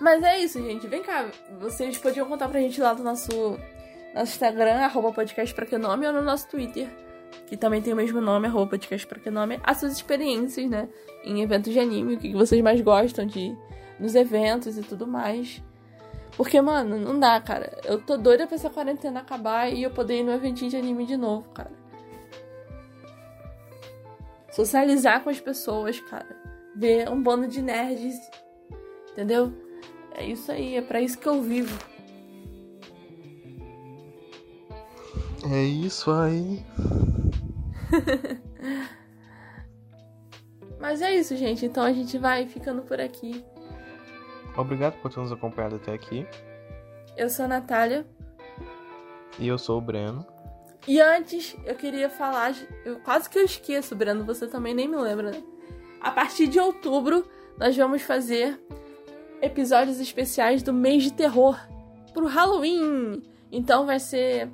Mas 0.00 0.22
é 0.22 0.38
isso, 0.38 0.62
gente. 0.62 0.86
Vem 0.86 1.02
cá. 1.02 1.26
Vocês 1.60 1.98
podiam 1.98 2.26
contar 2.26 2.48
pra 2.48 2.60
gente 2.60 2.80
lá 2.80 2.94
no 2.94 3.04
nosso, 3.04 3.30
nosso 4.14 4.32
Instagram, 4.32 4.76
arroba 4.76 5.12
podcast 5.12 5.54
pra 5.54 5.66
que 5.66 5.76
nome, 5.76 6.06
ou 6.06 6.12
no 6.12 6.22
nosso 6.22 6.48
Twitter, 6.48 6.88
que 7.46 7.56
também 7.56 7.82
tem 7.82 7.92
o 7.92 7.96
mesmo 7.96 8.20
nome, 8.20 8.46
arroba 8.46 8.70
podcast 8.70 9.06
pra 9.06 9.18
que 9.20 9.30
nome, 9.30 9.60
as 9.62 9.76
suas 9.78 9.92
experiências, 9.92 10.68
né? 10.70 10.88
Em 11.22 11.42
eventos 11.42 11.72
de 11.72 11.78
anime, 11.78 12.14
o 12.14 12.18
que 12.18 12.32
vocês 12.32 12.62
mais 12.62 12.80
gostam 12.80 13.26
de 13.26 13.54
nos 13.98 14.14
eventos 14.14 14.78
e 14.78 14.82
tudo 14.82 15.06
mais. 15.06 15.62
Porque, 16.36 16.60
mano, 16.60 16.98
não 16.98 17.18
dá, 17.18 17.40
cara. 17.40 17.78
Eu 17.84 18.00
tô 18.00 18.16
doida 18.16 18.46
pra 18.46 18.56
essa 18.56 18.70
quarentena 18.70 19.20
acabar 19.20 19.72
e 19.72 19.82
eu 19.82 19.90
poder 19.90 20.20
ir 20.20 20.22
no 20.22 20.32
eventinho 20.32 20.70
de 20.70 20.76
anime 20.76 21.06
de 21.06 21.16
novo, 21.16 21.48
cara. 21.50 21.72
Socializar 24.50 25.22
com 25.22 25.30
as 25.30 25.40
pessoas, 25.40 26.00
cara. 26.00 26.36
Ver 26.74 27.08
um 27.08 27.22
bando 27.22 27.46
de 27.46 27.62
nerds. 27.62 28.16
Entendeu? 29.12 29.52
É 30.12 30.24
isso 30.24 30.50
aí, 30.50 30.76
é 30.76 30.82
pra 30.82 31.00
isso 31.00 31.18
que 31.18 31.28
eu 31.28 31.42
vivo. 31.42 31.76
É 35.50 35.62
isso 35.62 36.10
aí. 36.10 36.64
Mas 40.78 41.00
é 41.02 41.14
isso, 41.14 41.36
gente. 41.36 41.64
Então 41.64 41.82
a 41.82 41.92
gente 41.92 42.18
vai 42.18 42.46
ficando 42.46 42.82
por 42.82 43.00
aqui. 43.00 43.44
Obrigado 44.56 45.00
por 45.00 45.12
ter 45.12 45.20
nos 45.20 45.32
acompanhado 45.32 45.76
até 45.76 45.92
aqui. 45.92 46.26
Eu 47.16 47.28
sou 47.28 47.44
a 47.44 47.48
Natália. 47.48 48.06
E 49.38 49.46
eu 49.48 49.58
sou 49.58 49.78
o 49.78 49.80
Breno. 49.80 50.26
E 50.86 51.00
antes, 51.00 51.56
eu 51.64 51.74
queria 51.74 52.08
falar. 52.08 52.54
Eu, 52.84 52.98
quase 53.00 53.28
que 53.28 53.38
eu 53.38 53.44
esqueço, 53.44 53.94
Breno. 53.94 54.24
Você 54.24 54.46
também 54.46 54.74
nem 54.74 54.88
me 54.88 54.96
lembra, 54.96 55.30
né? 55.30 55.42
A 56.00 56.10
partir 56.10 56.46
de 56.46 56.58
outubro, 56.58 57.26
nós 57.58 57.76
vamos 57.76 58.02
fazer 58.02 58.58
episódios 59.42 60.00
especiais 60.00 60.62
do 60.62 60.72
mês 60.72 61.02
de 61.02 61.12
terror 61.12 61.58
pro 62.12 62.26
Halloween. 62.26 63.22
Então 63.52 63.86
vai 63.86 64.00
ser 64.00 64.48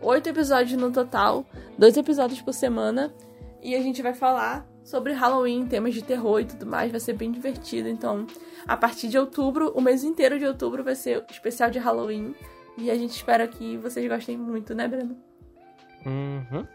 oito 0.00 0.28
episódios 0.28 0.78
no 0.80 0.90
total, 0.90 1.44
dois 1.78 1.96
episódios 1.96 2.40
por 2.40 2.52
semana. 2.52 3.14
E 3.62 3.74
a 3.74 3.82
gente 3.82 4.02
vai 4.02 4.14
falar 4.14 4.66
sobre 4.86 5.12
Halloween, 5.12 5.66
temas 5.66 5.92
de 5.92 6.02
terror 6.02 6.40
e 6.40 6.44
tudo 6.44 6.64
mais. 6.64 6.90
Vai 6.92 7.00
ser 7.00 7.14
bem 7.14 7.32
divertido. 7.32 7.88
Então, 7.88 8.24
a 8.66 8.76
partir 8.76 9.08
de 9.08 9.18
outubro, 9.18 9.72
o 9.72 9.80
mês 9.80 10.04
inteiro 10.04 10.38
de 10.38 10.46
outubro 10.46 10.84
vai 10.84 10.94
ser 10.94 11.24
especial 11.28 11.70
de 11.70 11.78
Halloween. 11.80 12.34
E 12.78 12.88
a 12.90 12.94
gente 12.94 13.10
espera 13.10 13.48
que 13.48 13.76
vocês 13.78 14.08
gostem 14.08 14.36
muito, 14.36 14.74
né, 14.74 14.86
Breno? 14.86 15.20
Uhum. 16.06 16.66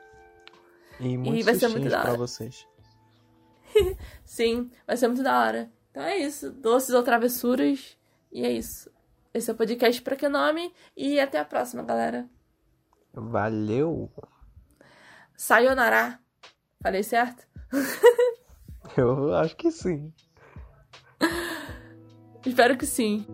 E 0.99 1.18
muitos 1.18 1.45
vai 1.45 1.55
ser 1.55 1.70
muito 1.70 1.89
da 1.89 2.01
pra 2.01 2.09
hora. 2.09 2.18
vocês. 2.18 2.68
Sim, 4.26 4.70
vai 4.86 4.97
ser 4.97 5.07
muito 5.07 5.24
da 5.24 5.39
hora. 5.39 5.72
Então 5.89 6.03
é 6.03 6.18
isso. 6.18 6.51
Doces 6.51 6.93
ou 6.93 7.03
travessuras. 7.03 7.97
E 8.30 8.43
é 8.43 8.51
isso. 8.51 8.91
Esse 9.34 9.49
é 9.49 9.53
o 9.53 9.57
podcast 9.57 10.01
pra 10.01 10.18
que 10.18 10.28
nome. 10.28 10.74
E 10.97 11.18
até 11.18 11.39
a 11.39 11.45
próxima, 11.45 11.82
galera. 11.82 12.30
Valeu! 13.14 14.12
Sayonara. 15.38 16.20
Falei 16.84 17.03
certo? 17.03 17.51
Eu 18.97 19.34
acho 19.36 19.55
que 19.55 19.72
sim. 19.72 20.11
Espero 22.45 22.78
que 22.78 22.86
sim. 22.86 23.26